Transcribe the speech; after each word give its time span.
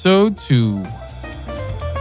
Episode 0.00 0.38
2 0.38 0.82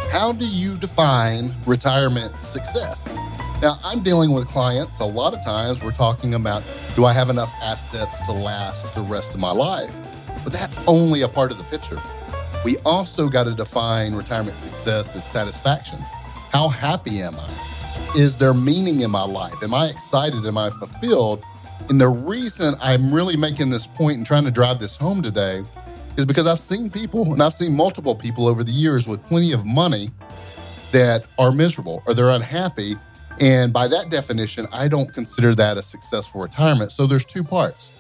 How 0.09 0.31
do 0.31 0.47
you 0.47 0.77
define 0.77 1.53
retirement 1.65 2.33
success? 2.41 3.13
Now, 3.61 3.77
I'm 3.83 4.01
dealing 4.01 4.31
with 4.31 4.47
clients. 4.47 5.01
A 5.01 5.05
lot 5.05 5.33
of 5.33 5.43
times 5.43 5.83
we're 5.83 5.91
talking 5.91 6.35
about 6.35 6.63
do 6.95 7.03
I 7.03 7.11
have 7.11 7.29
enough 7.29 7.51
assets 7.61 8.17
to 8.25 8.31
last 8.31 8.95
the 8.95 9.01
rest 9.01 9.33
of 9.33 9.41
my 9.41 9.51
life? 9.51 9.93
But 10.45 10.53
that's 10.53 10.79
only 10.87 11.23
a 11.23 11.27
part 11.27 11.51
of 11.51 11.57
the 11.57 11.65
picture. 11.65 12.01
We 12.63 12.77
also 12.85 13.27
got 13.27 13.43
to 13.47 13.53
define 13.53 14.15
retirement 14.15 14.55
success 14.55 15.13
as 15.13 15.29
satisfaction. 15.29 15.99
How 16.53 16.69
happy 16.69 17.21
am 17.21 17.35
I? 17.35 18.13
Is 18.15 18.37
there 18.37 18.53
meaning 18.53 19.01
in 19.01 19.11
my 19.11 19.25
life? 19.25 19.61
Am 19.61 19.73
I 19.73 19.87
excited? 19.87 20.45
Am 20.45 20.57
I 20.57 20.69
fulfilled? 20.69 21.43
And 21.89 21.99
the 21.99 22.07
reason 22.07 22.75
I'm 22.79 23.13
really 23.13 23.35
making 23.35 23.71
this 23.71 23.87
point 23.87 24.15
and 24.15 24.25
trying 24.25 24.45
to 24.45 24.51
drive 24.51 24.79
this 24.79 24.95
home 24.95 25.21
today 25.21 25.65
is 26.17 26.25
because 26.25 26.47
I've 26.47 26.59
seen 26.59 26.89
people, 26.89 27.33
and 27.33 27.41
I've 27.41 27.53
seen 27.53 27.73
multiple 27.73 28.15
people 28.15 28.47
over 28.47 28.63
the 28.63 28.71
years 28.71 29.07
with 29.07 29.23
plenty 29.25 29.51
of 29.51 29.65
money 29.65 30.11
that 30.91 31.25
are 31.37 31.51
miserable 31.51 32.03
or 32.05 32.13
they're 32.13 32.29
unhappy. 32.29 32.95
And 33.39 33.71
by 33.71 33.87
that 33.87 34.09
definition, 34.09 34.67
I 34.71 34.87
don't 34.87 35.13
consider 35.13 35.55
that 35.55 35.77
a 35.77 35.83
successful 35.83 36.41
retirement. 36.41 36.91
So 36.91 37.07
there's 37.07 37.25
two 37.25 37.43
parts 37.43 37.91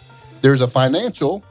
there's 0.41 0.61
a 0.61 0.67
financial 0.67 1.43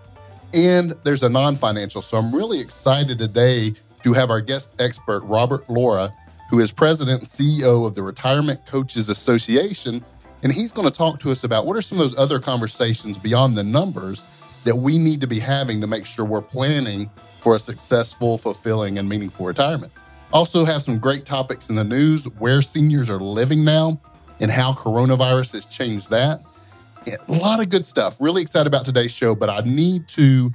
and 0.54 0.94
there's 1.04 1.22
a 1.22 1.28
non 1.28 1.56
financial. 1.56 2.02
So 2.02 2.18
I'm 2.18 2.34
really 2.34 2.60
excited 2.60 3.18
today 3.18 3.74
to 4.02 4.12
have 4.12 4.30
our 4.30 4.40
guest 4.40 4.74
expert, 4.78 5.20
Robert 5.24 5.68
Laura, 5.68 6.12
who 6.50 6.60
is 6.60 6.72
president 6.72 7.20
and 7.20 7.28
CEO 7.28 7.86
of 7.86 7.94
the 7.94 8.02
Retirement 8.02 8.64
Coaches 8.64 9.08
Association. 9.08 10.02
And 10.42 10.52
he's 10.52 10.72
going 10.72 10.90
to 10.90 10.96
talk 10.96 11.20
to 11.20 11.30
us 11.30 11.44
about 11.44 11.66
what 11.66 11.76
are 11.76 11.82
some 11.82 11.98
of 11.98 12.08
those 12.08 12.18
other 12.18 12.38
conversations 12.38 13.18
beyond 13.18 13.58
the 13.58 13.64
numbers 13.64 14.22
that 14.64 14.76
we 14.76 14.98
need 14.98 15.20
to 15.20 15.26
be 15.26 15.38
having 15.38 15.80
to 15.80 15.86
make 15.86 16.04
sure 16.04 16.24
we're 16.24 16.42
planning 16.42 17.10
for 17.40 17.56
a 17.56 17.58
successful, 17.58 18.38
fulfilling, 18.38 18.98
and 18.98 19.08
meaningful 19.08 19.46
retirement. 19.46 19.92
Also, 20.32 20.64
have 20.64 20.82
some 20.82 20.98
great 20.98 21.24
topics 21.24 21.70
in 21.70 21.74
the 21.74 21.84
news 21.84 22.24
where 22.38 22.60
seniors 22.60 23.08
are 23.08 23.20
living 23.20 23.64
now 23.64 24.00
and 24.40 24.50
how 24.50 24.72
coronavirus 24.72 25.52
has 25.52 25.66
changed 25.66 26.10
that. 26.10 26.42
A 27.06 27.32
lot 27.32 27.60
of 27.60 27.70
good 27.70 27.86
stuff. 27.86 28.16
Really 28.20 28.42
excited 28.42 28.66
about 28.66 28.84
today's 28.84 29.12
show, 29.12 29.34
but 29.34 29.48
I 29.48 29.60
need 29.60 30.06
to, 30.08 30.52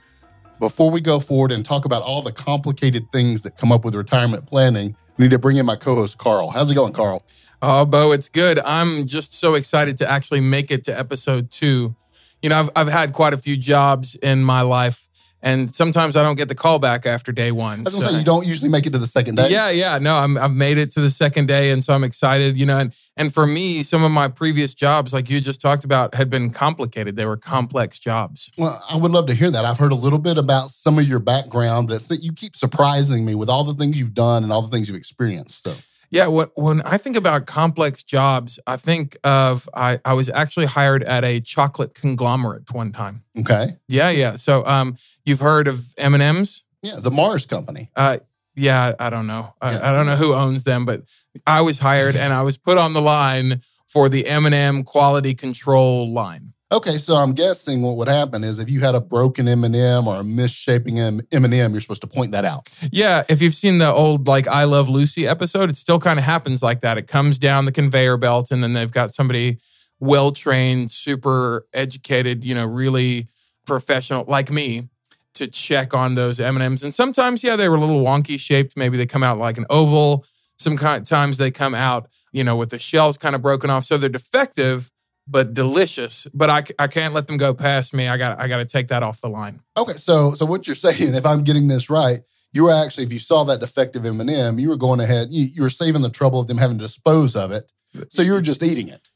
before 0.60 0.92
we 0.92 1.02
go 1.02 1.20
forward 1.20 1.52
and 1.52 1.66
talk 1.66 1.86
about 1.86 2.04
all 2.04 2.22
the 2.22 2.32
complicated 2.32 3.12
things 3.12 3.42
that 3.42 3.58
come 3.58 3.72
up 3.72 3.84
with 3.84 3.96
retirement 3.96 4.46
planning, 4.46 4.96
I 5.18 5.22
need 5.22 5.32
to 5.32 5.40
bring 5.40 5.58
in 5.58 5.66
my 5.66 5.76
co 5.76 5.96
host, 5.96 6.18
Carl. 6.18 6.52
How's 6.52 6.70
it 6.70 6.76
going, 6.76 6.94
Carl? 6.94 7.24
Oh, 7.62 7.86
Bo, 7.86 8.12
it's 8.12 8.30
good. 8.30 8.60
I'm 8.60 9.08
just 9.08 9.34
so 9.34 9.56
excited 9.56 9.98
to 10.00 10.12
actually 10.12 10.42
make 10.42 10.70
it 10.70 10.84
to 10.84 11.00
episode 11.00 11.50
two. 11.50 11.96
You 12.44 12.50
know, 12.50 12.60
I've, 12.60 12.70
I've 12.76 12.90
had 12.90 13.14
quite 13.14 13.34
a 13.34 13.38
few 13.38 13.56
jobs 13.56 14.16
in 14.16 14.44
my 14.44 14.62
life, 14.62 15.08
and 15.42 15.74
sometimes 15.74 16.18
I 16.18 16.24
don't 16.24 16.36
get 16.36 16.50
the 16.50 16.56
call 16.56 16.78
back 16.78 17.06
after 17.06 17.32
day 17.32 17.54
one. 17.54 17.80
I 17.80 17.84
was 17.84 17.96
gonna 17.96 18.12
say 18.12 18.20
you 18.20 18.26
don't 18.26 18.46
usually 18.46 18.70
make 18.70 18.86
it 18.86 18.92
to 18.92 19.00
the 19.00 19.08
second 19.08 19.36
day. 19.36 19.48
Yeah, 19.50 19.70
yeah. 19.70 19.98
No, 19.98 20.16
I'm, 20.16 20.38
I've 20.38 20.52
made 20.52 20.78
it 20.78 20.92
to 20.92 21.00
the 21.00 21.10
second 21.10 21.48
day, 21.48 21.72
and 21.72 21.82
so 21.82 21.94
I'm 21.94 22.04
excited. 22.04 22.58
You 22.58 22.66
know, 22.66 22.80
and 22.80 22.94
and 23.16 23.34
for 23.34 23.48
me, 23.48 23.82
some 23.82 24.04
of 24.04 24.12
my 24.12 24.28
previous 24.28 24.74
jobs, 24.74 25.14
like 25.14 25.30
you 25.30 25.40
just 25.40 25.62
talked 25.62 25.86
about, 25.86 26.16
had 26.16 26.30
been 26.30 26.50
complicated. 26.50 27.16
They 27.16 27.26
were 27.26 27.38
complex 27.38 27.98
jobs. 27.98 28.52
Well, 28.58 28.84
I 28.90 28.98
would 28.98 29.12
love 29.12 29.28
to 29.28 29.34
hear 29.34 29.50
that. 29.50 29.64
I've 29.64 29.78
heard 29.78 29.94
a 29.94 29.96
little 29.96 30.20
bit 30.20 30.38
about 30.38 30.70
some 30.70 31.00
of 31.00 31.08
your 31.08 31.20
background. 31.20 31.88
That 31.88 32.20
you 32.22 32.34
keep 32.34 32.58
surprising 32.58 33.24
me 33.24 33.36
with 33.36 33.50
all 33.50 33.64
the 33.64 33.74
things 33.74 33.98
you've 33.98 34.14
done 34.14 34.44
and 34.44 34.52
all 34.52 34.62
the 34.62 34.70
things 34.70 34.90
you've 34.90 34.98
experienced. 34.98 35.64
So. 35.64 35.74
Yeah, 36.14 36.28
when 36.28 36.84
I 36.84 37.00
think 37.00 37.16
about 37.16 37.48
complex 37.48 38.04
jobs, 38.04 38.60
I 38.68 38.78
think 38.78 39.18
of 39.24 39.68
I, 39.74 40.00
I 40.06 40.14
was 40.14 40.30
actually 40.30 40.68
hired 40.68 41.04
at 41.04 41.26
a 41.26 41.40
chocolate 41.40 41.96
conglomerate 41.96 42.72
one 42.72 42.92
time. 42.92 43.24
Okay. 43.36 43.78
Yeah, 43.88 44.12
yeah. 44.12 44.36
So 44.36 44.64
um, 44.68 44.96
you've 45.26 45.40
heard 45.40 45.68
of 45.68 45.92
M 45.98 46.14
and 46.14 46.22
M's? 46.22 46.66
Yeah, 46.84 47.00
the 47.00 47.10
Mars 47.10 47.48
Company. 47.48 47.90
Uh, 47.96 48.18
yeah, 48.56 48.94
I 49.00 49.10
don't 49.10 49.26
know. 49.26 49.56
I, 49.60 49.76
I 49.76 49.92
don't 49.92 50.06
know 50.06 50.16
who 50.16 50.36
owns 50.36 50.66
them, 50.66 50.86
but 50.86 51.02
I 51.48 51.62
was 51.62 51.80
hired 51.80 52.16
and 52.16 52.32
I 52.32 52.44
was 52.44 52.58
put 52.58 52.78
on 52.78 52.94
the 52.94 53.02
line 53.02 53.64
for 53.88 54.08
the 54.08 54.28
M 54.28 54.46
and 54.46 54.54
M 54.54 54.84
quality 54.84 55.34
control 55.34 56.14
line. 56.14 56.53
Okay, 56.74 56.98
so 56.98 57.18
I'm 57.18 57.34
guessing 57.34 57.84
what 57.84 57.98
would 57.98 58.08
happen 58.08 58.44
is 58.44 58.58
if 58.58 58.68
you 58.68 58.80
had 58.80 58.96
a 58.96 59.00
broken 59.00 59.48
M&M 59.48 60.08
or 60.08 60.16
a 60.16 60.24
misshaping 60.24 61.00
M&M, 61.00 61.72
you're 61.72 61.80
supposed 61.80 62.02
to 62.02 62.08
point 62.08 62.32
that 62.32 62.46
out. 62.46 62.68
Yeah, 62.92 63.22
if 63.30 63.44
you've 63.44 63.54
seen 63.54 63.78
the 63.78 63.94
old 63.94 64.28
like 64.28 64.48
I 64.48 64.64
Love 64.64 64.90
Lucy 64.90 65.28
episode, 65.28 65.70
it 65.70 65.78
still 65.78 66.00
kind 66.00 66.18
of 66.18 66.26
happens 66.26 66.64
like 66.64 66.82
that. 66.82 66.98
It 66.98 67.06
comes 67.06 67.38
down 67.38 67.66
the 67.66 67.72
conveyor 67.72 68.18
belt 68.18 68.50
and 68.50 68.64
then 68.64 68.74
they've 68.74 68.92
got 68.92 69.14
somebody 69.14 69.60
well 70.00 70.32
trained, 70.32 70.90
super 70.90 71.68
educated, 71.76 72.44
you 72.44 72.56
know, 72.56 72.66
really 72.66 73.28
professional 73.68 74.26
like 74.28 74.50
me 74.50 74.90
to 75.36 75.46
check 75.46 75.94
on 75.94 76.16
those 76.16 76.40
M&Ms. 76.40 76.82
And 76.82 76.96
sometimes 76.96 77.44
yeah, 77.44 77.56
they 77.56 77.70
were 77.70 77.76
a 77.76 77.80
little 77.80 78.04
wonky 78.04 78.40
shaped, 78.40 78.76
maybe 78.76 78.98
they 78.98 79.06
come 79.06 79.22
out 79.22 79.38
like 79.38 79.60
an 79.60 79.68
oval. 79.70 80.26
Sometimes 80.58 81.38
they 81.38 81.52
come 81.52 81.76
out, 81.76 82.10
you 82.32 82.44
know, 82.44 82.56
with 82.56 82.72
the 82.72 82.80
shells 82.80 83.16
kind 83.16 83.36
of 83.36 83.44
broken 83.44 83.70
off 83.70 83.86
so 83.86 83.96
they're 83.96 84.10
defective 84.10 84.90
but 85.28 85.54
delicious. 85.54 86.28
But 86.34 86.50
I, 86.50 86.64
I 86.80 86.88
can't 86.88 87.14
let 87.14 87.28
them 87.28 87.38
go 87.38 87.54
past 87.54 87.94
me. 87.94 88.08
I 88.08 88.18
got 88.18 88.40
I 88.40 88.48
got 88.48 88.58
to 88.58 88.66
take 88.66 88.90
that 88.90 89.04
off 89.04 89.22
the 89.22 89.30
line. 89.30 89.62
Okay, 89.78 89.94
so 89.94 90.34
so 90.34 90.46
what 90.46 90.68
you're 90.68 90.76
saying, 90.76 91.14
if 91.14 91.26
I'm 91.26 91.44
getting 91.44 91.68
this 91.68 91.90
right, 91.90 92.22
you 92.54 92.64
were 92.64 92.72
actually, 92.72 93.04
if 93.04 93.12
you 93.12 93.20
saw 93.20 93.44
that 93.46 93.60
defective 93.60 94.06
M&M, 94.06 94.60
you 94.60 94.70
were 94.70 94.78
going 94.78 95.00
ahead, 95.00 95.30
you, 95.32 95.46
you 95.46 95.62
were 95.64 95.72
saving 95.72 96.04
the 96.04 96.10
trouble 96.10 96.40
of 96.40 96.48
them 96.48 96.60
having 96.60 96.78
to 96.78 96.84
dispose 96.84 97.36
of 97.36 97.52
it. 97.52 97.70
So 98.10 98.22
you 98.22 98.32
were 98.32 98.42
just 98.42 98.64
eating 98.64 98.90
it. 98.90 99.10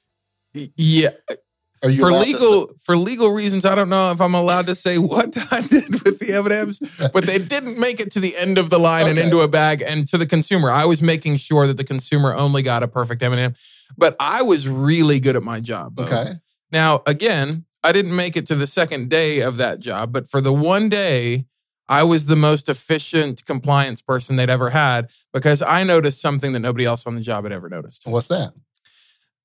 Yeah. 0.75 1.09
for 1.81 2.12
legal 2.12 2.74
for 2.81 2.97
legal 2.97 3.31
reasons, 3.31 3.66
I 3.66 3.75
don't 3.75 3.89
know 3.89 4.12
if 4.12 4.19
I'm 4.22 4.34
allowed 4.34 4.68
to 4.68 4.75
say 4.75 4.97
what 4.97 5.38
I 5.51 5.62
did 5.62 6.03
with 6.03 6.19
the 6.19 6.34
M&Ms, 6.34 7.09
but 7.13 7.25
they 7.25 7.38
didn't 7.38 7.79
make 7.79 8.00
it 8.00 8.12
to 8.13 8.19
the 8.19 8.35
end 8.35 8.57
of 8.57 8.72
the 8.72 8.79
line 8.79 9.03
okay. 9.03 9.12
and 9.12 9.19
into 9.19 9.41
a 9.41 9.47
bag 9.47 9.84
and 9.85 10.07
to 10.07 10.18
the 10.18 10.25
consumer. 10.25 10.72
I 10.72 10.85
was 10.85 11.01
making 11.01 11.38
sure 11.38 11.68
that 11.68 11.78
the 11.78 11.84
consumer 11.84 12.34
only 12.34 12.63
got 12.63 12.81
a 12.81 12.88
perfect 12.88 13.22
M&M. 13.22 13.53
But 13.98 14.16
I 14.20 14.42
was 14.42 14.68
really 14.68 15.20
good 15.20 15.36
at 15.36 15.44
my 15.44 15.59
job. 15.59 15.96
Bo. 15.96 16.03
Okay. 16.03 16.34
Now, 16.72 17.03
again, 17.06 17.66
I 17.84 17.92
didn't 17.92 18.16
make 18.16 18.36
it 18.36 18.46
to 18.48 18.56
the 18.56 18.68
second 18.68 19.09
day 19.09 19.40
of 19.40 19.58
that 19.58 19.80
job, 19.80 20.12
but 20.12 20.30
for 20.30 20.42
the 20.42 20.52
one 20.52 20.90
day, 20.90 21.46
I 21.90 22.03
was 22.03 22.25
the 22.25 22.36
most 22.36 22.68
efficient 22.68 23.46
compliance 23.46 24.02
person 24.02 24.36
they'd 24.36 24.50
ever 24.50 24.72
had 24.72 25.09
because 25.34 25.62
I 25.62 25.84
noticed 25.84 26.20
something 26.20 26.52
that 26.53 26.59
nobody 26.59 26.86
else 26.86 27.08
on 27.08 27.16
the 27.16 27.22
job 27.22 27.46
had 27.46 27.53
ever 27.53 27.70
noticed. 27.70 28.03
What's 28.06 28.28
that? 28.28 28.53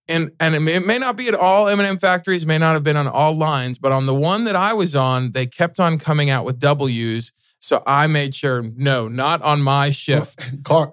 And 0.09 0.33
and 0.41 0.57
it 0.57 0.61
may, 0.61 0.75
it 0.75 0.85
may 0.85 0.99
not 0.99 1.17
be 1.17 1.29
at 1.29 1.35
all 1.35 1.69
M&M 1.69 1.99
factories, 1.99 2.45
may 2.45 2.59
not 2.59 2.75
have 2.75 2.83
been 2.83 2.97
on 2.97 3.07
all 3.07 3.37
lines, 3.37 3.79
but 3.79 3.93
on 3.93 4.07
the 4.07 4.15
one 4.15 4.45
that 4.45 4.57
I 4.57 4.73
was 4.73 4.97
on, 4.97 5.33
they 5.33 5.47
kept 5.47 5.79
on 5.79 5.99
coming 5.99 6.29
out 6.29 6.45
with 6.45 6.59
W's. 6.59 7.33
So 7.61 7.85
I 7.87 8.09
made 8.09 8.35
sure, 8.35 8.63
no, 8.63 9.07
not 9.07 9.41
on 9.43 9.63
my 9.63 9.91
shift. 9.91 10.51
Carl, 10.65 10.93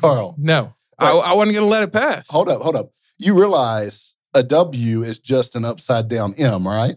Carl. 0.00 0.34
No, 0.36 0.74
I, 0.98 1.12
I 1.12 1.32
wasn't 1.34 1.54
going 1.54 1.66
to 1.66 1.70
let 1.70 1.84
it 1.84 1.92
pass. 1.92 2.28
Hold 2.30 2.48
up, 2.48 2.62
hold 2.62 2.76
up. 2.76 2.90
You 3.18 3.38
realize 3.38 4.16
a 4.34 4.42
W 4.42 5.02
is 5.02 5.18
just 5.18 5.56
an 5.56 5.64
upside 5.64 6.08
down 6.08 6.34
M, 6.34 6.66
right? 6.66 6.96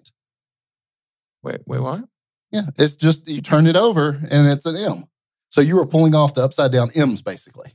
Wait, 1.43 1.61
wait, 1.65 1.79
what? 1.79 2.05
Yeah, 2.51 2.67
it's 2.77 2.95
just 2.95 3.27
you 3.27 3.41
turn 3.41 3.65
it 3.65 3.75
over 3.75 4.19
and 4.29 4.47
it's 4.47 4.65
an 4.65 4.75
M. 4.75 5.05
So 5.49 5.61
you 5.61 5.75
were 5.75 5.85
pulling 5.85 6.15
off 6.15 6.33
the 6.33 6.43
upside 6.43 6.71
down 6.71 6.91
M's 6.93 7.21
basically. 7.21 7.73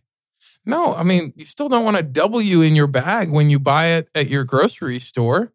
No, 0.64 0.94
I 0.94 1.02
mean, 1.02 1.32
you 1.36 1.44
still 1.44 1.68
don't 1.68 1.84
want 1.84 1.96
a 1.96 2.02
W 2.02 2.60
in 2.60 2.74
your 2.74 2.86
bag 2.86 3.30
when 3.30 3.50
you 3.50 3.58
buy 3.58 3.88
it 3.88 4.08
at 4.14 4.28
your 4.28 4.44
grocery 4.44 4.98
store. 4.98 5.52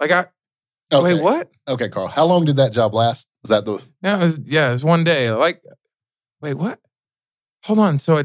Like 0.00 0.10
I 0.10 0.26
okay. 0.92 1.14
Wait, 1.14 1.22
what? 1.22 1.50
Okay, 1.68 1.88
Carl. 1.88 2.08
How 2.08 2.24
long 2.24 2.44
did 2.44 2.56
that 2.56 2.72
job 2.72 2.94
last? 2.94 3.28
Was 3.42 3.50
that 3.50 3.64
the 3.64 3.82
Yeah, 4.02 4.20
it 4.20 4.24
was, 4.24 4.40
yeah, 4.44 4.70
it 4.70 4.72
was 4.72 4.84
one 4.84 5.04
day. 5.04 5.30
Like 5.30 5.62
wait, 6.40 6.54
what? 6.54 6.80
Hold 7.64 7.78
on. 7.78 7.98
So 7.98 8.18
a, 8.18 8.24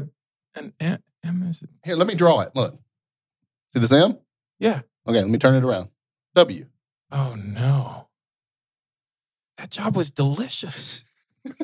an 0.54 0.72
Is 1.48 1.62
it? 1.62 1.70
Here, 1.84 1.96
let 1.96 2.06
me 2.06 2.14
draw 2.14 2.40
it. 2.40 2.50
Look. 2.54 2.78
See 3.72 3.80
this 3.80 3.92
M? 3.92 4.18
Yeah. 4.58 4.80
Okay, 5.06 5.20
let 5.20 5.28
me 5.28 5.38
turn 5.38 5.54
it 5.54 5.64
around. 5.64 5.90
W. 6.34 6.66
Oh 7.10 7.36
no. 7.36 8.08
That 9.56 9.70
job 9.70 9.96
was 9.96 10.10
delicious. 10.10 11.04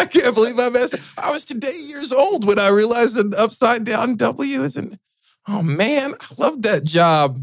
I 0.00 0.04
can't 0.06 0.34
believe 0.34 0.58
I 0.58 0.68
messed. 0.70 0.96
I 1.18 1.32
was 1.32 1.44
today 1.44 1.72
years 1.86 2.12
old 2.12 2.46
when 2.46 2.58
I 2.58 2.68
realized 2.68 3.18
an 3.18 3.32
upside 3.36 3.84
down 3.84 4.16
W 4.16 4.62
isn't. 4.62 4.98
Oh 5.48 5.62
man, 5.62 6.14
I 6.20 6.26
loved 6.38 6.62
that 6.62 6.84
job. 6.84 7.38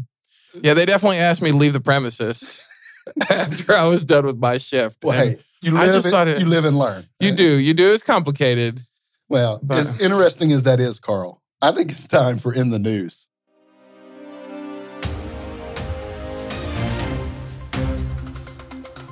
Yeah, 0.62 0.74
they 0.74 0.86
definitely 0.86 1.18
asked 1.18 1.42
me 1.42 1.50
to 1.50 1.56
leave 1.56 1.72
the 1.72 1.80
premises 1.80 2.66
after 3.30 3.74
I 3.74 3.86
was 3.86 4.04
done 4.04 4.26
with 4.26 4.38
my 4.38 4.58
shift. 4.58 5.04
Well, 5.04 5.16
hey, 5.16 5.36
you 5.60 5.72
live, 5.72 6.04
and, 6.04 6.40
you 6.40 6.46
live 6.46 6.64
and 6.64 6.78
learn. 6.78 7.04
You 7.20 7.30
right? 7.30 7.36
do, 7.36 7.58
you 7.58 7.74
do. 7.74 7.92
It's 7.92 8.02
complicated. 8.02 8.84
Well, 9.28 9.60
but, 9.62 9.78
as 9.78 10.00
interesting 10.00 10.52
as 10.52 10.62
that 10.62 10.80
is, 10.80 10.98
Carl, 10.98 11.42
I 11.60 11.72
think 11.72 11.90
it's 11.90 12.06
time 12.06 12.38
for 12.38 12.54
In 12.54 12.70
the 12.70 12.78
News. 12.78 13.28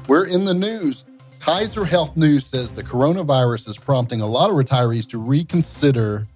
We're 0.08 0.26
in 0.26 0.44
the 0.44 0.54
news. 0.54 1.04
Kaiser 1.40 1.84
Health 1.84 2.16
News 2.16 2.46
says 2.46 2.72
the 2.72 2.84
coronavirus 2.84 3.68
is 3.68 3.76
prompting 3.76 4.20
a 4.20 4.26
lot 4.26 4.50
of 4.50 4.56
retirees 4.56 5.06
to 5.08 5.18
reconsider 5.18 6.28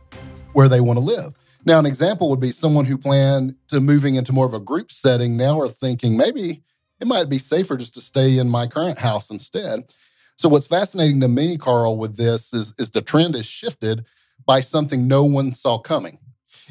where 0.53 0.69
they 0.69 0.81
want 0.81 0.99
to 0.99 1.05
live. 1.05 1.35
Now, 1.65 1.79
an 1.79 1.87
example 1.87 2.29
would 2.31 2.41
be 2.41 2.50
someone 2.50 2.85
who 2.85 2.99
planned 2.99 3.55
to 3.69 3.81
moving 3.81 4.17
into 4.17 4.33
more 4.33 4.47
of 4.47 4.55
a 4.55 4.61
group 4.61 4.91
setting 4.91 5.37
now 5.37 5.61
are 5.61 5.69
thinking 5.69 6.17
maybe 6.17 6.62
it 7.00 7.06
might 7.06 7.29
be 7.29 7.38
safer 7.38 7.76
just 7.76 7.94
to 7.94 8.00
stay 8.00 8.38
in 8.38 8.49
my 8.49 8.67
current 8.67 8.99
house 8.99 9.31
instead. 9.31 9.94
So 10.41 10.49
what's 10.49 10.67
fascinating 10.67 11.21
to 11.21 11.29
me, 11.29 11.59
Carl, 11.59 11.99
with 11.99 12.17
this 12.17 12.55
is 12.55 12.73
is 12.79 12.89
the 12.89 13.03
trend 13.03 13.37
is 13.37 13.45
shifted 13.45 14.07
by 14.47 14.63
something 14.63 15.07
no 15.07 15.23
one 15.23 15.53
saw 15.53 15.77
coming. 15.77 16.19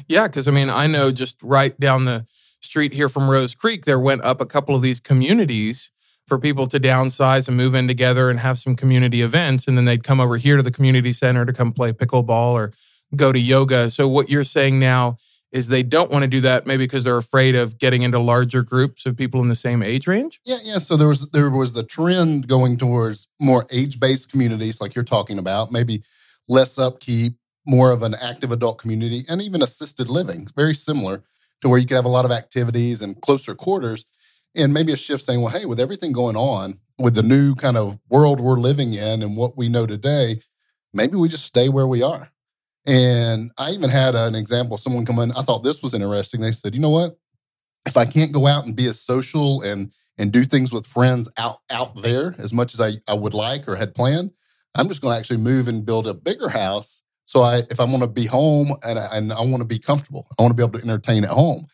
Yeah, 0.08 0.26
because 0.26 0.48
I 0.48 0.50
mean, 0.50 0.68
I 0.68 0.88
know 0.88 1.12
just 1.12 1.36
right 1.40 1.78
down 1.78 2.04
the 2.04 2.26
street 2.58 2.92
here 2.92 3.08
from 3.08 3.30
Rose 3.30 3.54
Creek, 3.54 3.84
there 3.84 4.00
went 4.00 4.24
up 4.24 4.40
a 4.40 4.44
couple 4.44 4.74
of 4.74 4.82
these 4.82 4.98
communities 4.98 5.92
for 6.26 6.36
people 6.36 6.66
to 6.66 6.80
downsize 6.80 7.46
and 7.46 7.56
move 7.56 7.76
in 7.76 7.86
together 7.86 8.28
and 8.28 8.40
have 8.40 8.58
some 8.58 8.74
community 8.74 9.22
events. 9.22 9.68
And 9.68 9.76
then 9.76 9.84
they'd 9.84 10.02
come 10.02 10.18
over 10.18 10.36
here 10.36 10.56
to 10.56 10.64
the 10.64 10.72
community 10.72 11.12
center 11.12 11.46
to 11.46 11.52
come 11.52 11.72
play 11.72 11.92
pickleball 11.92 12.50
or 12.50 12.72
go 13.14 13.30
to 13.30 13.38
yoga. 13.38 13.88
So 13.92 14.08
what 14.08 14.28
you're 14.28 14.42
saying 14.42 14.80
now 14.80 15.16
is 15.52 15.68
they 15.68 15.82
don't 15.82 16.10
want 16.10 16.22
to 16.22 16.28
do 16.28 16.40
that 16.40 16.66
maybe 16.66 16.84
because 16.84 17.04
they're 17.04 17.16
afraid 17.16 17.54
of 17.54 17.78
getting 17.78 18.02
into 18.02 18.18
larger 18.18 18.62
groups 18.62 19.04
of 19.06 19.16
people 19.16 19.40
in 19.40 19.48
the 19.48 19.54
same 19.54 19.82
age 19.82 20.06
range? 20.06 20.40
Yeah 20.44 20.58
yeah 20.62 20.78
so 20.78 20.96
there 20.96 21.08
was 21.08 21.28
there 21.30 21.50
was 21.50 21.72
the 21.72 21.82
trend 21.82 22.48
going 22.48 22.76
towards 22.76 23.28
more 23.40 23.66
age-based 23.70 24.30
communities 24.30 24.80
like 24.80 24.94
you're 24.94 25.04
talking 25.04 25.38
about 25.38 25.72
maybe 25.72 26.02
less 26.48 26.78
upkeep 26.78 27.34
more 27.66 27.90
of 27.90 28.02
an 28.02 28.14
active 28.20 28.52
adult 28.52 28.78
community 28.78 29.24
and 29.28 29.42
even 29.42 29.62
assisted 29.62 30.08
living 30.08 30.48
very 30.56 30.74
similar 30.74 31.22
to 31.60 31.68
where 31.68 31.78
you 31.78 31.86
could 31.86 31.94
have 31.96 32.04
a 32.04 32.08
lot 32.08 32.24
of 32.24 32.30
activities 32.30 33.02
and 33.02 33.20
closer 33.20 33.54
quarters 33.54 34.04
and 34.56 34.72
maybe 34.72 34.92
a 34.92 34.96
shift 34.96 35.22
saying 35.22 35.40
well 35.40 35.52
hey 35.52 35.66
with 35.66 35.80
everything 35.80 36.12
going 36.12 36.36
on 36.36 36.78
with 36.98 37.14
the 37.14 37.22
new 37.22 37.54
kind 37.54 37.76
of 37.76 37.98
world 38.08 38.40
we're 38.40 38.58
living 38.58 38.94
in 38.94 39.22
and 39.22 39.36
what 39.36 39.56
we 39.56 39.68
know 39.68 39.86
today 39.86 40.40
maybe 40.92 41.16
we 41.16 41.28
just 41.28 41.44
stay 41.44 41.68
where 41.68 41.86
we 41.86 42.02
are 42.02 42.30
and 42.86 43.50
I 43.58 43.70
even 43.70 43.90
had 43.90 44.14
an 44.14 44.34
example 44.34 44.78
someone 44.78 45.04
come 45.04 45.18
in. 45.18 45.32
I 45.32 45.42
thought 45.42 45.64
this 45.64 45.82
was 45.82 45.94
interesting. 45.94 46.40
They 46.40 46.52
said, 46.52 46.74
you 46.74 46.80
know 46.80 46.90
what? 46.90 47.18
If 47.86 47.96
I 47.96 48.04
can't 48.04 48.32
go 48.32 48.46
out 48.46 48.66
and 48.66 48.76
be 48.76 48.86
as 48.86 49.00
social 49.00 49.62
and 49.62 49.92
and 50.18 50.32
do 50.32 50.44
things 50.44 50.72
with 50.72 50.86
friends 50.86 51.28
out 51.38 51.60
out 51.70 52.02
there 52.02 52.34
as 52.38 52.52
much 52.52 52.74
as 52.74 52.80
I, 52.80 52.92
I 53.08 53.14
would 53.14 53.34
like 53.34 53.68
or 53.68 53.76
had 53.76 53.94
planned, 53.94 54.32
I'm 54.74 54.88
just 54.88 55.00
going 55.00 55.14
to 55.14 55.18
actually 55.18 55.38
move 55.38 55.66
and 55.68 55.84
build 55.84 56.06
a 56.06 56.14
bigger 56.14 56.48
house. 56.48 57.02
So 57.24 57.42
I 57.42 57.62
if 57.70 57.80
I 57.80 57.84
want 57.84 58.02
to 58.02 58.08
be 58.08 58.26
home 58.26 58.74
and 58.82 58.98
I, 58.98 59.08
and 59.12 59.32
I 59.32 59.40
want 59.40 59.58
to 59.58 59.64
be 59.64 59.78
comfortable, 59.78 60.26
I 60.38 60.42
want 60.42 60.52
to 60.52 60.56
be 60.56 60.62
able 60.62 60.78
to 60.78 60.84
entertain 60.84 61.24
at 61.24 61.30
home. 61.30 61.66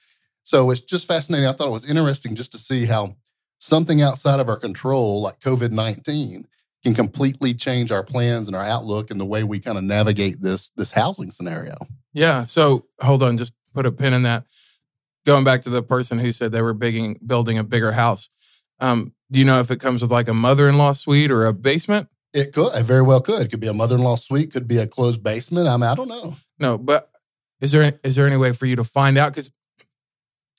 So 0.42 0.70
it's 0.70 0.80
just 0.80 1.08
fascinating. 1.08 1.48
I 1.48 1.52
thought 1.52 1.68
it 1.68 1.72
was 1.72 1.88
interesting 1.88 2.36
just 2.36 2.52
to 2.52 2.58
see 2.58 2.84
how 2.84 3.16
something 3.58 4.02
outside 4.02 4.38
of 4.38 4.48
our 4.48 4.58
control, 4.58 5.22
like 5.22 5.40
COVID 5.40 5.72
19, 5.72 6.46
can 6.86 6.94
completely 6.94 7.52
change 7.52 7.90
our 7.90 8.04
plans 8.04 8.46
and 8.46 8.56
our 8.56 8.64
outlook 8.64 9.10
and 9.10 9.18
the 9.18 9.24
way 9.24 9.42
we 9.42 9.58
kind 9.58 9.76
of 9.76 9.82
navigate 9.82 10.40
this 10.40 10.70
this 10.76 10.92
housing 10.92 11.32
scenario. 11.32 11.74
Yeah. 12.12 12.44
So 12.44 12.86
hold 13.00 13.24
on, 13.24 13.36
just 13.36 13.52
put 13.74 13.86
a 13.86 13.90
pin 13.90 14.12
in 14.12 14.22
that. 14.22 14.44
Going 15.26 15.42
back 15.42 15.62
to 15.62 15.70
the 15.70 15.82
person 15.82 16.20
who 16.20 16.30
said 16.30 16.52
they 16.52 16.62
were 16.62 16.74
bigging, 16.74 17.18
building 17.26 17.58
a 17.58 17.64
bigger 17.64 17.90
house. 17.90 18.28
Um, 18.78 19.12
do 19.32 19.40
you 19.40 19.44
know 19.44 19.58
if 19.58 19.72
it 19.72 19.80
comes 19.80 20.00
with 20.00 20.12
like 20.12 20.28
a 20.28 20.34
mother-in-law 20.34 20.92
suite 20.92 21.32
or 21.32 21.46
a 21.46 21.52
basement? 21.52 22.06
It 22.32 22.52
could. 22.52 22.72
It 22.72 22.84
very 22.84 23.02
well 23.02 23.20
could. 23.20 23.42
It 23.42 23.50
could 23.50 23.58
be 23.58 23.66
a 23.66 23.74
mother-in-law 23.74 24.16
suite. 24.16 24.52
Could 24.52 24.68
be 24.68 24.78
a 24.78 24.86
closed 24.86 25.24
basement. 25.24 25.66
I 25.66 25.76
mean, 25.76 25.90
I 25.90 25.96
don't 25.96 26.06
know. 26.06 26.34
No, 26.60 26.78
but 26.78 27.10
is 27.60 27.72
there 27.72 27.98
is 28.04 28.14
there 28.14 28.28
any 28.28 28.36
way 28.36 28.52
for 28.52 28.66
you 28.66 28.76
to 28.76 28.84
find 28.84 29.18
out? 29.18 29.32
Because 29.32 29.50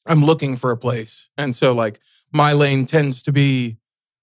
I'm 0.05 0.25
looking 0.25 0.57
for 0.57 0.71
a 0.71 0.77
place, 0.77 1.29
and 1.37 1.55
so 1.55 1.73
like 1.73 2.01
my 2.33 2.51
lane 2.51 2.85
tends 2.85 3.21
to 3.23 3.31
be 3.31 3.77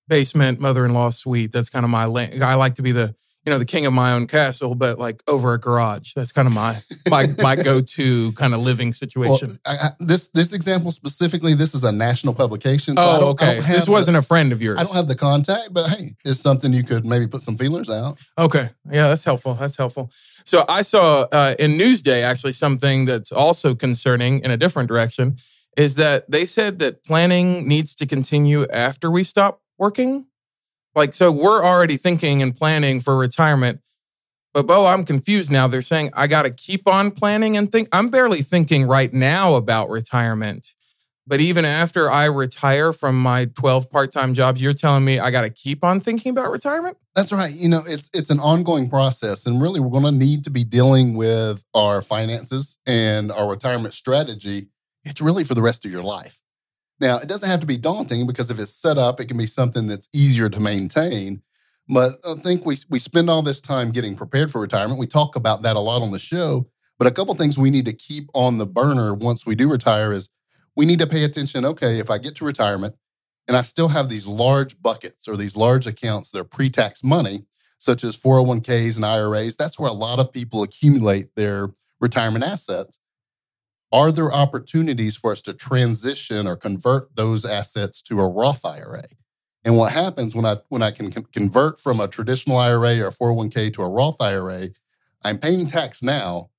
basement 0.08 0.60
mother-in-law 0.60 1.10
suite. 1.10 1.52
That's 1.52 1.70
kind 1.70 1.84
of 1.84 1.90
my 1.90 2.06
lane. 2.06 2.42
I 2.42 2.54
like 2.54 2.76
to 2.76 2.82
be 2.82 2.92
the 2.92 3.14
you 3.44 3.52
know 3.52 3.58
the 3.58 3.66
king 3.66 3.84
of 3.84 3.92
my 3.92 4.12
own 4.12 4.26
castle, 4.26 4.74
but 4.74 4.98
like 4.98 5.22
over 5.28 5.52
a 5.52 5.60
garage. 5.60 6.14
That's 6.14 6.32
kind 6.32 6.48
of 6.48 6.54
my 6.54 6.82
my 7.10 7.26
my 7.38 7.56
go-to 7.62 8.32
kind 8.32 8.54
of 8.54 8.60
living 8.60 8.92
situation. 8.92 9.48
Well, 9.48 9.58
I, 9.66 9.88
I, 9.88 9.90
this 10.00 10.28
this 10.28 10.52
example 10.52 10.92
specifically, 10.92 11.54
this 11.54 11.74
is 11.74 11.84
a 11.84 11.92
national 11.92 12.34
publication. 12.34 12.96
So 12.96 13.02
oh, 13.04 13.28
okay. 13.30 13.60
This 13.60 13.86
wasn't 13.86 14.14
the, 14.14 14.20
a 14.20 14.22
friend 14.22 14.52
of 14.52 14.62
yours. 14.62 14.78
I 14.78 14.84
don't 14.84 14.94
have 14.94 15.08
the 15.08 15.16
contact, 15.16 15.72
but 15.72 15.90
hey, 15.90 16.16
it's 16.24 16.40
something 16.40 16.72
you 16.72 16.84
could 16.84 17.04
maybe 17.04 17.26
put 17.26 17.42
some 17.42 17.58
feelers 17.58 17.90
out. 17.90 18.18
Okay, 18.38 18.70
yeah, 18.90 19.08
that's 19.08 19.24
helpful. 19.24 19.54
That's 19.54 19.76
helpful. 19.76 20.10
So 20.46 20.64
I 20.68 20.82
saw 20.82 21.26
uh, 21.30 21.54
in 21.58 21.78
Newsday 21.78 22.22
actually 22.22 22.52
something 22.52 23.04
that's 23.04 23.32
also 23.32 23.74
concerning 23.74 24.40
in 24.40 24.50
a 24.50 24.56
different 24.56 24.88
direction 24.88 25.36
is 25.76 25.96
that 25.96 26.30
they 26.30 26.46
said 26.46 26.78
that 26.78 27.04
planning 27.04 27.66
needs 27.66 27.94
to 27.96 28.06
continue 28.06 28.66
after 28.68 29.10
we 29.10 29.24
stop 29.24 29.60
working? 29.78 30.26
Like, 30.94 31.14
so 31.14 31.30
we're 31.32 31.64
already 31.64 31.96
thinking 31.96 32.40
and 32.42 32.56
planning 32.56 33.00
for 33.00 33.16
retirement. 33.16 33.80
But 34.52 34.68
Bo, 34.68 34.86
I'm 34.86 35.04
confused 35.04 35.50
now. 35.50 35.66
They're 35.66 35.82
saying 35.82 36.10
I 36.14 36.28
got 36.28 36.42
to 36.42 36.50
keep 36.50 36.86
on 36.86 37.10
planning 37.10 37.56
and 37.56 37.70
think. 37.72 37.88
I'm 37.90 38.08
barely 38.08 38.42
thinking 38.42 38.86
right 38.86 39.12
now 39.12 39.56
about 39.56 39.90
retirement. 39.90 40.74
But 41.26 41.40
even 41.40 41.64
after 41.64 42.10
I 42.10 42.26
retire 42.26 42.92
from 42.92 43.20
my 43.20 43.46
12 43.46 43.90
part-time 43.90 44.34
jobs, 44.34 44.60
you're 44.60 44.74
telling 44.74 45.04
me 45.04 45.18
I 45.18 45.30
got 45.30 45.42
to 45.42 45.50
keep 45.50 45.82
on 45.82 45.98
thinking 45.98 46.30
about 46.30 46.52
retirement? 46.52 46.98
That's 47.14 47.32
right. 47.32 47.52
You 47.52 47.68
know, 47.68 47.82
it's 47.86 48.10
it's 48.12 48.30
an 48.30 48.40
ongoing 48.40 48.90
process 48.90 49.46
and 49.46 49.60
really 49.60 49.80
we're 49.80 49.90
going 49.90 50.04
to 50.04 50.12
need 50.12 50.44
to 50.44 50.50
be 50.50 50.64
dealing 50.64 51.16
with 51.16 51.64
our 51.74 52.02
finances 52.02 52.78
and 52.86 53.32
our 53.32 53.48
retirement 53.48 53.94
strategy. 53.94 54.68
It's 55.04 55.20
really 55.20 55.44
for 55.44 55.54
the 55.54 55.62
rest 55.62 55.84
of 55.84 55.90
your 55.90 56.02
life. 56.02 56.38
Now, 57.00 57.18
it 57.18 57.28
doesn't 57.28 57.48
have 57.48 57.60
to 57.60 57.66
be 57.66 57.76
daunting 57.76 58.26
because 58.26 58.50
if 58.50 58.58
it's 58.58 58.74
set 58.74 58.98
up, 58.98 59.20
it 59.20 59.26
can 59.26 59.36
be 59.36 59.46
something 59.46 59.86
that's 59.86 60.08
easier 60.12 60.48
to 60.48 60.60
maintain. 60.60 61.42
But 61.88 62.12
I 62.26 62.34
think 62.36 62.64
we, 62.64 62.78
we 62.88 62.98
spend 62.98 63.28
all 63.28 63.42
this 63.42 63.60
time 63.60 63.90
getting 63.90 64.16
prepared 64.16 64.50
for 64.50 64.60
retirement. 64.60 65.00
We 65.00 65.06
talk 65.06 65.36
about 65.36 65.62
that 65.62 65.76
a 65.76 65.80
lot 65.80 66.02
on 66.02 66.12
the 66.12 66.18
show. 66.18 66.68
But 66.98 67.08
a 67.08 67.10
couple 67.10 67.34
things 67.34 67.58
we 67.58 67.70
need 67.70 67.86
to 67.86 67.92
keep 67.92 68.30
on 68.34 68.58
the 68.58 68.66
burner 68.66 69.12
once 69.12 69.44
we 69.44 69.54
do 69.54 69.70
retire 69.70 70.12
is 70.12 70.28
we 70.76 70.86
need 70.86 71.00
to 71.00 71.06
pay 71.06 71.24
attention. 71.24 71.64
Okay, 71.64 71.98
if 71.98 72.10
I 72.10 72.18
get 72.18 72.36
to 72.36 72.44
retirement 72.44 72.94
and 73.48 73.56
I 73.56 73.62
still 73.62 73.88
have 73.88 74.08
these 74.08 74.26
large 74.26 74.80
buckets 74.80 75.28
or 75.28 75.36
these 75.36 75.56
large 75.56 75.86
accounts 75.86 76.30
that 76.30 76.38
are 76.38 76.44
pre 76.44 76.70
tax 76.70 77.02
money, 77.02 77.44
such 77.78 78.04
as 78.04 78.16
401ks 78.16 78.96
and 78.96 79.04
IRAs, 79.04 79.56
that's 79.56 79.78
where 79.78 79.90
a 79.90 79.94
lot 79.94 80.20
of 80.20 80.32
people 80.32 80.62
accumulate 80.62 81.34
their 81.34 81.70
retirement 82.00 82.44
assets 82.44 82.98
are 83.94 84.10
there 84.10 84.32
opportunities 84.32 85.14
for 85.14 85.30
us 85.30 85.40
to 85.42 85.54
transition 85.54 86.48
or 86.48 86.56
convert 86.56 87.14
those 87.14 87.44
assets 87.44 88.02
to 88.02 88.18
a 88.18 88.26
Roth 88.26 88.64
IRA? 88.64 89.04
And 89.64 89.76
what 89.76 89.92
happens 89.92 90.34
when 90.34 90.44
I 90.44 90.56
when 90.68 90.82
I 90.82 90.90
can 90.90 91.12
convert 91.12 91.80
from 91.80 92.00
a 92.00 92.08
traditional 92.08 92.58
IRA 92.58 93.00
or 93.00 93.12
401k 93.12 93.72
to 93.74 93.82
a 93.82 93.88
Roth 93.88 94.20
IRA, 94.20 94.70
I'm 95.22 95.38
paying 95.38 95.68
tax 95.68 96.02
now, 96.02 96.50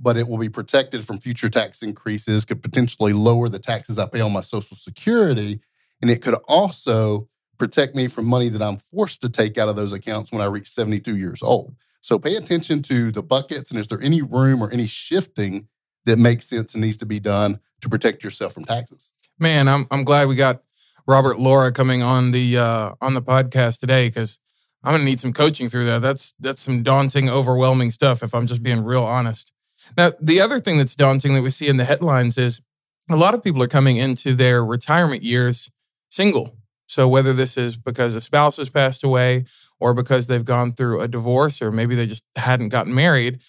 but 0.00 0.16
it 0.16 0.26
will 0.26 0.38
be 0.38 0.48
protected 0.48 1.06
from 1.06 1.20
future 1.20 1.50
tax 1.50 1.82
increases, 1.82 2.46
could 2.46 2.62
potentially 2.62 3.12
lower 3.12 3.50
the 3.50 3.58
taxes 3.58 3.98
I 3.98 4.06
pay 4.06 4.22
on 4.22 4.32
my 4.32 4.40
Social 4.40 4.76
Security, 4.76 5.60
and 6.00 6.10
it 6.10 6.22
could 6.22 6.36
also 6.48 7.28
protect 7.58 7.96
me 7.96 8.08
from 8.08 8.24
money 8.24 8.48
that 8.48 8.62
I'm 8.62 8.78
forced 8.78 9.20
to 9.20 9.28
take 9.28 9.58
out 9.58 9.68
of 9.68 9.76
those 9.76 9.92
accounts 9.92 10.32
when 10.32 10.40
I 10.40 10.46
reach 10.46 10.70
72 10.70 11.18
years 11.18 11.42
old. 11.42 11.76
So 12.00 12.18
pay 12.18 12.36
attention 12.36 12.80
to 12.84 13.12
the 13.12 13.22
buckets 13.22 13.70
and 13.70 13.78
is 13.78 13.88
there 13.88 14.00
any 14.00 14.22
room 14.22 14.62
or 14.62 14.70
any 14.70 14.86
shifting 14.86 15.68
that 16.08 16.18
makes 16.18 16.46
sense 16.46 16.74
and 16.74 16.82
needs 16.82 16.96
to 16.98 17.06
be 17.06 17.20
done 17.20 17.60
to 17.80 17.88
protect 17.88 18.24
yourself 18.24 18.52
from 18.52 18.64
taxes. 18.64 19.10
Man, 19.38 19.68
I'm 19.68 19.86
I'm 19.90 20.04
glad 20.04 20.28
we 20.28 20.36
got 20.36 20.62
Robert 21.06 21.38
Laura 21.38 21.72
coming 21.72 22.02
on 22.02 22.32
the 22.32 22.58
uh, 22.58 22.94
on 23.00 23.14
the 23.14 23.22
podcast 23.22 23.78
today 23.78 24.08
because 24.08 24.38
I'm 24.82 24.92
gonna 24.92 25.04
need 25.04 25.20
some 25.20 25.32
coaching 25.32 25.68
through 25.68 25.86
that. 25.86 26.02
That's 26.02 26.34
that's 26.40 26.60
some 26.60 26.82
daunting, 26.82 27.28
overwhelming 27.28 27.90
stuff. 27.90 28.22
If 28.22 28.34
I'm 28.34 28.46
just 28.46 28.62
being 28.62 28.82
real 28.82 29.04
honest. 29.04 29.52
Now, 29.96 30.12
the 30.20 30.40
other 30.40 30.60
thing 30.60 30.76
that's 30.76 30.94
daunting 30.94 31.34
that 31.34 31.42
we 31.42 31.50
see 31.50 31.68
in 31.68 31.78
the 31.78 31.84
headlines 31.84 32.36
is 32.36 32.60
a 33.08 33.16
lot 33.16 33.34
of 33.34 33.42
people 33.42 33.62
are 33.62 33.68
coming 33.68 33.96
into 33.96 34.34
their 34.34 34.64
retirement 34.64 35.22
years 35.22 35.70
single. 36.10 36.58
So 36.86 37.06
whether 37.06 37.32
this 37.32 37.56
is 37.56 37.76
because 37.76 38.14
a 38.14 38.20
spouse 38.20 38.56
has 38.56 38.68
passed 38.68 39.04
away 39.04 39.44
or 39.78 39.94
because 39.94 40.26
they've 40.26 40.44
gone 40.44 40.72
through 40.72 41.00
a 41.00 41.08
divorce 41.08 41.62
or 41.62 41.70
maybe 41.70 41.94
they 41.94 42.06
just 42.06 42.24
hadn't 42.36 42.70
gotten 42.70 42.94
married, 42.94 43.40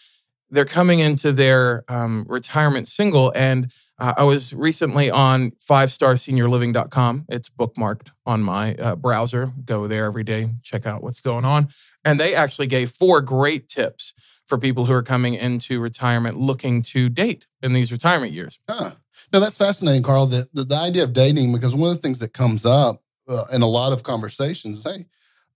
they're 0.49 0.65
coming 0.65 0.99
into 0.99 1.31
their 1.31 1.83
um, 1.87 2.25
retirement 2.27 2.87
single. 2.87 3.31
And 3.35 3.71
uh, 3.99 4.13
I 4.17 4.23
was 4.23 4.53
recently 4.53 5.11
on 5.11 5.51
5starseniorliving.com. 5.69 7.25
It's 7.29 7.49
bookmarked 7.49 8.11
on 8.25 8.41
my 8.41 8.75
uh, 8.75 8.95
browser. 8.95 9.51
Go 9.65 9.87
there 9.87 10.05
every 10.05 10.23
day, 10.23 10.49
check 10.63 10.85
out 10.85 11.03
what's 11.03 11.19
going 11.19 11.45
on. 11.45 11.69
And 12.05 12.19
they 12.19 12.33
actually 12.33 12.67
gave 12.67 12.91
four 12.91 13.21
great 13.21 13.67
tips 13.67 14.13
for 14.45 14.57
people 14.57 14.85
who 14.85 14.93
are 14.93 15.03
coming 15.03 15.35
into 15.35 15.79
retirement 15.79 16.37
looking 16.37 16.81
to 16.81 17.07
date 17.09 17.45
in 17.61 17.73
these 17.73 17.91
retirement 17.91 18.31
years. 18.31 18.57
Huh. 18.67 18.93
No, 19.31 19.39
that's 19.39 19.57
fascinating, 19.57 20.01
Carl. 20.01 20.25
The, 20.25 20.47
the, 20.53 20.63
the, 20.63 20.75
idea 20.75 21.03
of 21.03 21.13
dating, 21.13 21.51
because 21.51 21.75
one 21.75 21.91
of 21.91 21.95
the 21.95 22.01
things 22.01 22.19
that 22.19 22.33
comes 22.33 22.65
up 22.65 23.03
uh, 23.27 23.45
in 23.53 23.61
a 23.61 23.67
lot 23.67 23.93
of 23.93 24.01
conversations 24.01 24.83
hey, 24.83 25.05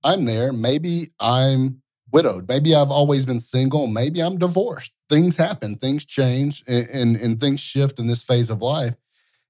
I'm 0.03 0.25
there. 0.25 0.53
Maybe 0.53 1.11
I'm 1.19 1.81
widowed. 2.13 2.47
Maybe 2.47 2.75
I've 2.75 2.91
always 2.91 3.25
been 3.25 3.39
single. 3.39 3.87
Maybe 3.87 4.21
I'm 4.21 4.37
divorced. 4.37 4.91
Things 5.09 5.35
happen, 5.35 5.75
things 5.75 6.05
change, 6.05 6.63
and, 6.67 6.87
and, 6.89 7.15
and, 7.17 7.39
things 7.39 7.59
shift 7.59 7.99
in 7.99 8.07
this 8.07 8.23
phase 8.23 8.49
of 8.49 8.61
life. 8.61 8.93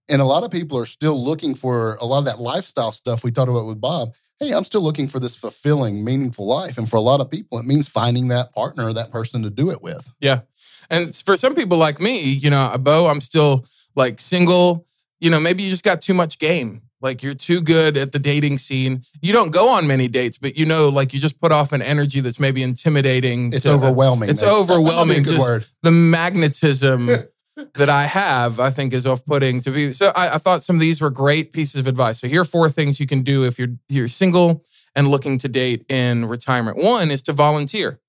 And 0.10 0.22
a 0.22 0.26
lot 0.26 0.44
of 0.44 0.52
people 0.52 0.78
are 0.78 0.86
still 0.86 1.24
looking 1.24 1.56
for 1.56 1.96
a 1.96 2.06
lot 2.06 2.20
of 2.20 2.26
that 2.26 2.40
lifestyle 2.40 2.92
stuff 2.92 3.24
we 3.24 3.32
talked 3.32 3.50
about 3.50 3.68
with 3.68 3.80
Bob. 3.80 4.14
Hey, 4.40 4.52
I'm 4.52 4.64
still 4.64 4.82
looking 4.82 5.08
for 5.08 5.20
this 5.20 5.36
fulfilling, 5.36 6.04
meaningful 6.04 6.46
life. 6.46 6.78
And 6.78 6.90
for 6.90 6.98
a 6.98 7.02
lot 7.02 7.22
of 7.22 7.30
people, 7.30 7.60
it 7.60 7.66
means 7.66 7.88
finding 7.88 8.30
that 8.30 8.54
partner, 8.54 8.92
that 8.92 9.12
person 9.12 9.44
to 9.44 9.50
do 9.50 9.70
it 9.70 9.82
with. 9.82 10.12
Yeah. 10.20 10.42
And 10.90 11.16
for 11.16 11.38
some 11.38 11.56
people 11.56 11.78
like 11.78 12.00
me, 12.00 12.22
you 12.22 12.50
know, 12.50 12.76
Bo, 12.80 13.08
I'm 13.08 13.22
still 13.22 13.66
like 13.96 14.20
single. 14.20 14.88
You 15.20 15.30
know, 15.30 15.40
maybe 15.40 15.64
you 15.64 15.70
just 15.70 15.84
got 15.84 16.02
too 16.02 16.14
much 16.14 16.40
game 16.40 16.82
Like 17.04 17.22
you're 17.22 17.34
too 17.34 17.62
good 17.62 17.98
at 17.98 18.14
the 18.14 18.20
dating 18.20 18.60
scene. 18.60 19.04
You 19.22 19.34
don't 19.34 19.52
go 19.52 19.68
on 19.68 19.86
many 19.86 20.08
dates, 20.08 20.38
but 20.38 20.56
you 20.56 20.66
know, 20.66 20.88
like 20.88 21.14
you 21.14 21.20
just 21.20 21.40
put 21.42 21.52
off 21.52 21.74
an 21.74 21.82
energy 21.82 22.22
that's 22.22 22.40
maybe 22.40 22.64
intimidating. 22.64 23.52
It's 23.52 23.66
to- 23.66 23.74
overwhelming. 23.74 24.30
It's 24.30 24.42
a 24.42 24.50
overwhelming. 24.50 25.26
Just 25.26 25.40
word. 25.40 25.66
the 25.82 25.92
magnetism 25.92 27.10
that 27.76 27.90
I 27.90 28.06
have, 28.06 28.62
I 28.62 28.70
think, 28.70 28.94
is 28.94 29.06
off-putting 29.06 29.60
to 29.62 29.72
be. 29.72 29.92
So 29.92 30.14
I, 30.16 30.36
I 30.36 30.38
thought 30.38 30.64
some 30.64 30.78
of 30.78 30.80
these 30.80 31.02
were 31.02 31.10
great 31.10 31.52
pieces 31.52 31.76
of 31.76 31.88
advice. 31.88 32.22
So 32.22 32.28
here 32.30 32.42
are 32.42 32.46
four 32.46 32.70
things 32.70 33.02
you 33.02 33.06
can 33.06 33.22
do 33.22 33.44
if 33.44 33.60
you're 33.60 33.76
you're 33.90 34.08
single 34.08 34.64
and 34.96 35.10
looking 35.10 35.38
to 35.40 35.50
date 35.50 35.86
in 35.90 36.26
retirement. 36.26 36.78
One 36.78 37.12
is 37.12 37.22
to 37.24 37.34
volunteer. 37.34 38.00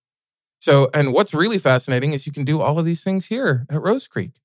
So, 0.61 0.89
and 0.95 1.13
what's 1.13 1.35
really 1.35 1.59
fascinating 1.59 2.13
is 2.13 2.27
you 2.27 2.33
can 2.33 2.45
do 2.45 2.61
all 2.61 2.79
of 2.79 2.85
these 2.85 3.03
things 3.03 3.27
here 3.27 3.67
at 3.69 3.83
Rose 3.83 4.07
Creek. 4.07 4.41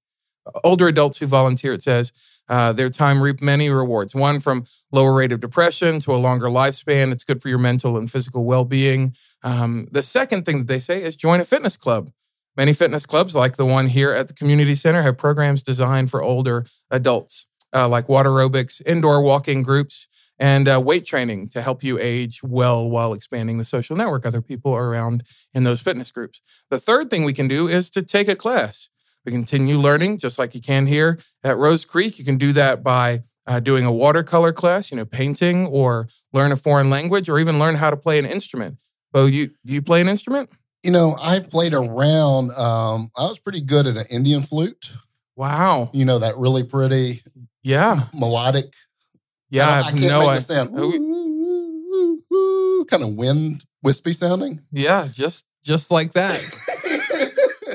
Older 0.64 0.88
adults 0.88 1.20
who 1.20 1.28
volunteer, 1.28 1.74
it 1.74 1.84
says, 1.84 2.12
uh, 2.50 2.74
their 2.74 2.90
time 2.90 3.22
reap 3.22 3.42
many 3.42 3.70
rewards. 3.70 4.16
One 4.16 4.40
from 4.40 4.66
lower 4.92 5.14
rate 5.14 5.32
of 5.32 5.40
depression 5.40 6.00
to 6.02 6.14
a 6.14 6.18
longer 6.18 6.48
lifespan. 6.48 7.12
It's 7.12 7.24
good 7.24 7.42
for 7.42 7.50
your 7.50 7.60
mental 7.60 7.98
and 7.98 8.12
physical 8.12 8.44
well-being. 8.44 9.16
Um, 9.44 9.88
the 9.92 10.04
second 10.04 10.46
thing 10.46 10.58
that 10.60 10.68
they 10.68 10.80
say 10.80 11.02
is 11.04 11.16
join 11.16 11.40
a 11.40 11.46
fitness 11.46 11.78
club. 11.78 12.12
Many 12.58 12.74
fitness 12.74 13.06
clubs, 13.06 13.36
like 13.36 13.56
the 13.56 13.66
one 13.66 13.88
here 13.88 14.12
at 14.12 14.28
the 14.28 14.34
community 14.34 14.76
center, 14.76 15.04
have 15.04 15.18
programs 15.18 15.62
designed 15.62 16.10
for 16.12 16.22
older 16.22 16.66
adults, 16.92 17.46
uh, 17.74 17.88
like 17.88 18.10
water 18.10 18.32
aerobics, 18.32 18.82
indoor 18.86 19.22
walking 19.22 19.62
groups, 19.62 20.08
and 20.40 20.68
uh, 20.68 20.82
weight 20.82 21.06
training 21.06 21.48
to 21.50 21.62
help 21.62 21.84
you 21.84 22.00
age 22.00 22.42
well 22.44 22.90
while 22.90 23.14
expanding 23.14 23.60
the 23.60 23.66
social 23.66 23.96
network. 23.96 24.26
Other 24.26 24.42
people 24.42 24.74
are 24.74 24.90
around 24.90 25.24
in 25.54 25.64
those 25.64 25.82
fitness 25.82 26.12
groups. 26.12 26.42
The 26.70 26.80
third 26.80 27.10
thing 27.10 27.24
we 27.24 27.34
can 27.34 27.48
do 27.48 27.68
is 27.68 27.90
to 27.92 28.02
take 28.02 28.28
a 28.28 28.36
class. 28.36 28.90
We 29.30 29.34
continue 29.34 29.78
learning 29.78 30.18
just 30.18 30.40
like 30.40 30.56
you 30.56 30.62
can 30.62 30.88
here 30.88 31.20
at 31.44 31.56
Rose 31.56 31.86
Creek. 31.86 32.18
You 32.18 32.26
can 32.26 32.40
do 32.40 32.52
that 32.54 32.82
by 32.82 33.22
uh, 33.46 33.60
doing 33.60 33.86
a 33.86 33.92
watercolor 33.92 34.52
class, 34.52 34.90
you 34.90 34.98
know, 34.98 35.06
painting, 35.06 35.68
or 35.68 36.08
learn 36.34 36.52
a 36.52 36.58
foreign 36.58 36.90
language, 36.90 37.30
or 37.30 37.38
even 37.38 37.60
learn 37.60 37.76
how 37.76 37.92
to 37.92 37.96
play 37.96 38.18
an 38.18 38.26
instrument. 38.26 38.80
Bo, 39.14 39.28
you 39.28 39.52
do 39.68 39.76
you 39.76 39.84
play 39.84 40.02
an 40.02 40.10
instrument? 40.10 40.50
You 40.82 40.90
know, 40.90 41.16
I've 41.22 41.48
played 41.48 41.76
around. 41.76 42.50
Um, 42.54 43.12
I 43.16 43.28
was 43.28 43.38
pretty 43.38 43.62
good 43.62 43.86
at 43.86 43.98
an 43.98 44.08
Indian 44.10 44.42
flute. 44.42 44.94
Wow. 45.36 45.92
You 45.94 46.06
know, 46.06 46.18
that 46.18 46.36
really 46.40 46.64
pretty 46.64 47.22
Yeah. 47.62 48.06
melodic. 48.16 48.74
Yeah. 49.52 49.70
I, 49.70 49.80
I, 49.80 49.92
can't 49.92 50.02
no 50.02 50.20
make 50.22 50.30
idea. 50.30 50.40
the 50.40 50.46
sound. 50.46 50.70
Who- 50.76 50.92
Ooh, 50.96 52.24
ooh, 52.32 52.36
ooh, 52.36 52.86
kind 52.86 53.04
of 53.04 53.14
wind 53.16 53.64
wispy 53.84 54.14
sounding. 54.14 54.62
Yeah, 54.72 55.08
just 55.12 55.46
just 55.64 55.92
like 55.92 56.14
that. 56.14 56.42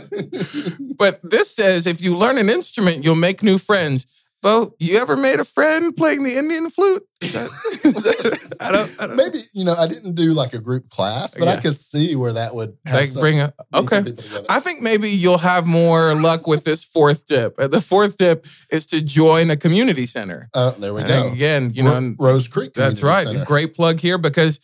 But 0.97 1.21
this 1.23 1.55
says 1.55 1.87
if 1.87 2.01
you 2.01 2.15
learn 2.17 2.39
an 2.39 2.49
instrument, 2.51 3.05
you'll 3.05 3.15
make 3.15 3.43
new 3.43 3.59
friends. 3.59 4.07
Bo, 4.43 4.75
you 4.79 4.99
ever 4.99 5.17
made 5.17 5.41
a 5.41 5.45
friend 5.47 5.97
playing 5.97 6.23
the 6.23 6.37
Indian 6.37 6.69
flute? 6.69 7.03
Is 7.23 7.33
that, 7.33 7.49
is 7.83 7.95
that- 8.05 8.57
I 8.61 8.71
don't. 8.73 8.95
I 9.01 9.07
don't 9.07 9.17
Maybe 9.17 9.43
you 9.55 9.65
know 9.65 9.75
I 9.75 9.87
didn't 9.87 10.15
do 10.17 10.35
like 10.35 10.53
a 10.53 10.59
group 10.59 10.91
class, 10.91 11.33
but 11.33 11.49
I 11.49 11.55
Yeah. 11.55 11.61
could 11.61 11.77
see 11.77 12.15
where 12.15 12.35
that 12.35 12.55
would 12.55 12.77
Like 12.85 13.09
some- 13.09 13.21
bring 13.23 13.41
a 13.41 13.55
okay. 13.73 14.05
I 14.51 14.61
think 14.61 14.83
maybe 14.83 15.09
you'll 15.09 15.39
have 15.39 15.67
more 15.67 16.15
luck 16.15 16.47
with 16.47 16.65
this 16.65 16.85
fourth 16.85 17.25
tip. 17.25 17.55
Uh, 17.59 17.69
The 17.69 17.81
fourth 17.81 18.19
tip 18.19 18.47
is 18.71 18.85
to 18.89 19.01
join 19.01 19.51
a 19.51 19.57
community 19.57 20.05
center. 20.07 20.51
Uh, 20.53 20.73
there 20.73 20.93
we 20.93 21.01
And 21.01 21.09
go. 21.09 21.33
Again, 21.33 21.73
you 21.75 21.85
Ro- 21.87 21.99
know, 22.01 22.15
Rose 22.19 22.47
Creek. 22.47 22.75
That's 22.75 23.03
right. 23.03 23.27
Center. 23.27 23.47
Great 23.47 23.75
plug 23.75 23.99
here 23.99 24.19
because 24.19 24.61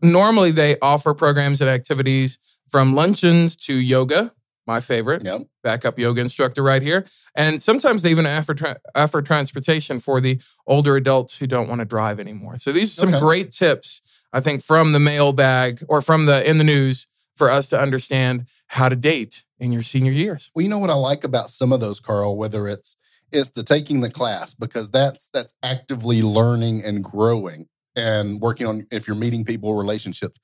normally 0.00 0.52
they 0.52 0.76
offer 0.80 1.12
programs 1.12 1.60
and 1.60 1.68
activities 1.68 2.38
from 2.70 2.94
luncheons 2.94 3.56
to 3.56 3.74
yoga, 3.74 4.32
my 4.64 4.78
favorite, 4.80 5.24
Yep. 5.24 5.42
Backup 5.64 5.98
yoga 5.98 6.20
instructor 6.20 6.62
right 6.62 6.82
here. 6.82 7.04
And 7.34 7.60
sometimes 7.60 8.02
they 8.02 8.12
even 8.12 8.26
offer, 8.26 8.54
tra- 8.54 8.78
offer 8.94 9.20
transportation 9.22 9.98
for 9.98 10.20
the 10.20 10.40
older 10.68 10.94
adults 10.94 11.38
who 11.38 11.48
don't 11.48 11.68
want 11.68 11.80
to 11.80 11.84
drive 11.84 12.20
anymore. 12.20 12.58
So 12.58 12.70
these 12.70 12.92
are 12.92 13.00
some 13.00 13.08
Okay. 13.08 13.18
great 13.18 13.50
tips, 13.50 14.00
I 14.32 14.38
think, 14.40 14.62
from 14.62 14.92
the 14.92 15.00
mailbag 15.00 15.82
or 15.88 16.00
from 16.00 16.26
the 16.26 16.48
in 16.48 16.58
the 16.58 16.64
news 16.64 17.08
for 17.36 17.50
us 17.50 17.68
to 17.70 17.80
understand 17.80 18.46
how 18.68 18.88
to 18.88 18.94
date 18.94 19.42
in 19.58 19.72
your 19.72 19.82
senior 19.82 20.12
years. 20.12 20.50
Well, 20.54 20.62
you 20.62 20.68
know 20.68 20.78
what 20.78 20.90
I 20.90 20.94
like 20.94 21.24
about 21.24 21.50
some 21.50 21.72
of 21.72 21.80
those, 21.80 21.98
Carl, 21.98 22.36
whether 22.36 22.68
it's 22.68 22.94
it's 23.32 23.50
the 23.50 23.64
taking 23.64 24.00
the 24.00 24.10
class 24.10 24.54
because 24.54 24.90
that's 24.90 25.28
that's 25.32 25.52
actively 25.64 26.22
learning 26.22 26.84
and 26.84 27.02
growing 27.02 27.66
and 27.96 28.40
working 28.40 28.66
on 28.66 28.86
if 28.92 29.06
you're 29.08 29.16
meeting 29.16 29.44
people, 29.44 29.74
relationships. 29.74 30.38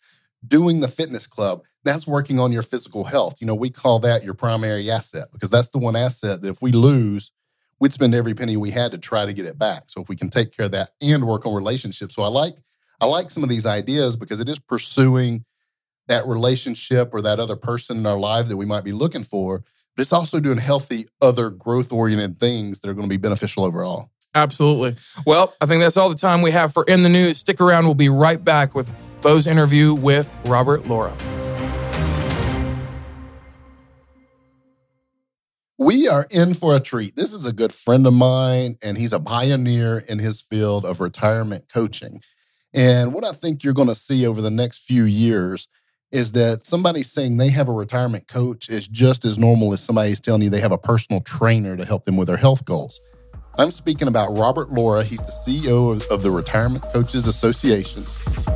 Doing 0.47 0.81
the 0.81 0.89
fitness 0.89 1.27
club, 1.27 1.63
that's 1.85 2.07
working 2.07 2.39
on 2.39 2.53
your 2.53 2.63
physical 2.63 3.05
health. 3.05 3.37
You 3.41 3.47
know, 3.47 3.55
we 3.55 3.71
call 3.71 3.99
that 4.01 4.25
your 4.25 4.35
primary 4.35 4.91
asset 4.91 5.29
because 5.33 5.51
that's 5.51 5.69
the 5.69 5.79
one 5.79 5.97
asset 5.97 6.43
that 6.43 6.49
if 6.49 6.63
we 6.63 6.73
lose, 6.73 7.33
we'd 7.79 7.93
spend 7.93 8.15
every 8.15 8.35
penny 8.35 8.57
we 8.57 8.71
had 8.71 8.93
to 8.93 8.99
try 8.99 9.27
to 9.27 9.33
get 9.33 9.47
it 9.47 9.59
back. 9.59 9.85
So 9.87 10.01
if 10.01 10.09
we 10.09 10.17
can 10.17 10.31
take 10.31 10.57
care 10.57 10.67
of 10.67 10.73
that 10.73 10.91
and 11.01 11.27
work 11.27 11.47
on 11.47 11.55
relationships. 11.55 12.15
So 12.15 12.23
I 12.23 12.29
like 12.29 12.55
I 13.01 13.07
like 13.07 13.31
some 13.31 13.43
of 13.43 13.49
these 13.49 13.67
ideas 13.67 14.17
because 14.17 14.41
it 14.41 14.49
is 14.49 14.59
pursuing 14.59 15.45
that 16.09 16.27
relationship 16.27 17.15
or 17.15 17.23
that 17.23 17.41
other 17.41 17.57
person 17.57 17.97
in 17.99 18.07
our 18.07 18.19
life 18.19 18.49
that 18.49 18.57
we 18.57 18.67
might 18.67 18.85
be 18.85 18.93
looking 18.93 19.25
for 19.25 19.65
but 20.01 20.03
it's 20.03 20.13
also 20.13 20.41
doing 20.41 20.59
healthy 20.59 21.07
other 21.21 21.51
growth 21.51 21.93
oriented 21.93 22.39
things 22.39 22.81
that 22.81 22.89
are 22.89 22.95
going 22.95 23.09
to 23.09 23.13
be 23.13 23.17
beneficial 23.17 23.65
overall. 23.65 24.11
Absolutely. 24.35 24.97
Well, 25.27 25.53
I 25.61 25.67
think 25.67 25.83
that's 25.83 25.97
all 25.97 26.09
the 26.09 26.15
time 26.15 26.41
we 26.41 26.53
have 26.53 26.73
for 26.73 26.85
In 26.85 27.03
the 27.03 27.09
News. 27.09 27.39
Stick 27.39 27.61
around. 27.61 27.85
We'll 27.85 27.95
be 27.95 28.09
right 28.09 28.43
back 28.43 28.75
with 28.75 28.91
Bo's 29.23 29.47
interview 29.47 29.93
with 29.93 30.35
Robert 30.47 30.87
Laura. 30.87 31.15
We 35.77 36.09
are 36.09 36.27
in 36.31 36.55
for 36.55 36.75
a 36.75 36.81
treat. 36.81 37.17
This 37.17 37.35
is 37.35 37.45
a 37.45 37.53
good 37.53 37.73
friend 37.73 38.07
of 38.07 38.15
mine, 38.15 38.79
and 38.83 38.97
he's 38.97 39.13
a 39.13 39.21
pioneer 39.21 39.99
in 40.09 40.19
his 40.19 40.41
field 40.41 40.87
of 40.87 41.01
retirement 41.01 41.67
coaching. 41.73 42.23
And 42.73 43.13
what 43.13 43.25
I 43.25 43.33
think 43.33 43.63
you're 43.63 43.75
going 43.75 43.89
to 43.89 43.95
see 43.95 44.27
over 44.27 44.41
the 44.41 44.51
next 44.51 44.79
few 44.85 45.05
years 45.05 45.69
is 46.13 46.33
that 46.33 46.65
somebody 46.65 47.03
saying 47.03 47.37
they 47.37 47.51
have 47.51 47.69
a 47.69 47.73
retirement 47.73 48.27
coach 48.27 48.69
is 48.69 48.89
just 48.89 49.25
as 49.25 49.39
normal 49.39 49.73
as 49.73 49.83
somebody's 49.83 50.21
telling 50.21 50.43
you 50.43 50.51
they 50.51 50.61
have 50.61 50.73
a 50.73 50.79
personal 50.79 51.21
trainer 51.21 51.77
to 51.77 51.85
help 51.85 52.05
them 52.05 52.17
with 52.17 52.29
their 52.29 52.37
health 52.37 52.65
goals. 52.65 53.01
I'm 53.61 53.71
speaking 53.71 54.09
about 54.09 54.39
Robert 54.39 54.71
Laura. 54.71 55.05
He's 55.05 55.19
the 55.19 55.33
CEO 55.33 55.93
of, 55.93 56.03
of 56.11 56.23
the 56.23 56.31
Retirement 56.31 56.83
Coaches 56.95 57.27
Association. 57.27 58.07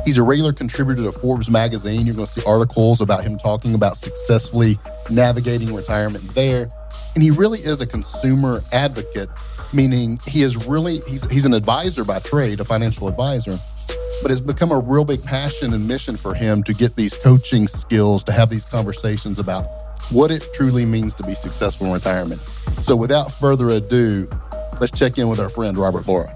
He's 0.03 0.17
a 0.17 0.23
regular 0.23 0.51
contributor 0.51 1.03
to 1.03 1.11
Forbes 1.11 1.47
magazine. 1.47 2.07
You're 2.07 2.15
going 2.15 2.25
to 2.25 2.31
see 2.31 2.43
articles 2.43 3.01
about 3.01 3.23
him 3.23 3.37
talking 3.37 3.75
about 3.75 3.97
successfully 3.97 4.79
navigating 5.11 5.75
retirement 5.75 6.33
there. 6.33 6.69
And 7.13 7.21
he 7.21 7.29
really 7.29 7.59
is 7.59 7.81
a 7.81 7.85
consumer 7.85 8.63
advocate, 8.71 9.29
meaning 9.73 10.19
he 10.25 10.41
is 10.41 10.65
really 10.65 11.01
he's 11.07 11.23
he's 11.31 11.45
an 11.45 11.53
advisor 11.53 12.03
by 12.03 12.17
trade, 12.17 12.59
a 12.59 12.65
financial 12.65 13.07
advisor, 13.07 13.59
but 14.23 14.31
it's 14.31 14.41
become 14.41 14.71
a 14.71 14.79
real 14.79 15.05
big 15.05 15.23
passion 15.23 15.75
and 15.75 15.87
mission 15.87 16.17
for 16.17 16.33
him 16.33 16.63
to 16.63 16.73
get 16.73 16.95
these 16.95 17.13
coaching 17.13 17.67
skills 17.67 18.23
to 18.23 18.31
have 18.31 18.49
these 18.49 18.65
conversations 18.65 19.37
about 19.37 19.67
what 20.09 20.31
it 20.31 20.47
truly 20.55 20.85
means 20.85 21.13
to 21.13 21.23
be 21.23 21.35
successful 21.35 21.87
in 21.87 21.93
retirement. 21.93 22.41
So 22.81 22.95
without 22.95 23.31
further 23.39 23.67
ado, 23.69 24.27
let's 24.79 24.97
check 24.97 25.17
in 25.17 25.29
with 25.29 25.39
our 25.39 25.49
friend 25.49 25.77
Robert 25.77 26.07
Laura. 26.07 26.35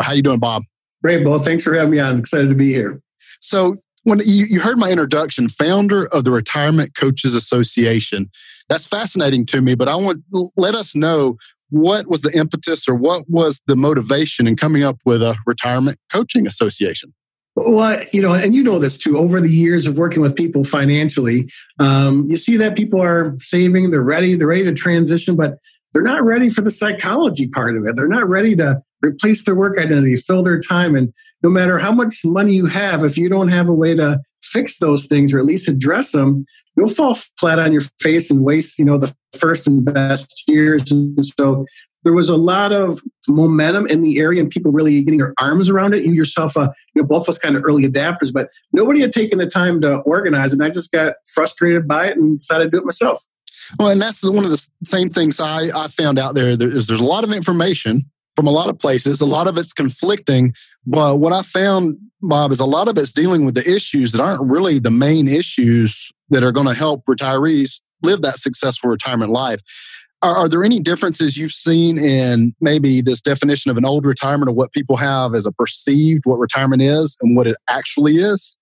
How 0.00 0.12
you 0.12 0.22
doing, 0.22 0.38
Bob? 0.38 0.64
Great, 1.02 1.24
Bo. 1.24 1.38
Thanks 1.38 1.62
for 1.62 1.74
having 1.74 1.90
me 1.90 1.98
on. 1.98 2.18
Excited 2.18 2.48
to 2.48 2.54
be 2.54 2.72
here. 2.72 3.00
So 3.40 3.76
when 4.04 4.18
you, 4.20 4.46
you 4.46 4.60
heard 4.60 4.78
my 4.78 4.90
introduction, 4.90 5.48
founder 5.48 6.06
of 6.06 6.24
the 6.24 6.30
Retirement 6.30 6.94
Coaches 6.94 7.34
Association, 7.34 8.30
that's 8.68 8.86
fascinating 8.86 9.46
to 9.46 9.60
me. 9.60 9.74
But 9.74 9.88
I 9.88 9.94
want 9.96 10.22
let 10.56 10.74
us 10.74 10.94
know 10.94 11.36
what 11.70 12.08
was 12.08 12.22
the 12.22 12.36
impetus 12.36 12.88
or 12.88 12.94
what 12.94 13.24
was 13.28 13.60
the 13.66 13.76
motivation 13.76 14.46
in 14.46 14.56
coming 14.56 14.82
up 14.82 14.98
with 15.04 15.22
a 15.22 15.36
retirement 15.46 15.98
coaching 16.10 16.46
association. 16.46 17.14
Well, 17.56 18.00
you 18.12 18.22
know, 18.22 18.32
and 18.32 18.54
you 18.54 18.62
know 18.62 18.78
this 18.78 18.96
too. 18.96 19.18
Over 19.18 19.40
the 19.40 19.50
years 19.50 19.86
of 19.86 19.98
working 19.98 20.22
with 20.22 20.36
people 20.36 20.64
financially, 20.64 21.50
um, 21.78 22.26
you 22.28 22.36
see 22.36 22.56
that 22.56 22.76
people 22.76 23.02
are 23.02 23.34
saving, 23.38 23.90
they're 23.90 24.02
ready, 24.02 24.34
they're 24.34 24.46
ready 24.46 24.64
to 24.64 24.72
transition, 24.72 25.36
but 25.36 25.58
they're 25.92 26.02
not 26.02 26.24
ready 26.24 26.48
for 26.48 26.60
the 26.60 26.70
psychology 26.70 27.48
part 27.48 27.76
of 27.76 27.84
it. 27.86 27.96
They're 27.96 28.08
not 28.08 28.28
ready 28.28 28.54
to 28.56 28.80
replace 29.02 29.44
their 29.44 29.54
work 29.54 29.78
identity, 29.78 30.16
fill 30.16 30.42
their 30.42 30.60
time. 30.60 30.94
And 30.94 31.12
no 31.42 31.50
matter 31.50 31.78
how 31.78 31.92
much 31.92 32.20
money 32.24 32.54
you 32.54 32.66
have, 32.66 33.04
if 33.04 33.18
you 33.18 33.28
don't 33.28 33.48
have 33.48 33.68
a 33.68 33.74
way 33.74 33.94
to 33.96 34.20
fix 34.42 34.78
those 34.78 35.06
things 35.06 35.32
or 35.32 35.38
at 35.38 35.46
least 35.46 35.68
address 35.68 36.12
them, 36.12 36.46
you'll 36.76 36.88
fall 36.88 37.16
flat 37.38 37.58
on 37.58 37.72
your 37.72 37.82
face 38.00 38.30
and 38.30 38.44
waste, 38.44 38.78
you 38.78 38.84
know, 38.84 38.98
the 38.98 39.14
first 39.36 39.66
and 39.66 39.84
best 39.84 40.44
years. 40.46 40.90
And 40.90 41.24
so 41.24 41.66
there 42.02 42.12
was 42.12 42.28
a 42.28 42.36
lot 42.36 42.72
of 42.72 43.00
momentum 43.28 43.86
in 43.86 44.02
the 44.02 44.18
area 44.18 44.40
and 44.40 44.50
people 44.50 44.72
really 44.72 45.02
getting 45.02 45.18
their 45.18 45.34
arms 45.40 45.68
around 45.68 45.94
it. 45.94 46.04
You 46.04 46.12
yourself, 46.12 46.56
uh, 46.56 46.70
you 46.94 47.02
know, 47.02 47.08
both 47.08 47.22
of 47.22 47.30
us 47.30 47.38
kind 47.38 47.56
of 47.56 47.64
early 47.64 47.84
adapters, 47.84 48.32
but 48.32 48.48
nobody 48.72 49.00
had 49.00 49.12
taken 49.12 49.38
the 49.38 49.46
time 49.46 49.80
to 49.82 49.96
organize. 49.98 50.52
And 50.52 50.62
I 50.64 50.70
just 50.70 50.92
got 50.92 51.14
frustrated 51.34 51.86
by 51.86 52.06
it 52.08 52.16
and 52.16 52.38
decided 52.38 52.64
to 52.64 52.70
do 52.70 52.78
it 52.78 52.84
myself. 52.84 53.24
Well, 53.78 53.88
and 53.88 54.00
that's 54.00 54.22
one 54.22 54.44
of 54.44 54.50
the 54.50 54.66
same 54.84 55.10
things 55.10 55.40
I, 55.40 55.68
I 55.74 55.88
found 55.88 56.18
out 56.18 56.34
there. 56.34 56.56
There 56.56 56.70
is 56.70 56.86
there's 56.86 57.00
a 57.00 57.04
lot 57.04 57.24
of 57.24 57.32
information 57.32 58.10
from 58.36 58.46
a 58.46 58.50
lot 58.50 58.68
of 58.68 58.78
places. 58.78 59.20
A 59.20 59.26
lot 59.26 59.48
of 59.48 59.58
it's 59.58 59.72
conflicting. 59.72 60.54
But 60.86 61.18
what 61.18 61.32
I 61.32 61.42
found, 61.42 61.98
Bob, 62.22 62.52
is 62.52 62.60
a 62.60 62.66
lot 62.66 62.88
of 62.88 62.96
it's 62.96 63.12
dealing 63.12 63.44
with 63.44 63.54
the 63.54 63.70
issues 63.70 64.12
that 64.12 64.20
aren't 64.20 64.50
really 64.50 64.78
the 64.78 64.90
main 64.90 65.28
issues 65.28 66.10
that 66.30 66.42
are 66.42 66.52
going 66.52 66.66
to 66.66 66.74
help 66.74 67.04
retirees 67.06 67.80
live 68.02 68.22
that 68.22 68.38
successful 68.38 68.90
retirement 68.90 69.30
life. 69.30 69.60
Are, 70.22 70.36
are, 70.36 70.48
there 70.48 70.64
any 70.64 70.80
differences 70.80 71.36
you've 71.36 71.52
seen 71.52 71.98
in 71.98 72.54
maybe 72.60 73.00
this 73.00 73.20
definition 73.20 73.70
of 73.70 73.76
an 73.76 73.84
old 73.84 74.04
retirement 74.04 74.50
or 74.50 74.54
what 74.54 74.72
people 74.72 74.96
have 74.96 75.34
as 75.34 75.46
a 75.46 75.52
perceived 75.52 76.26
what 76.26 76.38
retirement 76.38 76.82
is 76.82 77.16
and 77.20 77.36
what 77.36 77.46
it 77.46 77.56
actually 77.68 78.18
is? 78.18 78.56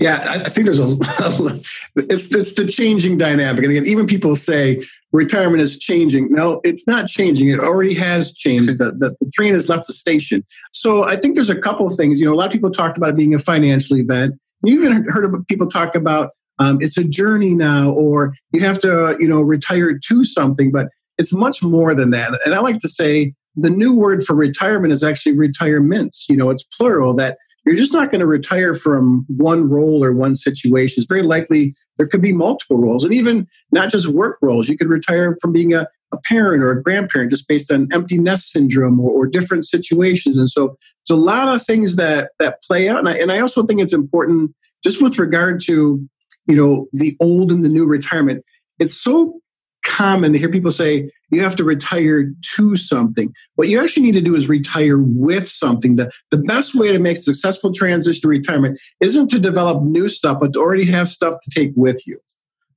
Yeah, 0.00 0.24
I 0.28 0.48
think 0.48 0.66
there's 0.66 0.80
a 0.80 0.84
it's 1.96 2.32
it's 2.34 2.52
the 2.54 2.66
changing 2.68 3.16
dynamic. 3.16 3.62
And 3.62 3.72
again, 3.72 3.86
even 3.86 4.06
people 4.06 4.34
say 4.36 4.84
retirement 5.12 5.62
is 5.62 5.78
changing. 5.78 6.32
No, 6.32 6.60
it's 6.64 6.86
not 6.86 7.06
changing. 7.06 7.48
It 7.48 7.60
already 7.60 7.94
has 7.94 8.32
changed. 8.32 8.78
The, 8.78 8.92
the, 8.92 9.16
train 9.34 9.54
has 9.54 9.68
left 9.68 9.86
the 9.86 9.92
station. 9.92 10.44
So 10.72 11.04
I 11.04 11.16
think 11.16 11.36
there's 11.36 11.50
a 11.50 11.58
couple 11.58 11.86
of 11.86 11.94
things. 11.94 12.18
You 12.18 12.26
know, 12.26 12.32
a 12.32 12.36
lot 12.36 12.46
of 12.46 12.52
people 12.52 12.70
talked 12.70 12.98
about 12.98 13.10
it 13.10 13.16
being 13.16 13.34
a 13.34 13.38
financial 13.38 13.96
event. 13.96 14.34
You 14.64 14.82
even 14.82 15.04
heard 15.08 15.46
people 15.46 15.68
talk 15.68 15.94
about 15.94 16.30
um, 16.62 16.78
it's 16.80 16.96
a 16.96 17.04
journey 17.04 17.54
now, 17.54 17.90
or 17.90 18.34
you 18.52 18.60
have 18.60 18.78
to, 18.80 19.16
you 19.18 19.26
know, 19.26 19.40
retire 19.40 19.98
to 19.98 20.24
something. 20.24 20.70
But 20.70 20.88
it's 21.18 21.32
much 21.32 21.62
more 21.62 21.94
than 21.94 22.10
that. 22.10 22.38
And 22.44 22.54
I 22.54 22.60
like 22.60 22.78
to 22.80 22.88
say 22.88 23.34
the 23.56 23.70
new 23.70 23.94
word 23.94 24.24
for 24.24 24.34
retirement 24.34 24.92
is 24.92 25.02
actually 25.02 25.36
retirements. 25.36 26.26
You 26.28 26.36
know, 26.36 26.50
it's 26.50 26.64
plural. 26.64 27.14
That 27.14 27.38
you're 27.64 27.76
just 27.76 27.92
not 27.92 28.10
going 28.10 28.20
to 28.20 28.26
retire 28.26 28.74
from 28.74 29.24
one 29.28 29.68
role 29.68 30.04
or 30.04 30.12
one 30.12 30.36
situation. 30.36 31.00
It's 31.00 31.08
very 31.08 31.22
likely 31.22 31.74
there 31.98 32.06
could 32.06 32.22
be 32.22 32.32
multiple 32.32 32.78
roles, 32.78 33.04
and 33.04 33.12
even 33.12 33.46
not 33.72 33.90
just 33.90 34.06
work 34.06 34.38
roles. 34.40 34.68
You 34.68 34.78
could 34.78 34.88
retire 34.88 35.36
from 35.40 35.52
being 35.52 35.74
a, 35.74 35.88
a 36.12 36.18
parent 36.28 36.62
or 36.62 36.70
a 36.70 36.82
grandparent 36.82 37.30
just 37.30 37.48
based 37.48 37.70
on 37.72 37.88
empty 37.92 38.18
nest 38.18 38.52
syndrome 38.52 39.00
or, 39.00 39.10
or 39.10 39.26
different 39.26 39.66
situations. 39.66 40.38
And 40.38 40.48
so, 40.48 40.76
there's 41.08 41.18
a 41.18 41.22
lot 41.22 41.48
of 41.48 41.62
things 41.62 41.96
that 41.96 42.30
that 42.38 42.62
play 42.62 42.88
out. 42.88 43.00
And 43.00 43.08
I, 43.08 43.16
and 43.16 43.32
I 43.32 43.40
also 43.40 43.64
think 43.64 43.80
it's 43.80 43.92
important 43.92 44.54
just 44.82 45.00
with 45.00 45.18
regard 45.18 45.62
to 45.64 46.08
you 46.46 46.56
know 46.56 46.86
the 46.92 47.16
old 47.20 47.52
and 47.52 47.64
the 47.64 47.68
new 47.68 47.86
retirement. 47.86 48.44
It's 48.78 49.00
so 49.00 49.40
common 49.84 50.32
to 50.32 50.38
hear 50.38 50.48
people 50.48 50.70
say 50.70 51.10
you 51.30 51.42
have 51.42 51.56
to 51.56 51.64
retire 51.64 52.32
to 52.54 52.76
something. 52.76 53.32
What 53.56 53.68
you 53.68 53.80
actually 53.80 54.04
need 54.04 54.12
to 54.12 54.20
do 54.20 54.36
is 54.36 54.48
retire 54.48 54.98
with 54.98 55.48
something. 55.48 55.96
The, 55.96 56.10
the 56.30 56.36
best 56.36 56.74
way 56.74 56.92
to 56.92 56.98
make 56.98 57.16
successful 57.16 57.72
transition 57.72 58.20
to 58.22 58.28
retirement 58.28 58.78
isn't 59.00 59.28
to 59.28 59.38
develop 59.38 59.82
new 59.82 60.08
stuff, 60.08 60.38
but 60.40 60.52
to 60.52 60.60
already 60.60 60.84
have 60.86 61.08
stuff 61.08 61.36
to 61.42 61.50
take 61.50 61.72
with 61.74 62.00
you. 62.06 62.18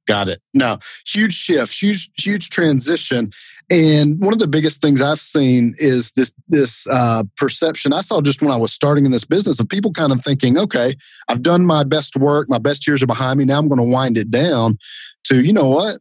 Got 0.07 0.29
it. 0.29 0.41
Now, 0.53 0.79
huge 1.07 1.33
shift, 1.33 1.81
huge, 1.81 2.11
huge 2.17 2.49
transition. 2.51 3.31
And 3.71 4.19
one 4.19 4.33
of 4.33 4.39
the 4.39 4.47
biggest 4.47 4.79
things 4.79 5.01
I've 5.01 5.19
seen 5.19 5.73
is 5.79 6.11
this 6.11 6.31
this 6.47 6.85
uh, 6.87 7.23
perception. 7.37 7.91
I 7.91 8.01
saw 8.01 8.21
just 8.21 8.41
when 8.41 8.51
I 8.51 8.55
was 8.55 8.71
starting 8.71 9.05
in 9.05 9.11
this 9.11 9.23
business 9.23 9.59
of 9.59 9.67
people 9.67 9.91
kind 9.91 10.11
of 10.11 10.23
thinking, 10.23 10.59
okay, 10.59 10.95
I've 11.27 11.41
done 11.41 11.65
my 11.65 11.83
best 11.83 12.15
work, 12.15 12.47
my 12.49 12.59
best 12.59 12.85
years 12.85 13.01
are 13.01 13.07
behind 13.07 13.39
me. 13.39 13.45
Now 13.45 13.57
I'm 13.57 13.67
going 13.67 13.79
to 13.79 13.91
wind 13.91 14.17
it 14.17 14.29
down 14.29 14.77
to, 15.25 15.43
you 15.43 15.51
know 15.51 15.69
what? 15.69 15.99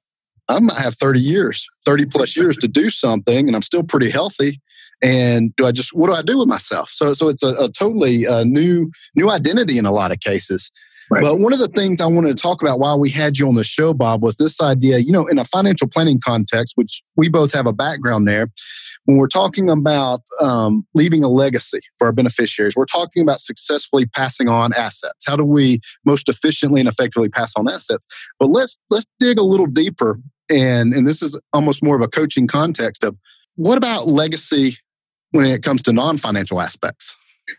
I 0.48 0.58
might 0.58 0.78
have 0.78 0.96
30 0.96 1.20
years, 1.20 1.66
30 1.86 2.04
plus 2.06 2.36
years 2.36 2.58
to 2.58 2.68
do 2.68 2.90
something, 2.90 3.46
and 3.46 3.56
I'm 3.56 3.62
still 3.62 3.82
pretty 3.82 4.10
healthy. 4.10 4.60
And 5.00 5.56
do 5.56 5.66
I 5.66 5.72
just 5.72 5.94
what 5.94 6.08
do 6.08 6.14
I 6.14 6.22
do 6.22 6.38
with 6.38 6.48
myself? 6.48 6.90
So, 6.90 7.14
so 7.14 7.28
it's 7.28 7.42
a, 7.42 7.54
a 7.54 7.70
totally 7.70 8.26
uh, 8.26 8.44
new 8.44 8.90
new 9.14 9.30
identity 9.30 9.78
in 9.78 9.86
a 9.86 9.92
lot 9.92 10.12
of 10.12 10.20
cases. 10.20 10.70
Right. 11.10 11.22
But 11.22 11.40
one 11.40 11.52
of 11.52 11.58
the 11.58 11.68
things 11.68 12.00
I 12.00 12.06
wanted 12.06 12.36
to 12.36 12.42
talk 12.42 12.62
about 12.62 12.78
while 12.78 12.98
we 12.98 13.10
had 13.10 13.38
you 13.38 13.46
on 13.48 13.54
the 13.54 13.64
show, 13.64 13.92
Bob, 13.94 14.22
was 14.22 14.36
this 14.36 14.60
idea. 14.60 14.98
You 14.98 15.12
know, 15.12 15.26
in 15.26 15.38
a 15.38 15.44
financial 15.44 15.88
planning 15.88 16.20
context, 16.20 16.72
which 16.76 17.02
we 17.16 17.28
both 17.28 17.52
have 17.52 17.66
a 17.66 17.72
background 17.72 18.26
there, 18.26 18.48
when 19.04 19.18
we're 19.18 19.28
talking 19.28 19.68
about 19.68 20.22
um, 20.40 20.86
leaving 20.94 21.22
a 21.22 21.28
legacy 21.28 21.80
for 21.98 22.06
our 22.06 22.12
beneficiaries, 22.12 22.74
we're 22.74 22.86
talking 22.86 23.22
about 23.22 23.40
successfully 23.40 24.06
passing 24.06 24.48
on 24.48 24.72
assets. 24.72 25.24
How 25.26 25.36
do 25.36 25.44
we 25.44 25.80
most 26.04 26.28
efficiently 26.28 26.80
and 26.80 26.88
effectively 26.88 27.28
pass 27.28 27.52
on 27.56 27.68
assets? 27.68 28.06
But 28.38 28.50
let's 28.50 28.78
let's 28.90 29.06
dig 29.18 29.38
a 29.38 29.42
little 29.42 29.66
deeper 29.66 30.18
and 30.50 30.92
and 30.94 31.06
this 31.06 31.22
is 31.22 31.38
almost 31.52 31.82
more 31.82 31.96
of 31.96 32.02
a 32.02 32.08
coaching 32.08 32.46
context 32.46 33.04
of 33.04 33.16
what 33.56 33.78
about 33.78 34.06
legacy 34.06 34.76
when 35.30 35.44
it 35.44 35.62
comes 35.62 35.82
to 35.82 35.92
non-financial 35.92 36.60
aspects 36.60 37.16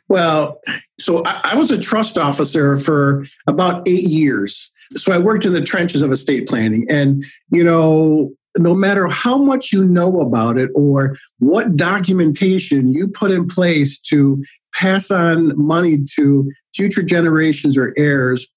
well 0.10 0.60
so 1.00 1.24
I, 1.26 1.42
I 1.52 1.56
was 1.56 1.72
a 1.72 1.80
trust 1.80 2.18
officer 2.18 2.78
for 2.78 3.26
about 3.48 3.88
eight 3.88 4.08
years 4.08 4.72
so 4.92 5.12
i 5.12 5.18
worked 5.18 5.46
in 5.46 5.54
the 5.54 5.62
trenches 5.62 6.02
of 6.02 6.12
estate 6.12 6.48
planning 6.48 6.86
and 6.90 7.26
you 7.50 7.64
know 7.64 8.32
no 8.58 8.74
matter 8.74 9.08
how 9.08 9.38
much 9.38 9.74
you 9.74 9.84
know 9.84 10.22
about 10.22 10.58
it 10.58 10.70
or 10.76 11.18
what 11.40 11.76
documentation 11.76 12.94
you 12.94 13.08
put 13.08 13.32
in 13.32 13.48
place 13.48 14.00
to 14.00 14.44
pass 14.74 15.12
on 15.12 15.58
money 15.58 16.00
to 16.16 16.50
future 16.74 17.04
generations 17.04 17.78
or 17.78 17.94
heirs 17.98 18.48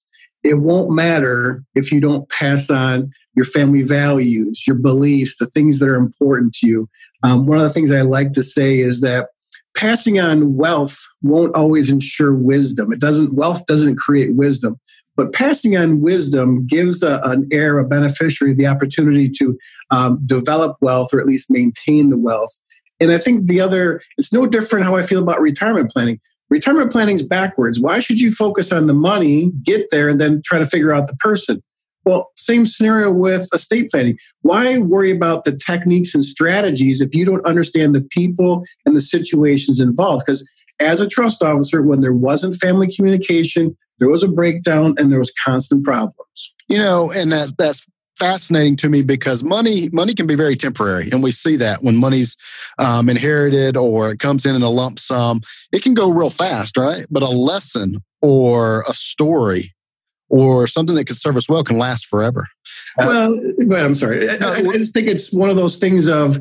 it 0.44 0.60
won't 0.60 0.92
matter 0.92 1.64
if 1.74 1.90
you 1.90 2.00
don't 2.00 2.28
pass 2.30 2.70
on 2.70 3.10
your 3.34 3.44
family 3.44 3.82
values, 3.82 4.64
your 4.66 4.76
beliefs, 4.76 5.36
the 5.38 5.46
things 5.46 5.78
that 5.78 5.88
are 5.88 5.94
important 5.94 6.54
to 6.54 6.66
you. 6.66 6.88
Um, 7.22 7.46
one 7.46 7.58
of 7.58 7.64
the 7.64 7.70
things 7.70 7.90
I 7.90 8.02
like 8.02 8.32
to 8.32 8.42
say 8.42 8.78
is 8.80 9.00
that 9.00 9.28
passing 9.78 10.18
on 10.18 10.56
wealth 10.56 10.98
won't 11.22 11.54
always 11.54 11.88
ensure 11.88 12.34
wisdom. 12.34 12.92
It 12.92 12.98
doesn't, 12.98 13.34
wealth 13.34 13.64
doesn't 13.66 13.96
create 13.96 14.34
wisdom. 14.34 14.78
But 15.16 15.32
passing 15.32 15.76
on 15.76 16.00
wisdom 16.00 16.66
gives 16.66 17.02
a, 17.04 17.20
an 17.22 17.48
heir, 17.52 17.78
a 17.78 17.86
beneficiary, 17.86 18.54
the 18.54 18.66
opportunity 18.66 19.30
to 19.38 19.56
um, 19.90 20.20
develop 20.26 20.76
wealth 20.80 21.14
or 21.14 21.20
at 21.20 21.26
least 21.26 21.48
maintain 21.48 22.10
the 22.10 22.18
wealth. 22.18 22.50
And 22.98 23.12
I 23.12 23.18
think 23.18 23.46
the 23.46 23.60
other, 23.60 24.02
it's 24.16 24.32
no 24.32 24.46
different 24.46 24.84
how 24.84 24.96
I 24.96 25.02
feel 25.02 25.22
about 25.22 25.40
retirement 25.40 25.92
planning. 25.92 26.18
Retirement 26.50 26.90
planning 26.90 27.14
is 27.16 27.22
backwards. 27.22 27.78
Why 27.78 28.00
should 28.00 28.20
you 28.20 28.32
focus 28.32 28.72
on 28.72 28.88
the 28.88 28.94
money, 28.94 29.52
get 29.62 29.90
there, 29.92 30.08
and 30.08 30.20
then 30.20 30.42
try 30.44 30.58
to 30.58 30.66
figure 30.66 30.92
out 30.92 31.06
the 31.06 31.16
person? 31.16 31.62
Well, 32.08 32.30
same 32.36 32.64
scenario 32.64 33.12
with 33.12 33.50
estate 33.52 33.90
planning. 33.90 34.16
Why 34.40 34.78
worry 34.78 35.10
about 35.10 35.44
the 35.44 35.54
techniques 35.54 36.14
and 36.14 36.24
strategies 36.24 37.02
if 37.02 37.14
you 37.14 37.26
don't 37.26 37.44
understand 37.44 37.94
the 37.94 38.00
people 38.00 38.64
and 38.86 38.96
the 38.96 39.02
situations 39.02 39.78
involved? 39.78 40.24
Because 40.24 40.48
as 40.80 41.02
a 41.02 41.06
trust 41.06 41.42
officer, 41.42 41.82
when 41.82 42.00
there 42.00 42.14
wasn't 42.14 42.56
family 42.56 42.90
communication, 42.90 43.76
there 43.98 44.08
was 44.08 44.22
a 44.22 44.28
breakdown 44.28 44.94
and 44.96 45.12
there 45.12 45.18
was 45.18 45.30
constant 45.44 45.84
problems. 45.84 46.54
You 46.66 46.78
know, 46.78 47.12
and 47.12 47.30
that 47.30 47.58
that's 47.58 47.84
fascinating 48.18 48.76
to 48.76 48.88
me 48.88 49.02
because 49.02 49.42
money 49.42 49.90
money 49.92 50.14
can 50.14 50.26
be 50.26 50.34
very 50.34 50.56
temporary 50.56 51.10
and 51.12 51.22
we 51.22 51.30
see 51.30 51.56
that 51.56 51.84
when 51.84 51.96
money's 51.96 52.36
um, 52.78 53.10
inherited 53.10 53.76
or 53.76 54.10
it 54.10 54.18
comes 54.18 54.44
in 54.44 54.56
in 54.56 54.62
a 54.62 54.68
lump 54.68 54.98
sum 54.98 55.40
it 55.70 55.84
can 55.84 55.94
go 55.94 56.10
real 56.10 56.28
fast 56.28 56.76
right 56.76 57.06
but 57.10 57.22
a 57.22 57.28
lesson 57.28 58.02
or 58.20 58.84
a 58.88 58.92
story 58.92 59.72
or 60.28 60.66
something 60.66 60.94
that 60.94 61.06
could 61.06 61.18
serve 61.18 61.36
us 61.36 61.48
well 61.48 61.64
can 61.64 61.78
last 61.78 62.06
forever. 62.06 62.46
Uh, 62.98 63.06
well, 63.06 63.52
but 63.66 63.84
I'm 63.84 63.94
sorry. 63.94 64.28
I, 64.28 64.34
I, 64.34 64.62
just 64.62 64.92
think 64.92 65.08
it's 65.08 65.32
one 65.32 65.50
of 65.50 65.56
those 65.56 65.76
things 65.76 66.08
of, 66.08 66.38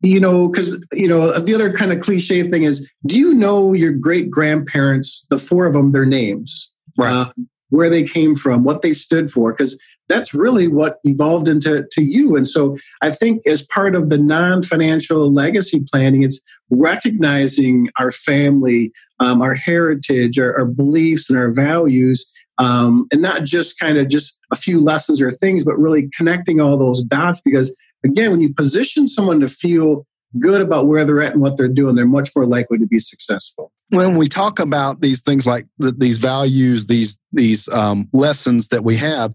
you 0.00 0.20
know, 0.20 0.48
because, 0.48 0.82
you 0.92 1.08
know, 1.08 1.38
the 1.38 1.54
other 1.54 1.72
kind 1.72 1.92
of 1.92 2.00
cliche 2.00 2.48
thing 2.48 2.62
is 2.62 2.88
do 3.06 3.18
you 3.18 3.34
know 3.34 3.72
your 3.72 3.92
great 3.92 4.30
grandparents, 4.30 5.26
the 5.30 5.38
four 5.38 5.66
of 5.66 5.74
them, 5.74 5.92
their 5.92 6.06
names? 6.06 6.72
Right. 6.96 7.12
Uh, 7.12 7.32
where 7.70 7.90
they 7.90 8.04
came 8.04 8.36
from, 8.36 8.64
what 8.64 8.82
they 8.82 8.92
stood 8.92 9.30
for, 9.30 9.52
because 9.52 9.76
that's 10.08 10.32
really 10.32 10.68
what 10.68 10.98
evolved 11.04 11.48
into 11.48 11.84
to 11.90 12.02
you. 12.02 12.36
And 12.36 12.46
so 12.46 12.78
I 13.02 13.10
think 13.10 13.44
as 13.46 13.62
part 13.62 13.94
of 13.94 14.08
the 14.08 14.18
non-financial 14.18 15.32
legacy 15.32 15.84
planning, 15.90 16.22
it's 16.22 16.40
recognizing 16.70 17.90
our 17.98 18.12
family, 18.12 18.92
um, 19.18 19.42
our 19.42 19.54
heritage, 19.54 20.38
our, 20.38 20.56
our 20.56 20.64
beliefs 20.64 21.28
and 21.28 21.38
our 21.38 21.50
values, 21.50 22.30
um, 22.58 23.06
and 23.12 23.22
not 23.22 23.44
just 23.44 23.78
kind 23.78 23.98
of 23.98 24.08
just 24.08 24.38
a 24.52 24.56
few 24.56 24.80
lessons 24.80 25.20
or 25.20 25.30
things, 25.30 25.64
but 25.64 25.78
really 25.78 26.08
connecting 26.16 26.60
all 26.60 26.76
those 26.76 27.02
dots. 27.04 27.40
Because 27.40 27.74
again, 28.04 28.30
when 28.30 28.40
you 28.40 28.52
position 28.52 29.08
someone 29.08 29.40
to 29.40 29.48
feel 29.48 30.06
good 30.38 30.60
about 30.60 30.86
where 30.86 31.04
they're 31.04 31.22
at 31.22 31.32
and 31.32 31.42
what 31.42 31.56
they're 31.56 31.68
doing, 31.68 31.94
they're 31.94 32.06
much 32.06 32.30
more 32.34 32.46
likely 32.46 32.78
to 32.78 32.86
be 32.86 32.98
successful. 32.98 33.72
When 33.90 34.18
we 34.18 34.28
talk 34.28 34.58
about 34.58 35.00
these 35.00 35.20
things 35.20 35.46
like 35.46 35.66
the, 35.78 35.92
these 35.92 36.18
values, 36.18 36.86
these 36.86 37.18
these 37.32 37.68
um, 37.68 38.08
lessons 38.12 38.68
that 38.68 38.84
we 38.84 38.96
have, 38.96 39.34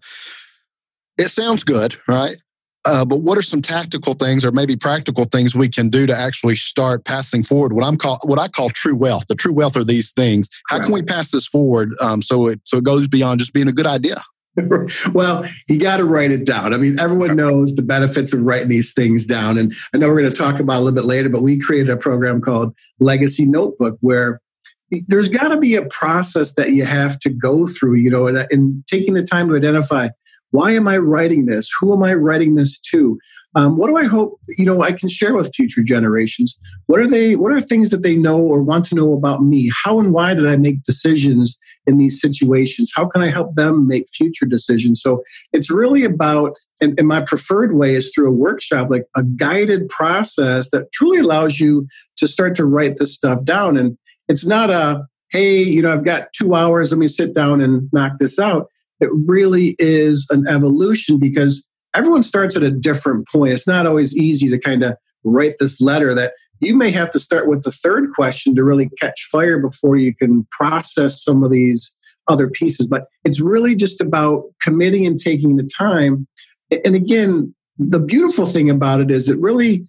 it 1.18 1.30
sounds 1.30 1.64
good, 1.64 2.00
right? 2.08 2.38
Uh, 2.84 3.06
but 3.06 3.18
what 3.18 3.38
are 3.38 3.44
some 3.44 3.62
tactical 3.62 4.14
things 4.16 4.44
or 4.44 4.52
maybe 4.52 4.76
practical 4.76 5.26
things 5.26 5.54
we 5.54 5.70
can 5.70 5.90
do 5.90 6.08
to 6.08 6.16
actually 6.16 6.56
start 6.56 7.06
passing 7.06 7.44
forward 7.44 7.74
what 7.74 7.86
I'm 7.86 7.98
call 7.98 8.20
what 8.24 8.40
I 8.40 8.48
call 8.48 8.70
true 8.70 8.96
wealth? 8.96 9.28
The 9.28 9.36
true 9.36 9.54
wealth 9.54 9.78
are 9.78 9.84
these 9.84 10.12
things. 10.12 10.50
How 10.68 10.78
right. 10.78 10.86
can 10.86 10.94
we 10.94 11.02
pass 11.04 11.32
this 11.32 11.46
forward 11.46 11.94
um, 12.02 12.22
so 12.22 12.48
it 12.48 12.62
so 12.64 12.78
it 12.78 12.84
goes 12.84 13.08
beyond 13.08 13.40
just 13.40 13.54
being 13.54 13.68
a 13.68 13.72
good 13.72 13.86
idea? 13.86 14.24
well, 15.14 15.46
you 15.70 15.80
got 15.80 15.98
to 15.98 16.04
write 16.04 16.32
it 16.32 16.46
down. 16.46 16.74
I 16.74 16.78
mean, 16.78 17.00
everyone 17.00 17.38
knows 17.38 17.74
the 17.76 17.82
benefits 17.82 18.34
of 18.34 18.42
writing 18.42 18.68
these 18.68 18.94
things 18.94 19.26
down, 19.26 19.58
and 19.58 19.74
I 19.94 19.98
know 19.98 20.08
we're 20.08 20.20
going 20.20 20.32
to 20.32 20.38
talk 20.38 20.60
about 20.60 20.78
a 20.78 20.82
little 20.82 20.96
bit 20.96 21.06
later. 21.06 21.30
But 21.30 21.42
we 21.42 21.60
created 21.60 21.90
a 21.90 21.98
program 21.98 22.42
called 22.42 22.76
Legacy 23.00 23.46
Notebook 23.46 23.98
where 24.02 24.42
there's 25.08 25.30
got 25.30 25.50
to 25.50 25.58
be 25.58 25.76
a 25.76 25.86
process 25.86 26.54
that 26.56 26.72
you 26.72 26.84
have 26.84 27.18
to 27.20 27.30
go 27.30 27.66
through, 27.66 27.96
you 27.96 28.10
know, 28.10 28.28
and, 28.28 28.46
and 28.52 28.84
taking 28.88 29.14
the 29.14 29.24
time 29.24 29.48
to 29.48 29.56
identify 29.56 30.10
Why 30.52 30.72
am 30.72 30.88
I 30.88 30.98
writing 30.98 31.46
this? 31.46 31.70
Who 31.80 31.94
am 31.94 32.04
I 32.04 32.14
writing 32.14 32.56
this 32.56 32.78
to? 32.92 33.18
Um, 33.54 33.78
what 33.78 33.88
do 33.88 33.98
I 33.98 34.06
hope 34.06 34.40
you 34.58 34.64
know 34.64 34.82
I 34.82 34.94
can 34.94 35.10
share 35.10 35.34
with 35.34 35.54
future 35.54 35.84
generations? 35.84 36.58
What 36.86 37.02
are 37.02 37.08
they? 37.08 37.36
What 37.36 37.52
are 37.52 37.60
things 37.60 37.90
that 37.90 38.02
they 38.02 38.16
know 38.16 38.40
or 38.40 38.62
want 38.62 38.86
to 38.88 38.96
know 38.96 39.14
about 39.14 39.44
me? 39.44 39.70
How 39.84 40.00
and 40.00 40.14
why 40.14 40.34
did 40.34 40.48
I 40.48 40.56
make 40.56 40.84
decisions 40.84 41.58
in 41.86 41.98
these 41.98 42.22
situations? 42.22 42.92
How 42.96 43.08
can 43.08 43.22
I 43.22 43.30
help 43.30 43.56
them 43.56 43.88
make 43.88 44.08
future 44.10 44.46
decisions? 44.46 45.02
So 45.02 45.22
it's 45.52 45.70
really 45.70 46.06
about, 46.06 46.54
and, 46.80 46.98
and 46.98 47.08
my 47.10 47.22
preferred 47.22 47.76
way 47.76 47.96
is 47.96 48.10
through 48.14 48.30
a 48.30 48.36
workshop, 48.36 48.90
like 48.90 49.06
a 49.18 49.24
guided 49.24 49.90
process 49.90 50.70
that 50.70 50.92
truly 50.94 51.20
allows 51.20 51.60
you 51.60 51.88
to 52.18 52.30
start 52.30 52.56
to 52.56 52.66
write 52.66 52.98
this 52.98 53.14
stuff 53.14 53.44
down. 53.44 53.76
And 53.76 53.98
it's 54.30 54.46
not 54.46 54.70
a 54.70 55.06
hey, 55.32 55.62
you 55.62 55.82
know, 55.82 55.92
I've 55.92 56.04
got 56.04 56.34
two 56.34 56.56
hours. 56.56 56.92
Let 56.92 57.00
me 57.00 57.08
sit 57.08 57.34
down 57.34 57.62
and 57.62 57.90
knock 57.94 58.20
this 58.20 58.38
out. 58.38 58.68
It 59.02 59.10
really 59.26 59.76
is 59.80 60.28
an 60.30 60.46
evolution 60.48 61.18
because 61.18 61.66
everyone 61.94 62.24
starts 62.24 62.56
at 62.56 62.64
a 62.64 62.72
different 62.72 63.28
point. 63.28 63.54
It's 63.54 63.68
not 63.68 63.86
always 63.86 64.16
easy 64.16 64.50
to 64.50 64.58
kind 64.58 64.84
of 64.84 64.96
write 65.24 65.56
this 65.60 65.82
letter 65.82 66.16
that 66.16 66.34
you 66.60 66.76
may 66.76 66.92
have 66.92 67.10
to 67.12 67.20
start 67.20 67.48
with 67.48 67.64
the 67.64 67.72
third 67.72 68.12
question 68.14 68.56
to 68.56 68.64
really 68.64 68.90
catch 69.00 69.28
fire 69.32 69.60
before 69.60 69.96
you 69.96 70.16
can 70.16 70.48
process 70.52 71.24
some 71.24 71.44
of 71.44 71.52
these 71.52 71.96
other 72.28 72.48
pieces. 72.48 72.88
But 72.88 73.06
it's 73.26 73.42
really 73.42 73.76
just 73.76 74.00
about 74.00 74.44
committing 74.62 75.06
and 75.06 75.20
taking 75.20 75.58
the 75.58 75.68
time. 75.78 76.28
And 76.86 76.96
again, 76.96 77.54
the 77.80 78.00
beautiful 78.00 78.46
thing 78.46 78.70
about 78.70 79.02
it 79.02 79.10
is 79.10 79.28
it 79.28 79.40
really, 79.40 79.88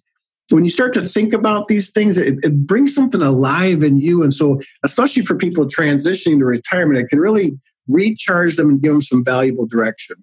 when 0.49 0.65
you 0.65 0.71
start 0.71 0.93
to 0.95 1.01
think 1.01 1.31
about 1.31 1.67
these 1.67 1.91
things, 1.91 2.17
it, 2.17 2.39
it 2.43 2.65
brings 2.65 2.93
something 2.93 3.21
alive 3.21 3.83
in 3.83 3.97
you. 3.97 4.23
And 4.23 4.33
so, 4.33 4.59
especially 4.83 5.23
for 5.23 5.35
people 5.35 5.65
transitioning 5.65 6.39
to 6.39 6.45
retirement, 6.45 6.99
it 6.99 7.07
can 7.07 7.19
really 7.19 7.53
recharge 7.87 8.55
them 8.55 8.69
and 8.69 8.81
give 8.81 8.93
them 8.93 9.01
some 9.01 9.23
valuable 9.23 9.65
direction. 9.65 10.17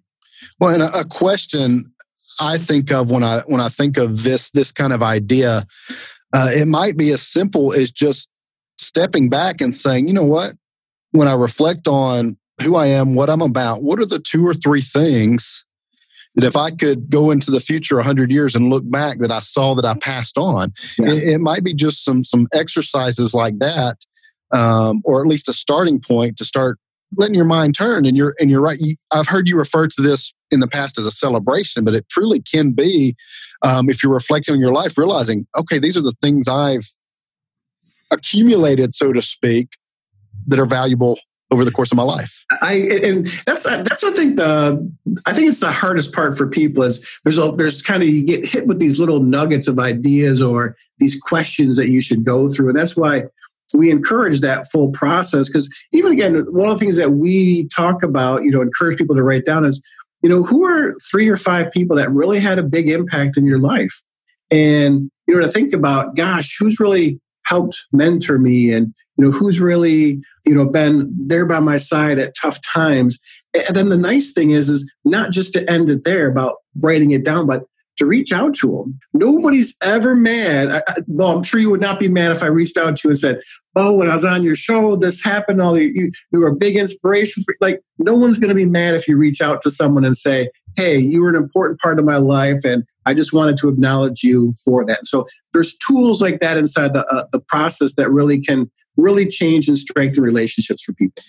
Well, 0.58 0.74
and 0.74 0.82
a, 0.82 1.00
a 1.00 1.04
question 1.04 1.92
I 2.38 2.58
think 2.58 2.90
of 2.90 3.10
when 3.10 3.22
I 3.22 3.40
when 3.46 3.60
I 3.60 3.68
think 3.68 3.98
of 3.98 4.22
this 4.22 4.50
this 4.50 4.72
kind 4.72 4.92
of 4.92 5.02
idea, 5.02 5.66
uh, 6.32 6.50
it 6.52 6.66
might 6.66 6.96
be 6.96 7.10
as 7.12 7.22
simple 7.22 7.72
as 7.72 7.90
just 7.90 8.28
stepping 8.78 9.28
back 9.28 9.60
and 9.60 9.76
saying, 9.76 10.08
you 10.08 10.14
know 10.14 10.24
what, 10.24 10.54
when 11.12 11.28
I 11.28 11.34
reflect 11.34 11.86
on 11.86 12.38
who 12.62 12.76
I 12.76 12.86
am, 12.86 13.14
what 13.14 13.30
I'm 13.30 13.42
about, 13.42 13.82
what 13.82 13.98
are 14.00 14.06
the 14.06 14.18
two 14.18 14.46
or 14.46 14.54
three 14.54 14.80
things 14.82 15.64
that 16.34 16.44
if 16.44 16.56
I 16.56 16.70
could 16.70 17.10
go 17.10 17.30
into 17.30 17.50
the 17.50 17.60
future 17.60 17.96
100 17.96 18.30
years 18.30 18.54
and 18.54 18.70
look 18.70 18.88
back 18.88 19.18
that 19.18 19.32
I 19.32 19.40
saw 19.40 19.74
that 19.74 19.84
I 19.84 19.94
passed 19.94 20.38
on, 20.38 20.72
yeah. 20.98 21.10
it, 21.10 21.22
it, 21.34 21.38
might 21.40 21.64
be 21.64 21.74
just 21.74 22.04
some 22.04 22.24
some 22.24 22.46
exercises 22.54 23.34
like 23.34 23.58
that, 23.58 23.98
um, 24.52 25.02
or 25.04 25.20
at 25.20 25.26
least 25.26 25.48
a 25.48 25.52
starting 25.52 26.00
point 26.00 26.36
to 26.38 26.44
start 26.44 26.78
letting 27.16 27.34
your 27.34 27.44
mind 27.44 27.74
turn 27.74 28.06
and 28.06 28.16
you're 28.16 28.34
and 28.38 28.50
you're 28.50 28.60
right 28.60 28.78
i've 29.10 29.26
heard 29.26 29.48
you 29.48 29.56
refer 29.56 29.86
to 29.86 30.02
this 30.02 30.32
in 30.50 30.60
the 30.60 30.68
past 30.68 30.98
as 30.98 31.06
a 31.06 31.10
celebration 31.10 31.84
but 31.84 31.94
it 31.94 32.08
truly 32.08 32.40
can 32.40 32.72
be 32.72 33.16
um, 33.62 33.90
if 33.90 34.02
you're 34.02 34.12
reflecting 34.12 34.54
on 34.54 34.60
your 34.60 34.72
life 34.72 34.96
realizing 34.96 35.46
okay 35.56 35.78
these 35.78 35.96
are 35.96 36.02
the 36.02 36.14
things 36.22 36.48
i've 36.48 36.88
accumulated 38.10 38.94
so 38.94 39.12
to 39.12 39.22
speak 39.22 39.70
that 40.46 40.58
are 40.58 40.66
valuable 40.66 41.18
over 41.50 41.64
the 41.64 41.70
course 41.70 41.90
of 41.90 41.96
my 41.96 42.02
life. 42.02 42.44
I 42.62 42.74
and 43.02 43.26
that's 43.44 43.64
that's 43.64 44.04
I 44.04 44.10
think 44.12 44.36
the 44.36 44.92
I 45.26 45.32
think 45.32 45.48
it's 45.48 45.58
the 45.58 45.72
hardest 45.72 46.12
part 46.12 46.36
for 46.36 46.46
people 46.46 46.82
is 46.84 47.04
there's 47.24 47.38
a 47.38 47.50
there's 47.52 47.82
kind 47.82 48.02
of 48.02 48.08
you 48.08 48.24
get 48.24 48.46
hit 48.46 48.66
with 48.66 48.78
these 48.78 49.00
little 49.00 49.20
nuggets 49.20 49.66
of 49.66 49.78
ideas 49.78 50.40
or 50.40 50.76
these 50.98 51.20
questions 51.20 51.76
that 51.76 51.88
you 51.88 52.00
should 52.00 52.24
go 52.24 52.48
through, 52.48 52.68
and 52.68 52.78
that's 52.78 52.96
why 52.96 53.24
we 53.74 53.90
encourage 53.90 54.40
that 54.40 54.70
full 54.70 54.90
process 54.90 55.48
because 55.48 55.68
even 55.92 56.12
again 56.12 56.44
one 56.52 56.68
of 56.68 56.78
the 56.78 56.84
things 56.84 56.96
that 56.96 57.12
we 57.12 57.68
talk 57.68 58.02
about 58.02 58.42
you 58.42 58.50
know 58.50 58.60
encourage 58.60 58.98
people 58.98 59.16
to 59.16 59.22
write 59.22 59.46
down 59.46 59.64
is 59.64 59.80
you 60.22 60.28
know 60.28 60.42
who 60.42 60.64
are 60.64 60.94
three 61.10 61.28
or 61.28 61.36
five 61.36 61.70
people 61.72 61.96
that 61.96 62.10
really 62.10 62.40
had 62.40 62.58
a 62.58 62.62
big 62.62 62.88
impact 62.88 63.36
in 63.36 63.46
your 63.46 63.58
life? 63.58 64.02
And 64.50 65.10
you 65.26 65.34
know 65.34 65.40
to 65.40 65.48
think 65.48 65.72
about 65.72 66.16
gosh 66.16 66.56
who's 66.58 66.80
really 66.80 67.20
helped 67.44 67.84
mentor 67.92 68.38
me 68.38 68.72
and 68.72 68.92
you 69.16 69.24
know 69.24 69.30
who's 69.30 69.60
really 69.60 70.20
you 70.46 70.54
know 70.54 70.66
been 70.66 71.12
there 71.18 71.46
by 71.46 71.60
my 71.60 71.78
side 71.78 72.18
at 72.18 72.34
tough 72.40 72.60
times? 72.62 73.18
And 73.54 73.76
then 73.76 73.88
the 73.88 73.96
nice 73.96 74.32
thing 74.32 74.50
is 74.50 74.68
is 74.68 74.90
not 75.04 75.30
just 75.30 75.52
to 75.54 75.70
end 75.70 75.90
it 75.90 76.04
there 76.04 76.28
about 76.28 76.56
writing 76.76 77.10
it 77.12 77.24
down 77.24 77.46
but 77.46 77.64
to 78.00 78.06
reach 78.06 78.32
out 78.32 78.54
to 78.56 78.66
them. 78.66 78.98
Nobody's 79.12 79.76
ever 79.82 80.16
mad. 80.16 80.70
I, 80.72 80.82
well, 81.06 81.36
I'm 81.36 81.42
sure 81.42 81.60
you 81.60 81.70
would 81.70 81.82
not 81.82 82.00
be 82.00 82.08
mad 82.08 82.32
if 82.32 82.42
I 82.42 82.46
reached 82.46 82.78
out 82.78 82.96
to 82.96 83.00
you 83.04 83.10
and 83.10 83.18
said, 83.18 83.40
"Oh, 83.76 83.94
when 83.94 84.08
I 84.08 84.14
was 84.14 84.24
on 84.24 84.42
your 84.42 84.56
show, 84.56 84.96
this 84.96 85.22
happened. 85.22 85.60
All 85.60 85.78
you, 85.78 85.92
you, 85.94 86.10
you 86.32 86.40
were 86.40 86.48
a 86.48 86.56
big 86.56 86.76
inspiration 86.76 87.42
for." 87.44 87.54
Like, 87.60 87.82
no 87.98 88.14
one's 88.14 88.38
going 88.38 88.48
to 88.48 88.54
be 88.54 88.64
mad 88.64 88.94
if 88.94 89.06
you 89.06 89.18
reach 89.18 89.42
out 89.42 89.60
to 89.62 89.70
someone 89.70 90.06
and 90.06 90.16
say, 90.16 90.48
"Hey, 90.76 90.96
you 90.96 91.20
were 91.20 91.28
an 91.28 91.36
important 91.36 91.78
part 91.78 91.98
of 91.98 92.06
my 92.06 92.16
life, 92.16 92.64
and 92.64 92.84
I 93.04 93.12
just 93.12 93.34
wanted 93.34 93.58
to 93.58 93.68
acknowledge 93.68 94.22
you 94.22 94.54
for 94.64 94.86
that." 94.86 95.06
So 95.06 95.26
there's 95.52 95.76
tools 95.76 96.22
like 96.22 96.40
that 96.40 96.56
inside 96.56 96.94
the 96.94 97.06
uh, 97.06 97.26
the 97.32 97.40
process 97.40 97.94
that 97.96 98.10
really 98.10 98.40
can 98.40 98.70
really 98.96 99.26
change 99.26 99.68
and 99.68 99.76
strengthen 99.78 100.24
relationships 100.24 100.84
for 100.84 100.94
people. 100.94 101.22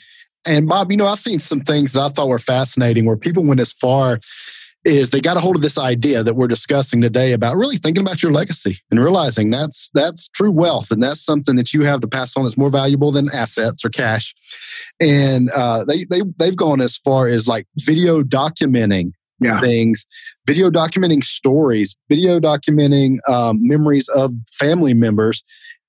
And 0.45 0.69
Bob, 0.69 0.89
you 0.89 0.97
know, 0.97 1.07
I've 1.07 1.19
seen 1.19 1.39
some 1.39 1.59
things 1.59 1.91
that 1.93 2.01
I 2.01 2.09
thought 2.09 2.29
were 2.29 2.39
fascinating 2.39 3.05
where 3.05 3.17
people 3.17 3.43
went 3.43 3.59
as 3.59 3.73
far 3.73 4.19
is 4.83 5.11
they 5.11 5.21
got 5.21 5.37
a 5.37 5.39
hold 5.39 5.55
of 5.55 5.61
this 5.61 5.77
idea 5.77 6.23
that 6.23 6.35
we're 6.35 6.47
discussing 6.47 7.01
today 7.01 7.33
about 7.33 7.55
really 7.55 7.77
thinking 7.77 8.01
about 8.01 8.23
your 8.23 8.31
legacy 8.31 8.79
and 8.89 8.99
realizing 8.99 9.49
that's 9.49 9.89
that's 9.93 10.27
true 10.29 10.51
wealth 10.51 10.91
and 10.91 11.03
that's 11.03 11.23
something 11.23 11.55
that 11.55 11.73
you 11.73 11.83
have 11.83 12.01
to 12.01 12.07
pass 12.07 12.35
on 12.35 12.43
that's 12.43 12.57
more 12.57 12.69
valuable 12.69 13.11
than 13.11 13.29
assets 13.33 13.85
or 13.85 13.89
cash 13.89 14.33
and 14.99 15.49
uh, 15.51 15.83
they, 15.85 16.03
they 16.05 16.21
they've 16.37 16.55
gone 16.55 16.81
as 16.81 16.97
far 16.97 17.27
as 17.27 17.47
like 17.47 17.67
video 17.77 18.23
documenting 18.23 19.11
yeah. 19.39 19.59
things 19.59 20.05
video 20.47 20.69
documenting 20.69 21.23
stories 21.23 21.95
video 22.09 22.39
documenting 22.39 23.17
um, 23.29 23.59
memories 23.61 24.07
of 24.09 24.33
family 24.51 24.93
members 24.93 25.43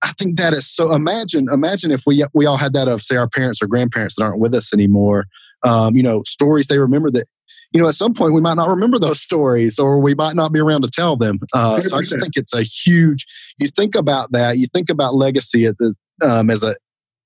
I 0.05 0.13
think 0.19 0.37
that 0.37 0.53
is 0.53 0.69
so. 0.69 0.93
Imagine, 0.93 1.47
imagine 1.53 1.93
if 1.93 2.03
we 2.07 2.25
we 2.35 2.45
all 2.45 2.57
had 2.57 2.73
that 2.73 2.89
of 2.89 3.03
say 3.03 3.15
our 3.15 3.29
parents 3.29 3.63
or 3.63 3.69
grandparents 3.69 4.17
that 4.17 4.25
aren't 4.25 4.41
with 4.41 4.53
us 4.53 4.75
anymore. 4.75 5.27
Um, 5.63 5.95
you 5.95 6.03
know, 6.03 6.25
stories 6.25 6.67
they 6.67 6.79
remember 6.79 7.09
that 7.13 7.29
you 7.73 7.81
know, 7.81 7.89
at 7.89 7.95
some 7.95 8.15
point 8.15 8.35
we 8.35 8.41
might 8.41 8.57
not 8.57 8.69
remember 8.69 8.99
those 8.99 9.21
stories 9.21 9.79
or 9.79 9.99
we 9.99 10.15
might 10.15 10.37
not 10.37 10.53
be 10.53 10.61
around 10.61 10.83
to 10.83 10.91
tell 10.91 11.17
them. 11.17 11.39
Uh, 11.53 11.81
so 11.81 11.97
I 11.97 12.03
just 12.03 12.21
think 12.21 12.37
it's 12.37 12.55
a 12.55 12.63
huge, 12.63 13.27
you 13.59 13.69
think 13.69 13.95
about 13.95 14.33
that, 14.33 14.59
you 14.59 14.67
think 14.67 14.91
about 14.91 15.15
legacy 15.15 15.67
as 15.67 15.75
a, 15.81 16.29
um, 16.29 16.51
as 16.51 16.63
a, 16.63 16.75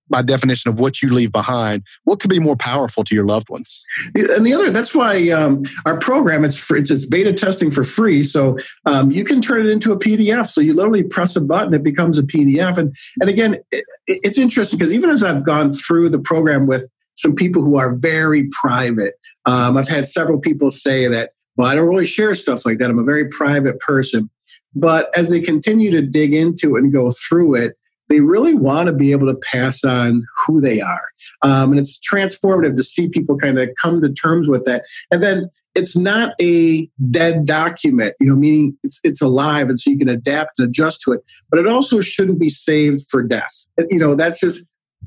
by 0.09 0.23
definition 0.23 0.71
of 0.71 0.79
what 0.79 1.03
you 1.03 1.13
leave 1.13 1.33
behind, 1.33 1.83
what 2.05 2.21
could 2.21 2.31
be 2.31 2.39
more 2.39 2.57
powerful 2.57 3.05
to 3.05 3.15
your 3.15 3.27
loved 3.27 3.49
ones? 3.49 3.85
And 4.15 4.47
the 4.47 4.55
other, 4.55 4.71
that's 4.71 4.95
why 4.95 5.31
um, 5.31 5.65
our 5.85 5.99
program 5.99 6.45
it's 6.45 6.57
free, 6.57 6.81
it's 6.81 7.05
beta 7.05 7.33
testing 7.33 7.71
for 7.71 7.83
free, 7.83 8.23
so 8.23 8.57
um, 8.87 9.11
you 9.11 9.25
can 9.25 9.43
turn 9.43 9.67
it 9.67 9.71
into 9.71 9.93
a 9.93 9.99
PDF. 9.99 10.49
So 10.49 10.61
you 10.61 10.75
literally 10.75 11.03
press 11.03 11.35
a 11.37 11.41
button, 11.41 11.75
it 11.75 11.83
becomes 11.83 12.19
a 12.19 12.23
PDF. 12.23 12.79
And 12.79 12.97
and 13.21 13.29
again, 13.29 13.57
it, 13.73 13.85
it's 14.07 14.39
interesting 14.39 14.79
because 14.79 14.95
even 14.95 15.11
as 15.11 15.23
I've 15.23 15.45
gone 15.45 15.73
through 15.73 16.11
the 16.11 16.21
program 16.21 16.67
with 16.67 16.87
some 17.17 17.35
people 17.35 17.63
who 17.63 17.79
are 17.79 17.95
very 17.97 18.49
private, 18.49 19.15
um, 19.47 19.77
I've 19.77 19.89
had 19.89 20.09
several 20.09 20.39
people 20.39 20.71
say 20.71 21.07
that, 21.09 21.33
well, 21.57 21.69
I 21.69 21.75
don't 21.75 21.89
really 21.89 22.07
share 22.07 22.35
stuff 22.35 22.65
like 22.67 22.79
that. 22.79 22.91
I'm 22.91 22.99
a 22.99 23.05
very 23.05 23.29
private 23.29 23.81
person. 23.81 24.31
But 24.75 25.17
as 25.17 25.31
they 25.31 25.41
continue 25.41 25.91
to 25.91 26.03
dig 26.03 26.35
into 26.35 26.77
it 26.77 26.83
and 26.83 26.93
go 26.93 27.11
through 27.11 27.55
it, 27.55 27.77
they 28.09 28.21
really 28.21 28.55
want 28.55 28.87
to 28.87 28.93
be 28.93 29.11
able 29.13 29.27
to 29.27 29.35
pass 29.35 29.83
on 29.83 30.25
who 30.47 30.61
they 30.61 30.81
are. 30.81 31.09
Um, 31.43 31.71
and 31.71 31.81
it's 31.81 31.99
transformative 31.99 32.77
to 32.77 32.85
see 32.85 33.09
people 33.09 33.37
kind 33.37 33.59
of 33.59 33.71
come 33.81 34.01
to 34.01 34.13
terms 34.13 34.49
with 34.49 34.65
that. 34.65 34.85
And 35.11 35.23
then 35.23 35.51
it's 35.75 35.97
not 35.97 36.35
a 36.41 36.89
dead 37.11 37.47
document, 37.47 38.15
you 38.21 38.29
know, 38.29 38.37
meaning 38.37 38.77
it's, 38.83 39.01
it's 39.03 39.21
alive 39.21 39.69
and 39.69 39.81
so 39.81 39.91
you 39.91 39.99
can 39.99 40.09
adapt 40.09 40.59
and 40.59 40.69
adjust 40.69 41.01
to 41.03 41.13
it, 41.13 41.21
but 41.51 41.59
it 41.59 41.67
also 41.67 42.01
shouldn't 42.01 42.39
be 42.39 42.51
saved 42.51 43.03
for 43.11 43.23
death. 43.23 43.67
You 43.91 43.99
know, 43.99 44.15
that's 44.15 44.41
just 44.41 44.65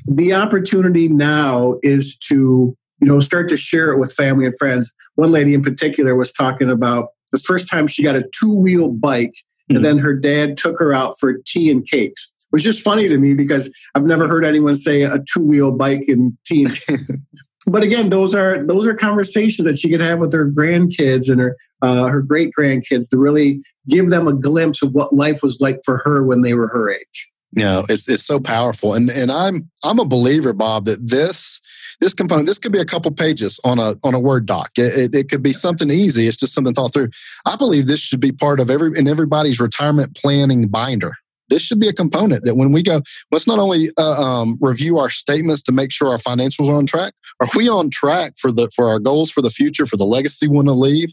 the 0.07 0.33
opportunity 0.33 1.07
now 1.07 1.77
is 1.81 2.15
to 2.27 2.77
you 2.99 3.07
know, 3.07 3.19
start 3.19 3.49
to 3.49 3.57
share 3.57 3.91
it 3.91 3.97
with 3.97 4.13
family 4.13 4.45
and 4.45 4.57
friends. 4.57 4.93
One 5.15 5.31
lady 5.31 5.53
in 5.53 5.63
particular 5.63 6.15
was 6.15 6.31
talking 6.31 6.69
about 6.69 7.09
the 7.31 7.39
first 7.39 7.69
time 7.69 7.87
she 7.87 8.03
got 8.03 8.15
a 8.15 8.29
two 8.39 8.53
wheel 8.53 8.89
bike, 8.89 9.29
mm-hmm. 9.29 9.75
and 9.75 9.77
hmm. 9.77 9.83
then 9.83 9.97
her 9.99 10.13
dad 10.13 10.57
took 10.57 10.77
her 10.79 10.93
out 10.93 11.15
for 11.19 11.35
tea 11.45 11.71
and 11.71 11.87
cakes. 11.87 12.31
It 12.41 12.53
was 12.53 12.63
just 12.63 12.81
funny 12.81 13.07
to 13.07 13.17
me 13.17 13.35
because 13.35 13.71
I've 13.93 14.05
never 14.05 14.27
heard 14.27 14.43
anyone 14.43 14.75
say 14.75 15.03
a 15.03 15.19
two 15.31 15.45
wheel 15.45 15.71
bike 15.71 16.05
and 16.07 16.37
tea. 16.45 16.67
And 16.87 17.23
but 17.67 17.83
again, 17.83 18.09
those 18.09 18.33
are 18.33 18.65
those 18.65 18.87
are 18.87 18.95
conversations 18.95 19.67
that 19.67 19.79
she 19.79 19.89
could 19.89 20.01
have 20.01 20.19
with 20.19 20.33
her 20.33 20.49
grandkids 20.49 21.29
and 21.29 21.39
her 21.39 21.55
uh, 21.81 22.07
her 22.07 22.21
great 22.21 22.51
grandkids 22.57 23.09
to 23.09 23.17
really 23.17 23.61
give 23.87 24.09
them 24.09 24.27
a 24.27 24.33
glimpse 24.33 24.81
of 24.81 24.91
what 24.93 25.13
life 25.13 25.41
was 25.41 25.61
like 25.61 25.79
for 25.85 25.99
her 25.99 26.23
when 26.23 26.41
they 26.41 26.53
were 26.53 26.67
her 26.67 26.89
age 26.89 27.29
you 27.53 27.63
know 27.63 27.85
it's 27.89 28.07
it's 28.07 28.25
so 28.25 28.39
powerful. 28.39 28.93
And 28.93 29.09
and 29.09 29.31
i'm 29.31 29.69
i'm 29.83 29.99
a 29.99 30.05
believer 30.05 30.53
bob 30.53 30.85
that 30.85 31.07
this 31.07 31.61
this 31.99 32.13
component 32.13 32.47
this 32.47 32.59
could 32.59 32.71
be 32.71 32.79
a 32.79 32.85
couple 32.85 33.11
pages 33.11 33.59
on 33.63 33.79
a 33.79 33.95
on 34.03 34.13
a 34.13 34.19
word 34.19 34.45
doc. 34.45 34.71
It, 34.77 35.13
it, 35.13 35.15
it, 35.15 35.29
could 35.29 35.43
be 35.43 35.53
something 35.53 35.89
easy. 35.89 36.27
It's 36.27 36.37
just 36.37 36.53
something 36.53 36.73
thought 36.73 36.93
through. 36.93 37.09
I 37.45 37.55
believe 37.55 37.87
this 37.87 37.99
should 37.99 38.19
be 38.19 38.31
part 38.31 38.59
of 38.59 38.69
every 38.69 38.97
in 38.97 39.07
everybody's 39.07 39.59
retirement 39.59 40.15
planning 40.15 40.67
binder 40.67 41.15
this 41.49 41.61
should 41.61 41.79
be 41.79 41.87
a 41.87 41.93
component 41.93 42.45
that 42.45 42.55
when 42.55 42.71
we 42.71 42.83
go, 42.83 43.01
let's 43.31 43.47
not 43.47 43.59
only 43.59 43.89
uh, 43.97 44.21
um, 44.21 44.57
review 44.61 44.97
our 44.99 45.09
statements 45.09 45.61
to 45.63 45.71
make 45.71 45.91
sure 45.91 46.09
our 46.09 46.17
financials 46.17 46.69
are 46.69 46.75
on 46.75 46.85
track. 46.85 47.13
Are 47.39 47.47
we 47.55 47.69
on 47.69 47.89
track 47.89 48.33
for 48.37 48.51
the 48.51 48.69
for 48.75 48.89
our 48.89 48.99
goals 48.99 49.31
for 49.31 49.41
the 49.41 49.49
future, 49.49 49.85
for 49.85 49.97
the 49.97 50.05
legacy 50.05 50.47
we 50.47 50.55
want 50.55 50.67
to 50.67 50.73
leave? 50.73 51.09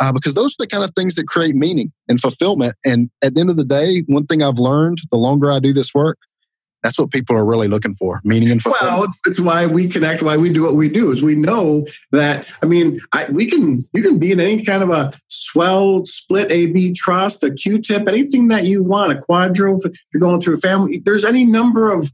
Uh, 0.00 0.12
because 0.12 0.34
those 0.34 0.52
are 0.52 0.60
the 0.60 0.66
kind 0.66 0.84
of 0.84 0.90
things 0.94 1.14
that 1.14 1.26
create 1.26 1.54
meaning 1.54 1.92
and 2.08 2.20
fulfillment. 2.20 2.74
And 2.84 3.10
at 3.22 3.34
the 3.34 3.40
end 3.40 3.50
of 3.50 3.56
the 3.56 3.64
day, 3.64 4.04
one 4.06 4.26
thing 4.26 4.42
I've 4.42 4.58
learned 4.58 4.98
the 5.10 5.18
longer 5.18 5.50
I 5.50 5.58
do 5.58 5.72
this 5.72 5.94
work, 5.94 6.18
that's 6.82 6.98
what 6.98 7.10
people 7.10 7.36
are 7.36 7.44
really 7.44 7.68
looking 7.68 7.94
for 7.94 8.20
meaning 8.24 8.50
and 8.50 8.62
fulfillment. 8.62 8.98
well 8.98 9.14
it's 9.26 9.40
why 9.40 9.66
we 9.66 9.88
connect 9.88 10.22
why 10.22 10.36
we 10.36 10.52
do 10.52 10.62
what 10.62 10.74
we 10.74 10.88
do 10.88 11.10
is 11.10 11.22
we 11.22 11.34
know 11.34 11.86
that 12.10 12.46
i 12.62 12.66
mean 12.66 13.00
I, 13.12 13.26
we 13.30 13.46
can 13.46 13.84
you 13.92 14.02
can 14.02 14.18
be 14.18 14.32
in 14.32 14.40
any 14.40 14.64
kind 14.64 14.82
of 14.82 14.90
a 14.90 15.12
swell 15.28 16.04
split 16.04 16.50
ab 16.52 16.94
trust 16.94 17.42
a 17.42 17.48
QTIP 17.48 18.08
anything 18.08 18.48
that 18.48 18.64
you 18.64 18.82
want 18.82 19.12
a 19.12 19.16
QDRO 19.16 19.84
if 19.84 19.92
you're 20.12 20.20
going 20.20 20.40
through 20.40 20.56
a 20.56 20.60
family 20.60 20.98
there's 21.04 21.24
any 21.24 21.44
number 21.44 21.90
of 21.90 22.10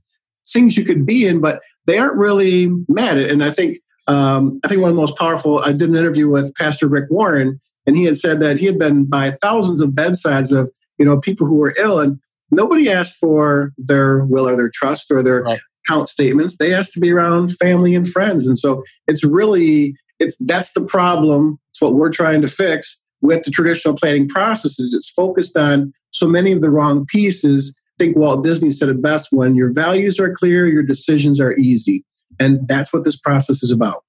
things 0.49 0.77
you 0.77 0.85
could 0.85 1.05
be 1.07 1.27
in 1.27 1.41
but 1.41 1.61
they 1.87 1.99
aren't 1.99 2.17
really 2.17 2.69
met 2.89 3.19
and 3.19 3.43
i 3.43 3.51
think 3.51 3.79
um, 4.07 4.61
i 4.65 4.69
think 4.69 4.81
one 4.81 4.91
of 4.91 4.97
the 4.97 5.01
most 5.01 5.17
powerful 5.17 5.59
i 5.61 5.73
did 5.73 5.89
an 5.89 5.97
interview 5.97 6.29
with 6.29 6.55
pastor 6.55 6.89
rick 6.89 7.11
warren 7.11 7.61
and 7.87 7.97
he 7.97 8.05
had 8.05 8.17
said 8.17 8.41
that 8.41 8.59
he 8.59 8.67
had 8.67 8.79
been 8.79 9.05
by 9.05 9.31
thousands 9.31 9.81
of 9.81 9.95
bedsides 9.95 10.53
of 10.53 10.71
you 10.99 11.05
know 11.05 11.19
people 11.19 11.47
who 11.47 11.57
were 11.57 11.75
ill 11.79 12.01
and 12.01 12.19
nobody 12.51 12.91
asked 12.91 13.17
for 13.17 13.73
their 13.79 14.25
will 14.25 14.49
or 14.49 14.57
their 14.57 14.71
trust 14.73 15.11
or 15.11 15.23
their 15.23 15.43
right. 15.43 15.61
account 15.87 16.09
statements. 16.09 16.57
They 16.57 16.75
asked 16.75 16.93
to 16.95 17.01
be 17.01 17.13
around 17.13 17.57
family 17.57 17.95
and 17.95 18.07
friends. 18.07 18.47
And 18.47 18.59
so 18.59 18.83
it's 19.07 19.25
really 19.25 19.97
it's 20.19 20.37
that's 20.41 20.73
the 20.73 20.85
problem. 20.85 21.59
It's 21.71 21.81
what 21.81 21.95
we're 21.95 22.11
trying 22.11 22.43
to 22.43 22.49
fix 22.49 22.99
with 23.21 23.45
the 23.45 23.51
traditional 23.51 23.97
planning 23.97 24.29
processes. 24.29 24.95
It's 24.95 25.11
focused 25.11 25.57
on 25.57 25.93
so 26.11 26.27
many 26.27 26.53
of 26.53 26.61
the 26.61 26.71
wrong 26.71 27.07
pieces. 27.07 27.75
I 28.01 28.05
think 28.05 28.17
Walt 28.17 28.45
Disney 28.45 28.71
said 28.71 28.89
it 28.89 29.03
best 29.03 29.29
when 29.31 29.55
your 29.55 29.73
values 29.73 30.19
are 30.21 30.33
clear, 30.33 30.67
your 30.67 30.83
decisions 30.83 31.41
are 31.41 31.57
easy. 31.57 32.05
And 32.41 32.67
that's 32.69 32.93
what 32.93 33.05
this 33.05 33.19
process 33.19 33.63
is 33.63 33.71
about. 33.71 34.05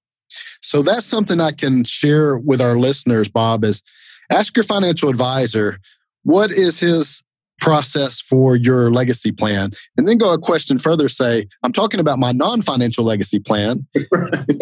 So 0.62 0.82
that's 0.84 1.06
something 1.06 1.40
I 1.40 1.52
can 1.52 1.84
share 1.84 2.38
with 2.38 2.62
our 2.62 2.78
listeners, 2.78 3.28
Bob, 3.28 3.64
is 3.64 3.82
ask 4.30 4.56
your 4.56 4.64
financial 4.64 5.10
advisor 5.10 5.80
what 6.24 6.52
is 6.52 6.80
his 6.80 7.24
process 7.60 8.22
for 8.22 8.56
your 8.56 8.92
legacy 8.92 9.32
plan. 9.32 9.72
And 9.98 10.08
then 10.08 10.18
go 10.18 10.32
a 10.32 10.38
question 10.38 10.80
further 10.80 11.10
say 11.10 11.48
i'm 11.64 11.74
talking 11.74 12.00
about 12.00 12.20
my 12.20 12.32
non-financial 12.32 13.04
legacy 13.04 13.40
plan. 13.40 13.88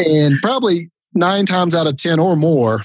And 0.06 0.36
probably 0.42 0.92
nine 1.14 1.46
times 1.46 1.74
out 1.74 1.88
of 1.88 1.98
ten 1.98 2.20
or 2.20 2.36
more 2.36 2.84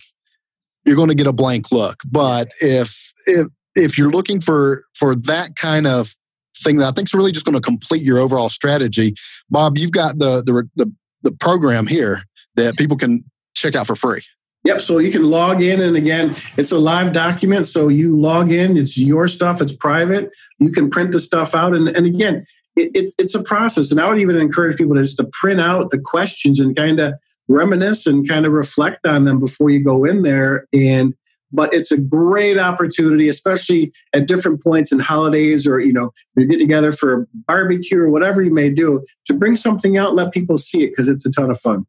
you're 0.85 0.97
going 0.97 1.09
to 1.09 1.15
get 1.15 1.27
a 1.27 1.33
blank 1.33 1.71
look. 1.71 2.01
But 2.05 2.49
if 2.61 3.13
if 3.27 3.49
if 3.75 3.99
you're 3.99 4.11
looking 4.11 4.41
for 4.41 4.85
for 4.95 5.15
that 5.15 5.57
kind 5.57 5.87
of 5.87 6.15
thing 6.63 6.77
that 6.77 6.89
i 6.89 6.93
think 6.93 7.09
is 7.09 7.15
really 7.15 7.33
just 7.33 7.47
going 7.47 7.55
to 7.55 7.61
complete 7.61 8.03
your 8.03 8.19
overall 8.19 8.51
strategy 8.51 9.15
bob 9.51 9.79
you've 9.79 9.91
got 9.91 10.19
the 10.19 10.43
the 10.43 10.69
the, 10.77 10.93
the 11.23 11.33
program 11.33 11.87
here 11.87 12.23
that 12.57 12.77
people 12.77 12.97
can 12.97 13.25
check 13.55 13.75
out 13.75 13.87
for 13.87 13.97
free 13.97 14.23
Yep. 14.65 14.81
So 14.81 14.99
you 14.99 15.11
can 15.11 15.29
log 15.29 15.61
in, 15.61 15.81
and 15.81 15.97
again, 15.97 16.37
it's 16.57 16.71
a 16.71 16.79
live 16.79 17.13
document. 17.13 17.67
So 17.67 17.89
you 17.89 18.19
log 18.19 18.53
in, 18.53 18.77
it's 18.77 18.97
your 18.97 19.27
stuff, 19.27 19.61
it's 19.61 19.75
private. 19.75 20.31
You 20.61 20.71
can 20.71 20.89
print 20.89 21.13
the 21.13 21.21
stuff 21.21 21.55
out. 21.55 21.75
And, 21.75 21.89
and 21.89 22.07
again, 22.07 22.47
it, 22.77 22.91
it, 22.95 23.15
it's 23.19 23.35
a 23.35 23.43
process. 23.43 23.91
And 23.91 24.01
I 24.01 24.09
would 24.09 24.21
even 24.21 24.37
encourage 24.37 24.77
people 24.77 24.95
to 24.95 25.03
just 25.03 25.17
to 25.17 25.29
print 25.33 25.61
out 25.61 25.91
the 25.91 25.99
questions 25.99 26.61
and 26.61 26.77
kind 26.77 27.01
of 27.01 27.15
reminisce 27.49 28.07
and 28.07 28.29
kind 28.29 28.47
of 28.47 28.53
reflect 28.53 29.07
on 29.07 29.25
them 29.25 29.41
before 29.41 29.69
you 29.69 29.83
go 29.83 30.05
in 30.05 30.23
there. 30.23 30.67
And 30.73 31.15
but 31.55 31.75
it's 31.75 31.93
a 31.93 31.99
great 31.99 32.59
opportunity, 32.59 33.29
especially 33.29 33.93
at 34.15 34.27
different 34.27 34.63
points 34.63 34.91
in 34.91 35.01
holidays 35.01 35.67
or 35.67 35.81
you 35.81 35.93
know 35.93 36.13
you 36.37 36.47
get 36.47 36.59
together 36.59 36.93
for 36.93 37.13
a 37.13 37.27
barbecue 37.47 38.01
or 38.01 38.09
whatever 38.09 38.41
you 38.43 38.53
may 38.53 38.71
do, 38.71 39.05
to 39.27 39.35
bring 39.35 39.57
something 39.57 39.97
out, 39.97 40.15
let 40.15 40.33
people 40.33 40.57
see 40.57 40.85
it 40.85 40.91
because 40.91 41.09
it's 41.09 41.27
a 41.27 41.31
ton 41.31 41.51
of 41.51 41.61
fun. 41.61 41.85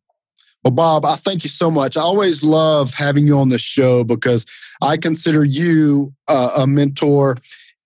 Well, 0.63 0.71
Bob, 0.71 1.05
I 1.05 1.17
thank 1.17 1.43
you 1.43 1.49
so 1.49 1.69
much. 1.69 1.97
I 1.97 2.01
always 2.01 2.43
love 2.43 2.93
having 2.93 3.27
you 3.27 3.37
on 3.37 3.49
the 3.49 3.57
show 3.57 4.03
because 4.03 4.45
I 4.81 4.95
consider 4.95 5.43
you 5.43 6.13
uh, 6.29 6.51
a 6.55 6.67
mentor 6.67 7.37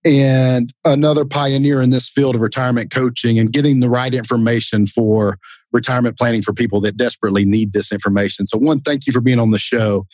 and 0.04 0.72
another 0.84 1.24
pioneer 1.24 1.82
in 1.82 1.90
this 1.90 2.08
field 2.08 2.36
of 2.36 2.40
retirement 2.40 2.92
coaching 2.92 3.38
and 3.38 3.52
getting 3.52 3.80
the 3.80 3.90
right 3.90 4.14
information 4.14 4.86
for 4.86 5.38
retirement 5.72 6.16
planning 6.16 6.40
for 6.40 6.52
people 6.52 6.80
that 6.82 6.96
desperately 6.96 7.44
need 7.44 7.72
this 7.72 7.90
information. 7.90 8.46
So, 8.46 8.58
one, 8.58 8.80
thank 8.80 9.06
you 9.06 9.12
for 9.12 9.20
being 9.20 9.40
on 9.40 9.50
the 9.50 9.58
show. 9.58 10.06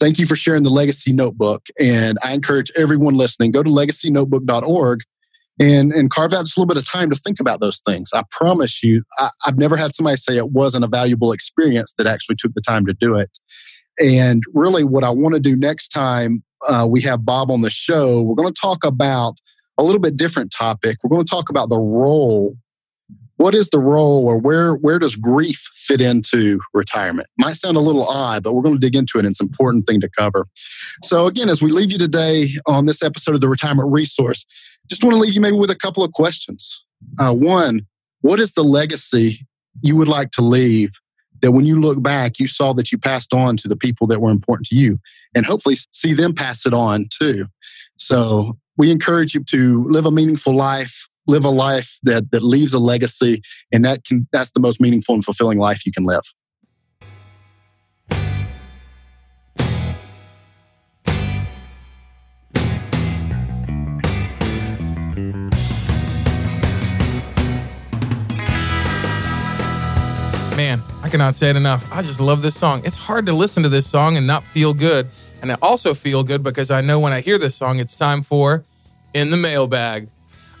Thank 0.00 0.18
you 0.18 0.26
for 0.26 0.34
sharing 0.34 0.62
the 0.64 0.70
Legacy 0.70 1.12
Notebook. 1.12 1.68
And 1.78 2.18
I 2.24 2.32
encourage 2.32 2.72
everyone 2.76 3.14
listening, 3.14 3.52
go 3.52 3.62
to 3.62 3.70
legacynotebook.org 3.70 5.02
and 5.60 5.92
and 5.92 6.10
carve 6.10 6.32
out 6.32 6.46
just 6.46 6.56
a 6.56 6.60
little 6.60 6.74
bit 6.74 6.78
of 6.78 6.90
time 6.90 7.10
to 7.10 7.16
think 7.16 7.38
about 7.38 7.60
those 7.60 7.80
things. 7.86 8.10
I 8.12 8.24
promise 8.30 8.82
you, 8.82 9.04
I, 9.18 9.30
I've 9.46 9.58
never 9.58 9.76
had 9.76 9.94
somebody 9.94 10.16
say 10.16 10.36
it 10.36 10.50
wasn't 10.50 10.84
a 10.84 10.88
valuable 10.88 11.30
experience 11.30 11.92
that 11.98 12.06
actually 12.06 12.36
took 12.36 12.54
the 12.54 12.62
time 12.62 12.86
to 12.86 12.94
do 12.94 13.14
it. 13.14 13.30
And 14.02 14.42
really, 14.54 14.82
what 14.82 15.04
I 15.04 15.10
want 15.10 15.34
to 15.34 15.40
do 15.40 15.54
next 15.54 15.88
time 15.88 16.42
uh, 16.68 16.86
we 16.88 17.00
have 17.02 17.24
Bob 17.24 17.50
on 17.50 17.60
the 17.60 17.70
show, 17.70 18.22
we're 18.22 18.34
going 18.34 18.52
to 18.52 18.60
talk 18.60 18.84
about 18.84 19.34
a 19.78 19.82
little 19.82 20.00
bit 20.00 20.16
different 20.16 20.50
topic. 20.50 20.98
We're 21.02 21.14
going 21.14 21.24
to 21.24 21.30
talk 21.30 21.50
about 21.50 21.68
the 21.68 21.78
role. 21.78 22.56
What 23.36 23.54
is 23.54 23.70
the 23.70 23.78
role, 23.78 24.26
or 24.26 24.36
where 24.36 24.74
where 24.74 24.98
does 24.98 25.16
grief 25.16 25.62
fit 25.74 26.02
into 26.02 26.60
retirement? 26.74 27.26
Might 27.38 27.56
sound 27.56 27.78
a 27.78 27.80
little 27.80 28.06
odd, 28.06 28.42
but 28.42 28.52
we're 28.52 28.62
going 28.62 28.74
to 28.74 28.80
dig 28.80 28.94
into 28.94 29.18
it. 29.18 29.24
It's 29.24 29.40
an 29.40 29.46
important 29.46 29.86
thing 29.86 30.00
to 30.00 30.10
cover. 30.10 30.46
So 31.04 31.26
again, 31.26 31.48
as 31.48 31.62
we 31.62 31.70
leave 31.70 31.90
you 31.90 31.96
today 31.96 32.50
on 32.66 32.84
this 32.84 33.02
episode 33.02 33.34
of 33.34 33.40
the 33.40 33.48
Retirement 33.48 33.90
Resource, 33.90 34.44
just 34.90 35.04
want 35.04 35.14
to 35.14 35.20
leave 35.20 35.32
you 35.32 35.40
maybe 35.40 35.56
with 35.56 35.70
a 35.70 35.76
couple 35.76 36.02
of 36.02 36.12
questions. 36.12 36.84
Uh, 37.18 37.32
one, 37.32 37.86
what 38.20 38.40
is 38.40 38.52
the 38.52 38.64
legacy 38.64 39.46
you 39.82 39.96
would 39.96 40.08
like 40.08 40.32
to 40.32 40.42
leave 40.42 40.90
that 41.40 41.52
when 41.52 41.64
you 41.64 41.80
look 41.80 42.02
back, 42.02 42.38
you 42.38 42.46
saw 42.46 42.74
that 42.74 42.92
you 42.92 42.98
passed 42.98 43.32
on 43.32 43.56
to 43.58 43.68
the 43.68 43.76
people 43.76 44.06
that 44.08 44.20
were 44.20 44.30
important 44.30 44.66
to 44.66 44.76
you 44.76 44.98
and 45.34 45.46
hopefully 45.46 45.76
see 45.90 46.12
them 46.12 46.34
pass 46.34 46.66
it 46.66 46.74
on 46.74 47.06
too. 47.18 47.46
So 47.96 48.58
we 48.76 48.90
encourage 48.90 49.34
you 49.34 49.44
to 49.44 49.84
live 49.88 50.06
a 50.06 50.10
meaningful 50.10 50.54
life, 50.54 51.06
live 51.26 51.44
a 51.44 51.50
life 51.50 51.98
that, 52.02 52.30
that 52.32 52.42
leaves 52.42 52.74
a 52.74 52.78
legacy, 52.78 53.42
and 53.72 53.84
that 53.84 54.04
can, 54.04 54.26
that's 54.32 54.50
the 54.50 54.60
most 54.60 54.80
meaningful 54.80 55.14
and 55.14 55.24
fulfilling 55.24 55.58
life 55.58 55.86
you 55.86 55.92
can 55.92 56.04
live. 56.04 56.22
Man, 70.60 70.82
I 71.02 71.08
cannot 71.08 71.34
say 71.36 71.48
it 71.48 71.56
enough. 71.56 71.90
I 71.90 72.02
just 72.02 72.20
love 72.20 72.42
this 72.42 72.54
song. 72.54 72.82
It's 72.84 72.94
hard 72.94 73.24
to 73.26 73.32
listen 73.32 73.62
to 73.62 73.70
this 73.70 73.86
song 73.86 74.18
and 74.18 74.26
not 74.26 74.44
feel 74.44 74.74
good. 74.74 75.08
And 75.40 75.50
I 75.50 75.56
also 75.62 75.94
feel 75.94 76.22
good 76.22 76.42
because 76.42 76.70
I 76.70 76.82
know 76.82 77.00
when 77.00 77.14
I 77.14 77.22
hear 77.22 77.38
this 77.38 77.56
song, 77.56 77.78
it's 77.78 77.96
time 77.96 78.22
for 78.22 78.62
In 79.14 79.30
the 79.30 79.38
Mailbag. 79.38 80.10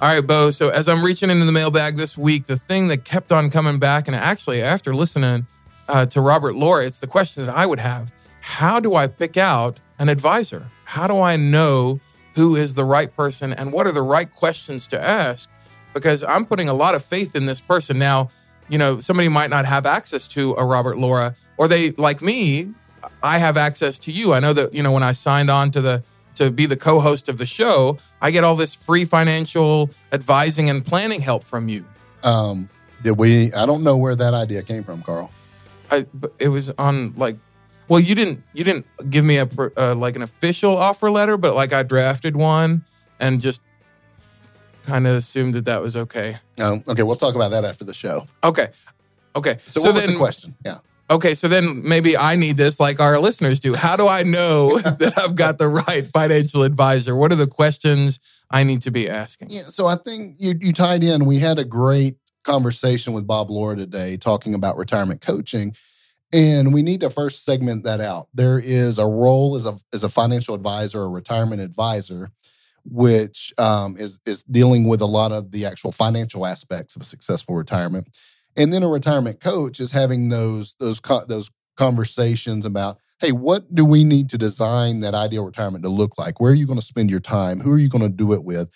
All 0.00 0.08
right, 0.08 0.26
Bo. 0.26 0.52
So 0.52 0.70
as 0.70 0.88
I'm 0.88 1.04
reaching 1.04 1.28
into 1.28 1.44
the 1.44 1.52
mailbag 1.52 1.96
this 1.96 2.16
week, 2.16 2.46
the 2.46 2.56
thing 2.56 2.88
that 2.88 3.04
kept 3.04 3.30
on 3.30 3.50
coming 3.50 3.78
back, 3.78 4.06
and 4.06 4.16
actually 4.16 4.62
after 4.62 4.94
listening 4.94 5.46
uh, 5.86 6.06
to 6.06 6.22
Robert 6.22 6.54
Laura, 6.54 6.86
it's 6.86 7.00
the 7.00 7.06
question 7.06 7.44
that 7.44 7.54
I 7.54 7.66
would 7.66 7.80
have 7.80 8.10
How 8.40 8.80
do 8.80 8.94
I 8.94 9.06
pick 9.06 9.36
out 9.36 9.80
an 9.98 10.08
advisor? 10.08 10.70
How 10.86 11.08
do 11.08 11.20
I 11.20 11.36
know 11.36 12.00
who 12.36 12.56
is 12.56 12.72
the 12.72 12.86
right 12.86 13.14
person 13.14 13.52
and 13.52 13.70
what 13.70 13.86
are 13.86 13.92
the 13.92 14.00
right 14.00 14.32
questions 14.32 14.88
to 14.88 14.98
ask? 14.98 15.50
Because 15.92 16.24
I'm 16.24 16.46
putting 16.46 16.70
a 16.70 16.74
lot 16.74 16.94
of 16.94 17.04
faith 17.04 17.36
in 17.36 17.44
this 17.44 17.60
person. 17.60 17.98
Now, 17.98 18.30
you 18.70 18.78
know, 18.78 19.00
somebody 19.00 19.28
might 19.28 19.50
not 19.50 19.66
have 19.66 19.84
access 19.84 20.28
to 20.28 20.54
a 20.54 20.64
Robert 20.64 20.96
Laura, 20.96 21.34
or 21.58 21.68
they, 21.68 21.90
like 21.92 22.22
me, 22.22 22.72
I 23.22 23.38
have 23.38 23.56
access 23.56 23.98
to 24.00 24.12
you. 24.12 24.32
I 24.32 24.40
know 24.40 24.52
that, 24.52 24.72
you 24.72 24.82
know, 24.82 24.92
when 24.92 25.02
I 25.02 25.12
signed 25.12 25.50
on 25.50 25.70
to 25.72 25.80
the, 25.80 26.02
to 26.36 26.50
be 26.50 26.66
the 26.66 26.76
co-host 26.76 27.28
of 27.28 27.36
the 27.36 27.46
show, 27.46 27.98
I 28.22 28.30
get 28.30 28.44
all 28.44 28.56
this 28.56 28.74
free 28.74 29.04
financial 29.04 29.90
advising 30.12 30.70
and 30.70 30.84
planning 30.84 31.20
help 31.20 31.44
from 31.44 31.68
you. 31.68 31.84
Um, 32.22 32.70
did 33.02 33.18
we? 33.18 33.52
I 33.52 33.66
don't 33.66 33.82
know 33.82 33.96
where 33.96 34.14
that 34.14 34.34
idea 34.34 34.62
came 34.62 34.84
from, 34.84 35.02
Carl. 35.02 35.30
I, 35.90 36.06
it 36.38 36.48
was 36.48 36.70
on 36.78 37.14
like, 37.16 37.36
well, 37.88 38.00
you 38.00 38.14
didn't, 38.14 38.44
you 38.52 38.62
didn't 38.62 38.86
give 39.10 39.24
me 39.24 39.38
a 39.38 39.48
uh, 39.76 39.94
like 39.94 40.14
an 40.14 40.22
official 40.22 40.76
offer 40.76 41.10
letter, 41.10 41.36
but 41.36 41.54
like 41.54 41.72
I 41.72 41.82
drafted 41.82 42.36
one 42.36 42.84
and 43.18 43.40
just 43.40 43.60
kind 44.84 45.06
of 45.06 45.16
assumed 45.16 45.54
that 45.54 45.64
that 45.66 45.80
was 45.80 45.96
okay. 45.96 46.36
Um, 46.58 46.82
okay, 46.88 47.02
we'll 47.02 47.16
talk 47.16 47.34
about 47.34 47.50
that 47.52 47.64
after 47.64 47.84
the 47.84 47.94
show. 47.94 48.26
Okay. 48.42 48.68
Okay. 49.36 49.58
So, 49.66 49.80
so 49.80 49.92
then, 49.92 50.12
the 50.12 50.16
question? 50.16 50.54
Yeah. 50.64 50.78
Okay, 51.10 51.34
so 51.34 51.48
then 51.48 51.82
maybe 51.88 52.16
I 52.16 52.36
need 52.36 52.56
this 52.56 52.78
like 52.78 53.00
our 53.00 53.18
listeners 53.18 53.58
do. 53.58 53.74
How 53.74 53.96
do 53.96 54.06
I 54.06 54.22
know 54.22 54.78
that 54.78 55.14
I've 55.18 55.34
got 55.34 55.58
the 55.58 55.68
right 55.68 56.06
financial 56.06 56.62
advisor? 56.62 57.16
What 57.16 57.32
are 57.32 57.36
the 57.36 57.48
questions 57.48 58.20
I 58.50 58.62
need 58.62 58.82
to 58.82 58.92
be 58.92 59.08
asking? 59.08 59.50
Yeah, 59.50 59.64
so 59.66 59.86
I 59.86 59.96
think 59.96 60.36
you, 60.38 60.54
you 60.60 60.72
tied 60.72 61.02
in. 61.02 61.26
We 61.26 61.40
had 61.40 61.58
a 61.58 61.64
great 61.64 62.16
conversation 62.44 63.12
with 63.12 63.26
Bob 63.26 63.50
Laura 63.50 63.76
today 63.76 64.16
talking 64.16 64.54
about 64.54 64.76
retirement 64.76 65.20
coaching. 65.20 65.74
And 66.32 66.72
we 66.72 66.82
need 66.82 67.00
to 67.00 67.10
first 67.10 67.44
segment 67.44 67.82
that 67.84 68.00
out. 68.00 68.28
There 68.32 68.60
is 68.60 68.98
a 68.98 69.06
role 69.06 69.56
as 69.56 69.66
a, 69.66 69.76
as 69.92 70.04
a 70.04 70.08
financial 70.08 70.54
advisor 70.54 71.00
or 71.00 71.10
retirement 71.10 71.60
advisor 71.60 72.30
which 72.84 73.52
um, 73.58 73.96
is 73.96 74.20
is 74.26 74.42
dealing 74.44 74.86
with 74.86 75.00
a 75.00 75.06
lot 75.06 75.32
of 75.32 75.50
the 75.52 75.64
actual 75.66 75.92
financial 75.92 76.46
aspects 76.46 76.96
of 76.96 77.02
a 77.02 77.04
successful 77.04 77.54
retirement. 77.54 78.16
And 78.56 78.72
then 78.72 78.82
a 78.82 78.88
retirement 78.88 79.40
coach 79.40 79.80
is 79.80 79.92
having 79.92 80.28
those 80.28 80.74
those 80.78 81.00
those 81.26 81.50
conversations 81.76 82.66
about, 82.66 82.98
hey, 83.20 83.32
what 83.32 83.74
do 83.74 83.84
we 83.84 84.04
need 84.04 84.28
to 84.30 84.38
design 84.38 85.00
that 85.00 85.14
ideal 85.14 85.44
retirement 85.44 85.84
to 85.84 85.90
look 85.90 86.18
like? 86.18 86.40
Where 86.40 86.52
are 86.52 86.56
you 86.56 86.66
going 86.66 86.78
to 86.78 86.84
spend 86.84 87.10
your 87.10 87.20
time? 87.20 87.60
Who 87.60 87.72
are 87.72 87.78
you 87.78 87.88
going 87.88 88.02
to 88.02 88.08
do 88.08 88.32
it 88.32 88.44
with? 88.44 88.70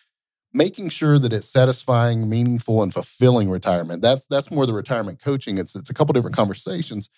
Making 0.52 0.88
sure 0.88 1.18
that 1.18 1.32
it's 1.32 1.48
satisfying, 1.48 2.30
meaningful, 2.30 2.82
and 2.82 2.94
fulfilling 2.94 3.50
retirement. 3.50 4.02
That's 4.02 4.26
that's 4.26 4.50
more 4.50 4.66
the 4.66 4.74
retirement 4.74 5.20
coaching. 5.22 5.58
It's 5.58 5.74
it's 5.74 5.90
a 5.90 5.94
couple 5.94 6.12
different 6.12 6.36
conversations. 6.36 7.10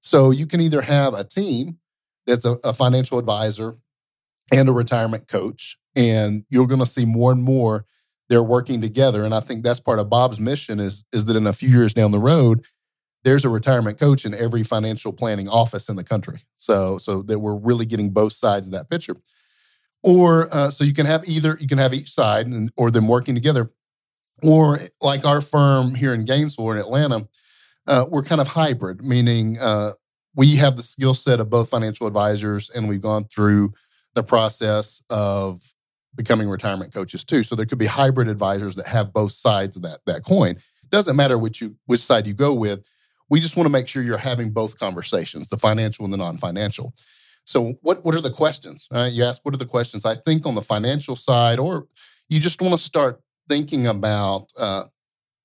So 0.00 0.30
you 0.30 0.46
can 0.46 0.60
either 0.60 0.80
have 0.80 1.14
a 1.14 1.24
team 1.24 1.78
that's 2.26 2.44
a, 2.44 2.52
a 2.64 2.72
financial 2.72 3.18
advisor 3.18 3.76
and 4.52 4.68
a 4.68 4.72
retirement 4.72 5.28
coach, 5.28 5.78
and 5.96 6.44
you're 6.50 6.66
going 6.66 6.80
to 6.80 6.86
see 6.86 7.04
more 7.04 7.32
and 7.32 7.42
more 7.42 7.84
they're 8.28 8.42
working 8.42 8.80
together. 8.80 9.24
And 9.24 9.34
I 9.34 9.40
think 9.40 9.64
that's 9.64 9.80
part 9.80 9.98
of 9.98 10.08
Bob's 10.08 10.38
mission 10.38 10.78
is 10.80 11.04
is 11.12 11.24
that 11.26 11.36
in 11.36 11.46
a 11.46 11.52
few 11.52 11.68
years 11.68 11.92
down 11.92 12.12
the 12.12 12.18
road, 12.18 12.64
there's 13.24 13.44
a 13.44 13.48
retirement 13.48 13.98
coach 13.98 14.24
in 14.24 14.34
every 14.34 14.62
financial 14.62 15.12
planning 15.12 15.48
office 15.48 15.88
in 15.88 15.96
the 15.96 16.04
country. 16.04 16.46
So 16.56 16.98
so 16.98 17.22
that 17.22 17.40
we're 17.40 17.56
really 17.56 17.86
getting 17.86 18.10
both 18.10 18.32
sides 18.32 18.66
of 18.66 18.72
that 18.72 18.88
picture. 18.88 19.16
Or 20.02 20.48
uh, 20.54 20.70
so 20.70 20.84
you 20.84 20.94
can 20.94 21.06
have 21.06 21.28
either 21.28 21.58
you 21.60 21.66
can 21.66 21.78
have 21.78 21.92
each 21.92 22.10
side 22.10 22.46
and 22.46 22.70
or 22.76 22.90
them 22.90 23.08
working 23.08 23.34
together, 23.34 23.70
or 24.42 24.78
like 25.02 25.26
our 25.26 25.40
firm 25.40 25.94
here 25.94 26.14
in 26.14 26.24
Gainesville 26.24 26.70
in 26.70 26.78
Atlanta, 26.78 27.28
uh, 27.86 28.06
we're 28.08 28.22
kind 28.22 28.40
of 28.40 28.48
hybrid, 28.48 29.02
meaning 29.02 29.58
uh, 29.58 29.92
we 30.34 30.56
have 30.56 30.76
the 30.76 30.82
skill 30.82 31.14
set 31.14 31.40
of 31.40 31.50
both 31.50 31.68
financial 31.68 32.06
advisors 32.06 32.70
and 32.70 32.88
we've 32.88 33.02
gone 33.02 33.24
through 33.24 33.74
the 34.14 34.22
process 34.22 35.02
of 35.10 35.62
becoming 36.22 36.50
retirement 36.50 36.92
coaches 36.92 37.24
too. 37.24 37.42
So 37.42 37.56
there 37.56 37.64
could 37.64 37.78
be 37.78 37.86
hybrid 37.86 38.28
advisors 38.28 38.76
that 38.76 38.86
have 38.86 39.10
both 39.10 39.32
sides 39.32 39.76
of 39.76 39.82
that 39.82 40.00
that 40.04 40.22
coin. 40.22 40.56
Doesn't 40.90 41.16
matter 41.16 41.38
which 41.38 41.60
you 41.62 41.76
which 41.86 42.00
side 42.00 42.26
you 42.26 42.34
go 42.34 42.52
with. 42.52 42.84
We 43.30 43.40
just 43.40 43.56
want 43.56 43.66
to 43.66 43.72
make 43.72 43.88
sure 43.88 44.02
you're 44.02 44.18
having 44.18 44.50
both 44.50 44.78
conversations, 44.78 45.48
the 45.48 45.56
financial 45.56 46.04
and 46.04 46.12
the 46.12 46.18
non-financial. 46.18 46.92
So 47.44 47.74
what 47.80 48.04
what 48.04 48.14
are 48.14 48.20
the 48.20 48.30
questions? 48.30 48.86
Uh, 48.94 49.08
you 49.10 49.24
ask 49.24 49.42
what 49.44 49.54
are 49.54 49.58
the 49.64 49.64
questions? 49.66 50.04
I 50.04 50.16
think 50.16 50.44
on 50.44 50.54
the 50.54 50.62
financial 50.62 51.16
side, 51.16 51.58
or 51.58 51.86
you 52.28 52.38
just 52.38 52.60
want 52.60 52.78
to 52.78 52.84
start 52.84 53.22
thinking 53.48 53.86
about. 53.86 54.52
Uh, 54.56 54.84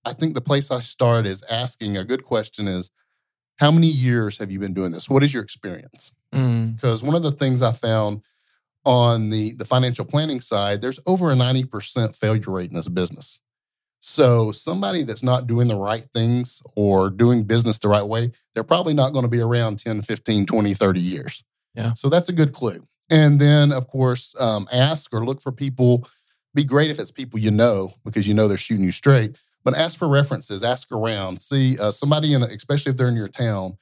I 0.08 0.14
think 0.14 0.36
the 0.36 0.42
place 0.42 0.70
I 0.70 0.82
start 0.82 1.26
is 1.26 1.42
asking 1.50 1.98
a 1.98 2.04
good 2.04 2.24
question 2.24 2.68
is, 2.68 2.92
how 3.58 3.72
many 3.72 3.88
years 3.88 4.38
have 4.38 4.52
you 4.52 4.60
been 4.60 4.74
doing 4.76 4.92
this? 4.92 5.10
What 5.10 5.24
is 5.24 5.34
your 5.34 5.42
experience? 5.42 6.14
Mm. 6.32 6.76
Because 6.76 7.02
one 7.02 7.16
of 7.16 7.24
the 7.24 7.32
things 7.32 7.64
I 7.64 7.72
found 7.72 8.22
on 8.86 9.30
the 9.30 9.54
the 9.56 9.66
financial 9.66 10.06
planning 10.06 10.42
side, 10.42 10.82
there's 10.82 11.00
over 11.06 11.32
a 11.32 11.36
90% 11.36 12.16
failure 12.16 12.52
rate 12.52 12.70
in 12.70 12.76
this 12.76 12.88
business. 12.88 13.40
So 14.00 14.52
somebody 14.52 15.02
that's 15.02 15.24
not 15.24 15.48
doing 15.48 15.68
the 15.68 15.76
right 15.78 16.06
things 16.14 16.62
or 16.76 17.10
doing 17.10 17.44
business 17.44 17.80
the 17.80 17.88
right 17.90 18.04
way, 18.04 18.32
they're 18.54 18.64
probably 18.64 18.94
not 18.94 19.14
going 19.14 19.26
to 19.26 19.30
be 19.32 19.42
around 19.42 19.80
10, 19.80 20.04
15, 20.04 20.46
20, 20.46 20.74
30 20.76 21.00
years. 21.00 21.44
Yeah. 21.74 21.94
So 21.96 22.10
that's 22.10 22.30
a 22.30 22.34
good 22.34 22.54
clue. 22.54 22.86
And 23.10 23.40
then, 23.42 23.72
of 23.72 23.88
course, 23.88 24.36
um, 24.40 24.68
ask 24.72 25.12
or 25.14 25.26
look 25.26 25.42
for 25.42 25.52
people. 25.52 26.08
Be 26.54 26.64
great 26.64 26.92
if 26.92 27.00
it's 27.00 27.12
people 27.12 27.40
you 27.40 27.52
know 27.52 27.94
because 28.06 28.28
you 28.28 28.34
know 28.34 28.48
they're 28.48 28.58
shooting 28.58 28.86
you 28.86 28.92
straight. 28.92 29.36
But 29.64 29.74
ask 29.76 29.98
for 29.98 30.08
references, 30.08 30.64
ask 30.64 30.92
around, 30.92 31.42
see 31.42 31.78
uh, 31.80 31.90
somebody 31.90 32.34
in, 32.34 32.44
a, 32.44 32.46
especially 32.46 32.92
if 32.92 32.98
they're 32.98 33.08
in 33.10 33.16
your 33.16 33.28
town, 33.28 33.78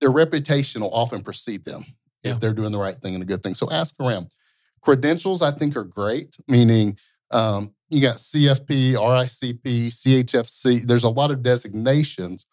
their 0.00 0.10
reputation 0.10 0.80
will 0.82 0.92
often 0.92 1.22
precede 1.22 1.64
them 1.64 1.84
Yeah. 2.24 2.32
if 2.32 2.40
they're 2.40 2.52
doing 2.52 2.72
the 2.72 2.78
right 2.78 3.00
thing 3.00 3.14
and 3.14 3.22
a 3.22 3.26
good 3.26 3.42
thing. 3.44 3.54
So 3.54 3.70
ask 3.70 3.94
around. 4.00 4.26
Credentials, 4.82 5.42
I 5.42 5.50
think, 5.50 5.76
are 5.76 5.84
great, 5.84 6.36
meaning 6.48 6.98
um, 7.30 7.74
you 7.88 8.00
got 8.00 8.16
CFP, 8.16 8.94
RICP, 8.94 9.88
CHFC. 9.88 10.82
There's 10.82 11.04
a 11.04 11.08
lot 11.08 11.30
of 11.30 11.42
designations. 11.42 12.46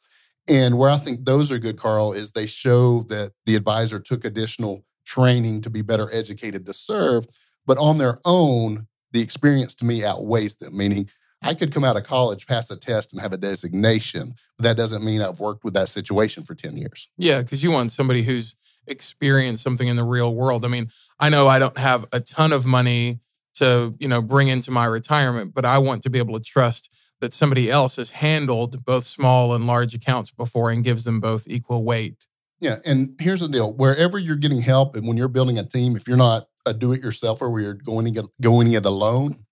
And 0.48 0.78
where 0.78 0.90
I 0.90 0.98
think 0.98 1.26
those 1.26 1.52
are 1.52 1.60
good, 1.60 1.78
Carl, 1.78 2.13
is 2.13 2.32
they 2.32 2.48
show 2.48 3.04
that 3.04 3.34
the 3.46 3.56
advisor 3.56 4.00
took 4.00 4.26
additional 4.26 4.86
training 5.06 5.62
to 5.62 5.70
be 5.70 5.82
better 5.82 6.10
educated 6.13 6.66
to 6.66 6.74
serve. 6.74 7.28
But 7.66 7.78
on 7.78 7.98
their 7.98 8.20
own, 8.26 8.88
the 9.12 9.22
experience 9.22 9.74
to 9.76 9.86
me 9.86 10.04
outweighs 10.04 10.56
them, 10.56 10.76
meaning 10.76 11.10
I 11.42 11.54
could 11.54 11.72
come 11.72 11.84
out 11.84 11.98
of 11.98 12.04
college, 12.04 12.48
pass 12.48 12.72
a 12.72 12.78
test, 12.78 13.12
and 13.12 13.22
have 13.22 13.34
a 13.34 13.38
designation. 13.38 14.34
But 14.58 14.63
that 14.63 14.78
doesn't 14.78 15.04
mean 15.04 15.22
I've 15.22 15.40
worked 15.40 15.63
with 15.63 15.74
that 15.76 15.90
situation 15.90 16.44
for 16.44 16.56
10 16.56 16.78
years. 16.78 17.10
Yeah, 17.18 17.42
because 17.42 17.62
you 17.62 17.72
want 17.72 17.92
somebody 17.92 18.24
who's 18.24 18.56
experienced 18.88 19.63
something 19.63 19.88
in 19.88 19.95
the 19.95 20.04
real 20.04 20.34
world. 20.34 20.65
I 20.65 20.67
mean, 20.67 20.89
I 21.19 21.30
know 21.30 21.47
I 21.47 21.60
don't 21.60 21.78
have 21.78 22.06
a 22.12 22.19
ton 22.19 22.54
of 22.54 22.65
money 22.65 23.19
to, 23.56 23.95
you 24.00 24.08
know, 24.08 24.21
bring 24.21 24.47
into 24.47 24.71
my 24.71 24.86
retirement, 24.86 25.54
but 25.54 25.65
I 25.65 25.78
want 25.80 26.04
to 26.04 26.10
be 26.10 26.19
able 26.19 26.38
to 26.38 26.43
trust 26.43 26.89
that 27.19 27.34
somebody 27.34 27.71
else 27.71 27.95
has 27.95 28.12
handled 28.12 28.86
both 28.86 29.06
small 29.06 29.54
and 29.54 29.65
large 29.65 29.93
accounts 29.93 30.32
before 30.32 30.69
and 30.69 30.84
gives 30.84 31.04
them 31.04 31.19
both 31.19 31.47
equal 31.47 31.84
weight. 31.84 32.28
Yeah. 32.60 32.78
And 32.86 33.15
here's 33.19 33.41
the 33.41 33.47
deal 33.47 33.73
wherever 33.73 34.17
you're 34.17 34.36
getting 34.36 34.62
help 34.62 34.95
and 34.95 35.08
when 35.08 35.17
you're 35.17 35.28
building 35.28 35.58
a 35.58 35.63
team, 35.63 35.95
if 35.95 36.08
you're 36.08 36.17
not 36.17 36.47
a 36.65 36.73
do 36.73 36.91
it 36.91 37.02
yourselfer 37.02 37.52
where 37.52 37.62
you're 37.62 37.73
going 37.73 38.06
to 38.06 38.12
get 38.12 38.26
going 38.41 38.71
it 38.71 38.86
alone, 38.86 39.45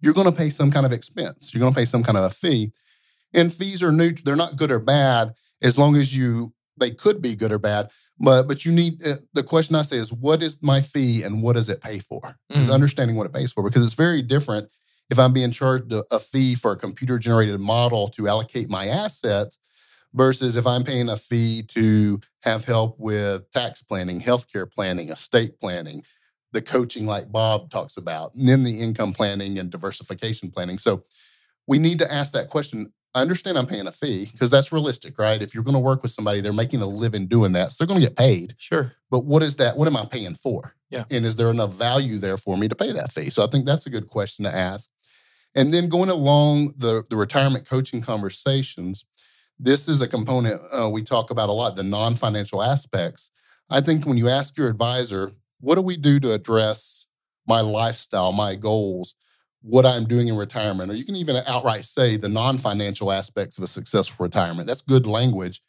you're 0.00 0.14
going 0.14 0.26
to 0.30 0.36
pay 0.36 0.50
some 0.50 0.70
kind 0.70 0.86
of 0.86 0.92
expense. 0.92 1.52
You're 1.52 1.60
going 1.60 1.72
to 1.72 1.78
pay 1.78 1.84
some 1.84 2.02
kind 2.02 2.18
of 2.18 2.24
a 2.24 2.30
fee. 2.30 2.72
And 3.32 3.52
fees 3.52 3.82
are 3.82 3.92
neutral, 3.92 4.24
they're 4.24 4.36
not 4.36 4.56
good 4.56 4.70
or 4.70 4.78
bad 4.78 5.34
as 5.62 5.78
long 5.78 5.96
as 5.96 6.16
you 6.16 6.54
they 6.76 6.90
could 6.90 7.22
be 7.22 7.34
good 7.34 7.52
or 7.52 7.58
bad. 7.58 7.90
But 8.18 8.46
but 8.48 8.64
you 8.64 8.72
need 8.72 9.04
uh, 9.06 9.16
the 9.32 9.42
question 9.42 9.74
I 9.76 9.82
say 9.82 9.96
is 9.96 10.12
what 10.12 10.42
is 10.42 10.58
my 10.62 10.80
fee 10.80 11.22
and 11.22 11.42
what 11.42 11.54
does 11.54 11.68
it 11.68 11.80
pay 11.80 11.98
for? 11.98 12.36
Is 12.50 12.68
Mhm. 12.68 12.74
understanding 12.74 13.16
what 13.16 13.26
it 13.26 13.32
pays 13.32 13.52
for 13.52 13.62
because 13.62 13.84
it's 13.84 13.94
very 13.94 14.22
different 14.22 14.68
if 15.10 15.18
I'm 15.18 15.32
being 15.32 15.50
charged 15.50 15.92
a, 15.92 16.04
a 16.10 16.20
fee 16.20 16.54
for 16.54 16.72
a 16.72 16.76
computer 16.76 17.18
generated 17.18 17.60
model 17.60 18.08
to 18.10 18.28
allocate 18.28 18.70
my 18.70 18.86
assets 18.88 19.58
versus 20.14 20.56
if 20.56 20.66
I'm 20.66 20.84
paying 20.84 21.08
a 21.08 21.16
fee 21.16 21.64
to 21.70 22.20
have 22.42 22.64
help 22.64 22.98
with 22.98 23.50
tax 23.50 23.82
planning, 23.82 24.20
healthcare 24.20 24.70
planning, 24.70 25.10
estate 25.10 25.58
planning, 25.60 26.04
the 26.52 26.62
coaching 26.62 27.06
like 27.06 27.32
Bob 27.32 27.70
talks 27.70 27.96
about, 27.96 28.34
and 28.34 28.48
then 28.48 28.62
the 28.62 28.80
income 28.80 29.12
planning 29.12 29.58
and 29.58 29.70
diversification 29.70 30.50
planning. 30.50 30.78
So 30.78 31.04
we 31.66 31.78
need 31.78 31.98
to 31.98 32.12
ask 32.12 32.32
that 32.32 32.50
question. 32.50 32.92
I 33.14 33.20
understand 33.20 33.56
I'm 33.56 33.66
paying 33.66 33.86
a 33.86 33.92
fee 33.92 34.28
because 34.32 34.50
that's 34.50 34.72
realistic, 34.72 35.18
right? 35.18 35.40
If 35.40 35.54
you're 35.54 35.62
going 35.62 35.74
to 35.74 35.80
work 35.80 36.02
with 36.02 36.10
somebody, 36.10 36.40
they're 36.40 36.52
making 36.52 36.82
a 36.82 36.86
living 36.86 37.26
doing 37.26 37.52
that. 37.52 37.70
So 37.70 37.76
they're 37.78 37.86
going 37.86 38.00
to 38.00 38.06
get 38.06 38.16
paid. 38.16 38.54
Sure. 38.58 38.92
But 39.10 39.24
what 39.24 39.42
is 39.42 39.56
that? 39.56 39.76
What 39.76 39.86
am 39.86 39.96
I 39.96 40.04
paying 40.04 40.34
for? 40.34 40.74
Yeah. 40.90 41.04
And 41.10 41.24
is 41.24 41.36
there 41.36 41.50
enough 41.50 41.74
value 41.74 42.18
there 42.18 42.36
for 42.36 42.56
me 42.56 42.66
to 42.68 42.74
pay 42.74 42.92
that 42.92 43.12
fee? 43.12 43.30
So 43.30 43.44
I 43.44 43.46
think 43.46 43.66
that's 43.66 43.86
a 43.86 43.90
good 43.90 44.08
question 44.08 44.44
to 44.44 44.54
ask. 44.54 44.88
And 45.54 45.72
then 45.72 45.88
going 45.88 46.10
along 46.10 46.74
the, 46.76 47.04
the 47.08 47.16
retirement 47.16 47.68
coaching 47.68 48.00
conversations, 48.00 49.04
this 49.58 49.88
is 49.88 50.02
a 50.02 50.08
component 50.08 50.60
uh, 50.76 50.88
we 50.88 51.02
talk 51.02 51.30
about 51.30 51.48
a 51.48 51.52
lot 51.52 51.76
the 51.76 51.84
non 51.84 52.16
financial 52.16 52.62
aspects. 52.62 53.30
I 53.70 53.80
think 53.80 54.04
when 54.04 54.18
you 54.18 54.28
ask 54.28 54.58
your 54.58 54.68
advisor, 54.68 55.32
what 55.60 55.76
do 55.76 55.82
we 55.82 55.96
do 55.96 56.18
to 56.20 56.32
address 56.32 57.06
my 57.46 57.60
lifestyle, 57.60 58.32
my 58.32 58.56
goals, 58.56 59.14
what 59.66 59.86
I'm 59.86 60.04
doing 60.04 60.28
in 60.28 60.36
retirement, 60.36 60.90
or 60.90 60.94
you 60.94 61.04
can 61.06 61.16
even 61.16 61.36
outright 61.46 61.84
say 61.86 62.16
the 62.16 62.28
non 62.28 62.58
financial 62.58 63.10
aspects 63.10 63.56
of 63.56 63.64
a 63.64 63.66
successful 63.66 64.24
retirement. 64.24 64.66
That's 64.66 64.82
good 64.82 65.06
language. 65.06 65.62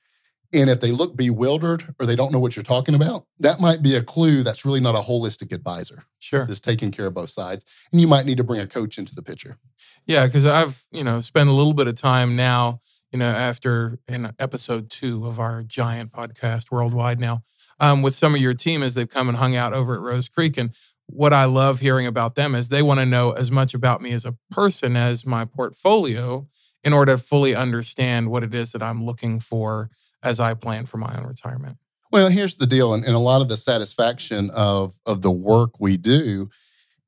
And 0.54 0.70
if 0.70 0.80
they 0.80 0.92
look 0.92 1.16
bewildered 1.16 1.96
or 2.00 2.06
they 2.06 2.16
don't 2.16 2.32
know 2.32 2.40
what 2.40 2.56
you're 2.56 2.64
talking 2.64 2.94
about, 2.94 3.26
that 3.40 3.60
might 3.60 3.82
be 3.82 3.96
a 3.96 4.04
clue 4.04 4.44
that's 4.44 4.64
really 4.64 4.80
not 4.80 4.96
a 4.96 5.00
holistic 5.00 5.52
advisor 5.52 6.04
Sure. 6.20 6.46
that's 6.46 6.60
taking 6.60 6.92
care 6.92 7.08
of 7.08 7.14
both 7.14 7.30
sides. 7.30 7.66
And 7.92 8.00
you 8.00 8.08
might 8.08 8.26
need 8.26 8.38
to 8.38 8.44
bring 8.44 8.60
a 8.60 8.68
coach 8.68 8.98
into 8.98 9.16
the 9.16 9.24
picture. 9.24 9.58
Yeah, 10.06 10.26
because 10.26 10.46
I've 10.46 10.86
you 10.92 11.04
know 11.04 11.22
spent 11.22 11.50
a 11.50 11.54
little 11.54 11.74
bit 11.74 11.88
of 11.88 11.96
time 11.96 12.36
now, 12.36 12.80
you 13.12 13.20
know, 13.20 13.30
after 13.30 13.98
in 14.08 14.32
episode 14.40 14.90
two 14.90 15.26
of 15.26 15.40
our 15.40 15.64
giant 15.64 16.12
podcast 16.12 16.70
worldwide 16.70 17.20
now, 17.20 17.42
um, 17.80 18.02
with 18.02 18.16
some 18.16 18.36
of 18.36 18.42
your 18.42 18.54
team 18.54 18.84
as 18.84 18.94
they've 18.94 19.10
come 19.10 19.28
and 19.30 19.38
hung 19.38 19.56
out 19.56 19.74
over 19.74 19.96
at 19.96 20.02
Rose 20.02 20.30
Creek, 20.30 20.58
and 20.58 20.72
what 21.08 21.34
I 21.34 21.46
love 21.46 21.80
hearing 21.80 22.08
about 22.08 22.36
them 22.36 22.56
is 22.56 22.70
they 22.70 22.82
want 22.82 23.00
to 23.00 23.06
know 23.06 23.32
as 23.32 23.52
much 23.52 23.74
about 23.74 24.02
me 24.02 24.12
as 24.12 24.26
a 24.26 24.36
person 24.52 24.96
as 24.96 25.26
my 25.26 25.46
portfolio 25.46 26.48
in 26.84 26.94
order 26.94 27.14
to 27.14 27.18
fully 27.22 27.56
understand 27.56 28.30
what 28.30 28.44
it 28.44 28.54
is 28.54 28.72
that 28.72 28.84
I'm 28.84 29.06
looking 29.06 29.40
for 29.40 29.90
as 30.24 30.40
I 30.40 30.54
plan 30.54 30.86
for 30.86 30.98
my 30.98 31.16
own 31.18 31.26
retirement. 31.26 31.78
Well, 32.12 32.30
here's 32.30 32.56
the 32.56 32.68
deal, 32.68 32.94
and, 32.94 33.04
and 33.04 33.16
a 33.16 33.20
lot 33.20 33.42
of 33.42 33.48
the 33.48 33.58
satisfaction 33.58 34.50
of 34.52 34.98
of 35.06 35.22
the 35.22 35.32
work 35.32 35.80
we 35.80 35.98
do 35.98 36.50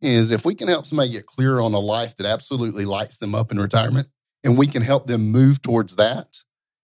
is 0.02 0.32
if 0.32 0.46
we 0.46 0.54
can 0.54 0.68
help 0.68 0.86
somebody 0.86 1.10
get 1.10 1.26
clear 1.26 1.60
on 1.60 1.74
a 1.74 1.80
life 1.80 2.16
that 2.18 2.26
absolutely 2.26 2.86
lights 2.86 3.18
them 3.18 3.34
up 3.34 3.52
in 3.52 3.60
retirement, 3.60 4.10
and 4.44 4.58
we 4.58 4.68
can 4.68 4.82
help 4.82 5.08
them 5.08 5.32
move 5.32 5.62
towards 5.62 5.96
that 5.96 6.40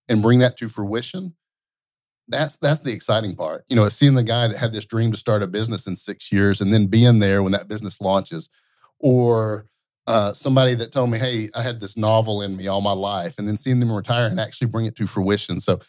and 0.07 0.21
bring 0.21 0.39
that 0.39 0.57
to 0.57 0.69
fruition. 0.69 1.35
That's 2.27 2.57
that's 2.57 2.79
the 2.79 2.91
exciting 2.91 3.35
part. 3.35 3.65
You 3.67 3.75
know, 3.75 3.87
seeing 3.89 4.15
the 4.15 4.23
guy 4.23 4.47
that 4.47 4.57
had 4.57 4.73
this 4.73 4.85
dream 4.85 5.11
to 5.11 5.17
start 5.17 5.43
a 5.43 5.47
business 5.47 5.87
in 5.87 5.95
six 5.95 6.31
years 6.31 6.61
and 6.61 6.73
then 6.73 6.87
being 6.87 7.19
there 7.19 7.43
when 7.43 7.51
that 7.51 7.67
business 7.67 7.99
launches, 7.99 8.49
or 8.99 9.65
uh, 10.07 10.33
somebody 10.33 10.73
that 10.75 10.91
told 10.91 11.09
me, 11.09 11.19
"Hey, 11.19 11.49
I 11.53 11.61
had 11.61 11.79
this 11.79 11.97
novel 11.97 12.41
in 12.41 12.55
me 12.55 12.67
all 12.67 12.81
my 12.81 12.93
life," 12.93 13.35
and 13.37 13.47
then 13.47 13.57
seeing 13.57 13.79
them 13.79 13.91
retire 13.91 14.27
and 14.27 14.39
actually 14.39 14.67
bring 14.67 14.85
it 14.85 14.95
to 14.95 15.07
fruition. 15.07 15.59
So 15.59 15.79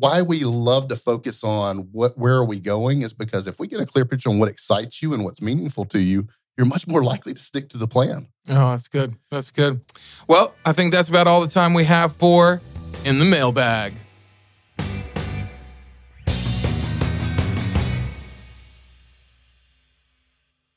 why 0.00 0.22
we 0.22 0.44
love 0.44 0.88
to 0.88 0.96
focus 0.96 1.44
on 1.44 1.88
what 1.92 2.16
where 2.16 2.34
are 2.34 2.44
we 2.44 2.58
going 2.58 3.02
is 3.02 3.12
because 3.12 3.46
if 3.46 3.58
we 3.60 3.66
get 3.66 3.80
a 3.80 3.86
clear 3.86 4.04
picture 4.04 4.30
on 4.30 4.38
what 4.38 4.48
excites 4.48 5.02
you 5.02 5.12
and 5.14 5.24
what's 5.24 5.42
meaningful 5.42 5.84
to 5.86 6.00
you, 6.00 6.26
you're 6.56 6.66
much 6.66 6.86
more 6.86 7.04
likely 7.04 7.34
to 7.34 7.40
stick 7.40 7.68
to 7.68 7.78
the 7.78 7.86
plan. 7.86 8.28
Oh, 8.48 8.70
that's 8.70 8.88
good. 8.88 9.14
That's 9.30 9.50
good. 9.50 9.82
Well, 10.26 10.54
I 10.64 10.72
think 10.72 10.92
that's 10.92 11.08
about 11.08 11.26
all 11.26 11.40
the 11.40 11.48
time 11.48 11.74
we 11.74 11.84
have 11.84 12.16
for 12.16 12.60
In 13.04 13.18
the 13.18 13.24
Mailbag. 13.24 13.94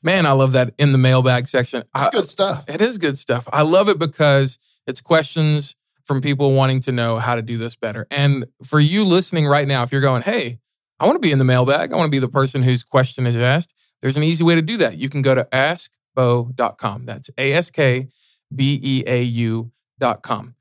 Man, 0.04 0.26
I 0.26 0.32
love 0.32 0.52
that 0.52 0.74
in 0.76 0.92
the 0.92 0.98
mailbag 0.98 1.48
section. 1.48 1.80
It's 1.80 1.88
I- 1.94 2.10
good 2.10 2.28
stuff. 2.28 2.64
It 2.68 2.82
is 2.82 2.98
good 2.98 3.18
stuff. 3.18 3.48
I 3.50 3.62
love 3.62 3.88
it 3.88 3.98
because 3.98 4.58
it's 4.86 5.00
questions 5.00 5.76
from 6.04 6.20
people 6.20 6.52
wanting 6.52 6.80
to 6.82 6.92
know 6.92 7.18
how 7.18 7.34
to 7.34 7.40
do 7.40 7.56
this 7.56 7.74
better. 7.74 8.06
And 8.10 8.44
for 8.62 8.78
you 8.78 9.02
listening 9.02 9.46
right 9.46 9.66
now, 9.66 9.82
if 9.82 9.90
you're 9.90 10.02
going, 10.02 10.20
hey, 10.20 10.58
I 11.00 11.06
want 11.06 11.16
to 11.16 11.20
be 11.20 11.32
in 11.32 11.38
the 11.38 11.44
mailbag, 11.44 11.90
I 11.90 11.96
want 11.96 12.06
to 12.06 12.10
be 12.10 12.18
the 12.18 12.28
person 12.28 12.62
whose 12.62 12.82
question 12.82 13.26
is 13.26 13.34
asked, 13.34 13.74
there's 14.02 14.18
an 14.18 14.22
easy 14.22 14.44
way 14.44 14.54
to 14.54 14.62
do 14.62 14.76
that. 14.76 14.98
You 14.98 15.08
can 15.08 15.22
go 15.22 15.34
to 15.34 15.48
askbeau.com. 15.50 17.06
That's 17.06 17.30
A 17.38 17.54
S 17.54 17.70
K 17.70 18.08
B 18.54 18.78
E 18.82 19.04
A 19.06 19.22
U.com. 19.22 20.54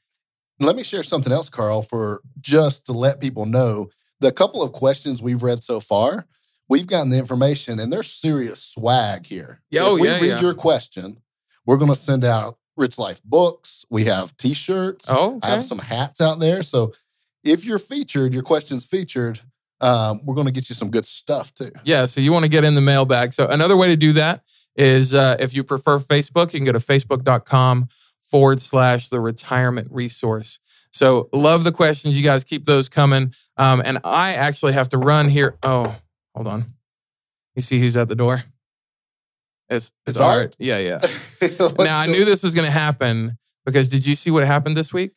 Let 0.62 0.78
me 0.78 0.84
share 0.84 1.04
something 1.04 1.34
else, 1.34 1.50
Carl, 1.50 1.82
for 1.82 2.22
just 2.40 2.86
to 2.86 2.94
let 2.94 3.20
people 3.20 3.46
know 3.46 3.90
the 4.22 4.32
couple 4.32 4.64
of 4.64 4.72
questions 4.72 5.22
we've 5.22 5.44
read 5.44 5.62
so 5.62 5.82
far. 5.82 6.28
We've 6.74 6.88
gotten 6.88 7.12
the 7.12 7.20
information, 7.20 7.80
and 7.80 7.94
there's 7.94 8.10
serious 8.12 8.60
swag 8.64 9.28
here. 9.28 9.62
Yeah, 9.70 9.82
if 9.82 9.88
oh, 9.90 9.94
we 10.00 10.08
yeah, 10.08 10.20
read 10.20 10.28
yeah. 10.28 10.42
your 10.42 10.56
question, 10.56 11.22
we're 11.68 11.78
going 11.78 11.92
to 11.92 11.96
send 11.96 12.26
out 12.26 12.58
Rich 12.76 12.98
Life 12.98 13.22
books. 13.24 13.86
We 13.92 14.06
have 14.06 14.36
T-shirts. 14.38 15.06
Oh, 15.08 15.40
I 15.44 15.50
have 15.50 15.64
some 15.64 15.78
hats 15.78 16.20
out 16.20 16.40
there. 16.40 16.64
So 16.64 16.96
if 17.44 17.64
you're 17.64 17.78
featured, 17.78 18.34
your 18.34 18.42
question's 18.42 18.86
featured. 18.86 19.40
Um, 19.82 20.22
we're 20.26 20.34
going 20.34 20.48
to 20.48 20.52
get 20.52 20.68
you 20.68 20.74
some 20.74 20.90
good 20.90 21.06
stuff 21.06 21.54
too. 21.54 21.70
Yeah, 21.84 22.08
so 22.08 22.22
you 22.22 22.32
want 22.32 22.46
to 22.46 22.50
get 22.50 22.64
in 22.64 22.74
the 22.74 22.82
mailbag. 22.82 23.34
So 23.34 23.46
another 23.48 23.78
way 23.78 23.90
to 23.90 23.96
do 23.96 24.12
that 24.14 24.42
is 24.76 25.14
uh, 25.14 25.36
if 25.40 25.54
you 25.54 25.64
prefer 25.64 26.00
Facebook, 26.00 26.54
you 26.54 26.60
can 26.60 26.66
go 26.66 26.72
to 26.72 26.80
facebook.com 26.80 27.88
forward 28.20 28.60
slash 28.60 29.10
the 29.10 29.20
retirement 29.20 29.90
resource. 29.92 30.60
So 30.90 31.30
love 31.34 31.66
the 31.66 31.72
questions. 31.72 32.18
You 32.18 32.24
guys 32.24 32.44
keep 32.44 32.66
those 32.66 32.90
coming. 32.90 33.36
Um, 33.58 33.84
and 33.86 34.00
I 34.04 34.34
actually 34.34 34.74
have 34.74 34.90
to 34.90 34.98
run 34.98 35.30
here. 35.30 35.60
Oh, 35.62 35.96
hold 36.36 36.48
on. 36.48 36.74
You 37.56 37.62
see 37.62 37.80
who's 37.80 37.96
at 37.98 38.08
the 38.08 38.16
door? 38.16 38.44
It's, 39.70 39.92
it's, 40.06 40.18
It's 40.18 40.20
Art. 40.20 40.38
Art? 40.38 40.56
Yeah, 40.60 40.80
yeah. 40.80 41.00
Now 41.80 42.00
I 42.00 42.08
knew 42.08 42.26
this 42.26 42.44
was 42.44 42.54
going 42.54 42.66
to 42.66 42.72
happen 42.72 43.38
because 43.66 43.88
did 43.88 44.06
you 44.06 44.16
see 44.16 44.32
what 44.32 44.44
happened 44.44 44.78
this 44.78 44.94
week? 44.94 45.12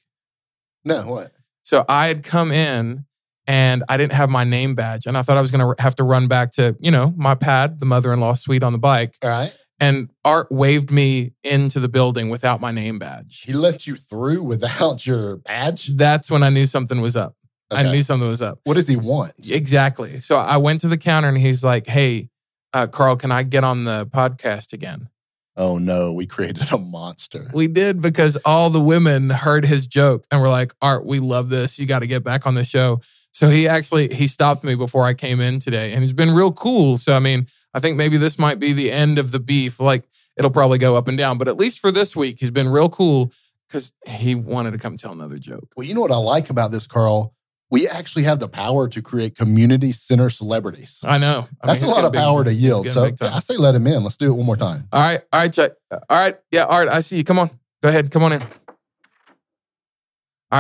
No, 0.85 1.07
what? 1.07 1.33
So 1.63 1.85
I 1.89 2.07
had 2.07 2.23
come 2.23 2.53
in 2.53 3.05
and 3.47 3.85
I 3.89 3.97
didn't 3.97 4.13
have 4.13 4.29
my 4.31 4.45
name 4.45 4.75
badge. 4.75 5.07
And 5.07 5.17
I 5.17 5.23
thought 5.23 5.37
I 5.37 5.41
was 5.41 5.51
going 5.51 5.77
to 5.77 5.83
have 5.83 5.95
to 5.97 6.05
run 6.05 6.29
back 6.29 6.53
to, 6.53 6.77
you 6.81 6.91
know, 6.91 7.13
my 7.17 7.35
pad, 7.35 7.81
the 7.81 7.87
mother 7.87 8.13
in 8.13 8.21
law 8.21 8.35
suite 8.35 8.63
on 8.63 8.73
the 8.73 8.79
bike. 8.79 9.17
All 9.23 9.31
right. 9.31 9.53
And 9.79 10.11
Art 10.25 10.51
waved 10.51 10.91
me 10.91 11.35
into 11.45 11.81
the 11.81 11.89
building 11.89 12.31
without 12.31 12.61
my 12.61 12.71
name 12.71 12.99
badge. 12.99 13.43
He 13.43 13.53
let 13.53 13.87
you 13.87 13.97
through 13.97 14.43
without 14.43 15.07
your 15.07 15.37
badge. 15.37 15.89
That's 15.89 16.31
when 16.31 16.43
I 16.43 16.49
knew 16.49 16.67
something 16.67 17.01
was 17.01 17.15
up. 17.15 17.37
I 17.71 17.81
Okay. 17.83 17.93
knew 17.93 18.03
something 18.03 18.29
was 18.29 18.43
up. 18.43 18.61
What 18.65 18.75
does 18.75 18.87
he 18.89 18.97
want? 18.97 19.33
Exactly. 19.49 20.21
So 20.21 20.37
I 20.37 20.57
went 20.57 20.81
to 20.83 20.89
the 20.89 20.97
counter 20.97 21.29
and 21.29 21.37
he's 21.39 21.65
like, 21.65 21.87
hey, 21.87 22.29
uh, 22.73 22.87
Carl, 22.87 23.17
can 23.17 23.33
I 23.33 23.43
get 23.43 23.65
on 23.65 23.85
the 23.85 24.07
podcast 24.07 24.73
again? 24.73 25.09
Oh 25.57 25.79
no, 25.79 26.13
we 26.13 26.27
created 26.27 26.71
a 26.73 26.79
monster. 26.79 27.51
We 27.55 27.67
did 27.67 28.03
because 28.03 28.37
all 28.45 28.69
the 28.71 28.81
women 28.81 29.31
heard 29.31 29.65
his 29.65 29.87
joke 29.87 30.27
and 30.31 30.41
were 30.41 30.51
like, 30.51 30.75
Art, 30.83 31.07
we 31.07 31.19
love 31.19 31.49
this. 31.49 31.79
You 31.79 31.87
got 31.87 32.01
to 32.01 32.07
get 32.07 32.23
back 32.23 32.47
on 32.47 32.55
the 32.55 32.65
show. 32.65 33.01
So 33.33 33.49
he 33.49 33.67
actually 33.67 34.15
he 34.15 34.29
stopped 34.29 34.65
me 34.65 34.75
before 34.75 35.05
I 35.05 35.15
came 35.15 35.41
in 35.41 35.59
today 35.59 35.93
and 35.93 36.03
he's 36.03 36.13
been 36.13 36.35
real 36.35 36.53
cool. 36.53 36.99
So 36.99 37.15
I 37.15 37.21
mean, 37.21 37.47
I 37.75 37.81
think 37.81 37.97
maybe 37.97 38.17
this 38.19 38.39
might 38.39 38.59
be 38.59 38.73
the 38.75 38.93
end 38.93 39.19
of 39.19 39.31
the 39.33 39.41
beef. 39.41 39.81
Like 39.81 40.05
it'll 40.37 40.51
probably 40.51 40.79
go 40.79 40.95
up 40.97 41.09
and 41.09 41.17
down, 41.17 41.39
but 41.39 41.49
at 41.49 41.57
least 41.57 41.79
for 41.81 41.91
this 41.91 42.15
week, 42.15 42.39
he's 42.41 42.51
been 42.51 42.69
real 42.69 42.91
cool 42.91 43.33
because 43.69 43.93
he 44.07 44.35
wanted 44.35 44.73
to 44.73 44.79
come 44.79 44.97
tell 44.99 45.13
another 45.13 45.39
joke. 45.39 45.69
Well, 45.77 45.87
you 45.87 45.95
know 45.95 46.03
what 46.03 46.13
I 46.13 46.17
like 46.17 46.51
about 46.51 46.71
this, 46.71 46.87
Carl? 46.87 47.35
We 47.71 47.89
actually 47.89 48.23
have 48.25 48.39
the 48.39 48.47
power 48.49 48.87
to 48.89 49.03
create 49.03 49.35
community 49.37 49.91
center 49.93 50.31
celebrities. 50.31 51.01
I 51.03 51.19
know. 51.19 51.49
I 51.61 51.67
That's 51.67 51.83
mean, 51.83 51.91
a 51.91 51.95
lot 51.95 52.05
of 52.05 52.13
getting 52.13 52.25
power 52.25 52.45
big- 52.45 52.55
to 52.55 52.61
yield. 52.61 52.89
So. 52.89 53.11
I 53.21 53.41
say 53.41 53.57
let 53.57 53.75
him 53.75 53.87
in. 53.89 54.05
Let's 54.05 54.17
do 54.17 54.31
it 54.33 54.37
one 54.37 54.47
more 54.47 54.57
time. 54.57 54.87
All 54.93 55.01
right, 55.01 55.21
all 55.33 55.41
right, 55.41 55.53
Chuck. 55.53 55.73
All 55.91 56.01
right, 56.11 56.37
yeah, 56.53 56.65
Art, 56.65 56.89
I 56.89 57.01
see 57.01 57.17
you. 57.17 57.25
Come 57.25 57.39
on, 57.41 57.51
go 57.83 57.89
ahead, 57.89 58.11
come 58.13 58.23
on 58.23 58.33
in. 58.35 58.43
All 58.43 58.49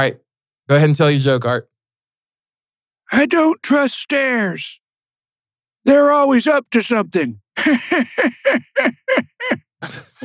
right, 0.00 0.18
go 0.68 0.74
ahead 0.76 0.88
and 0.88 0.96
tell 0.96 1.10
your 1.10 1.20
joke, 1.20 1.44
Art. 1.44 1.68
I 3.12 3.26
don't 3.26 3.62
trust 3.62 3.98
stairs. 4.00 4.80
They're 5.84 6.10
always 6.10 6.48
up 6.48 6.68
to 6.70 6.82
something. 6.82 7.40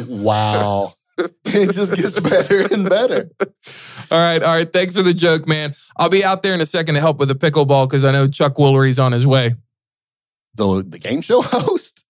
Wow. 0.07 0.93
it 1.45 1.71
just 1.73 1.95
gets 1.95 2.19
better 2.19 2.61
and 2.73 2.89
better. 2.89 3.29
All 4.12 4.20
right, 4.20 4.43
all 4.43 4.55
right. 4.55 4.72
Thanks 4.72 4.93
for 4.93 5.01
the 5.01 5.14
joke, 5.14 5.47
man. 5.47 5.74
I'll 5.97 6.09
be 6.09 6.24
out 6.24 6.43
there 6.43 6.53
in 6.53 6.59
a 6.62 6.66
second 6.66 6.95
to 6.95 7.01
help 7.01 7.18
with 7.18 7.30
the 7.30 7.36
pickleball 7.36 7.88
because 7.88 8.03
I 8.03 8.12
know 8.12 8.28
Chuck 8.28 8.55
Woolery's 8.57 8.99
on 8.99 9.14
his 9.14 9.26
way. 9.26 9.55
The, 10.55 10.84
the 10.88 10.99
game 10.99 11.22
show 11.22 11.41
host, 11.45 12.03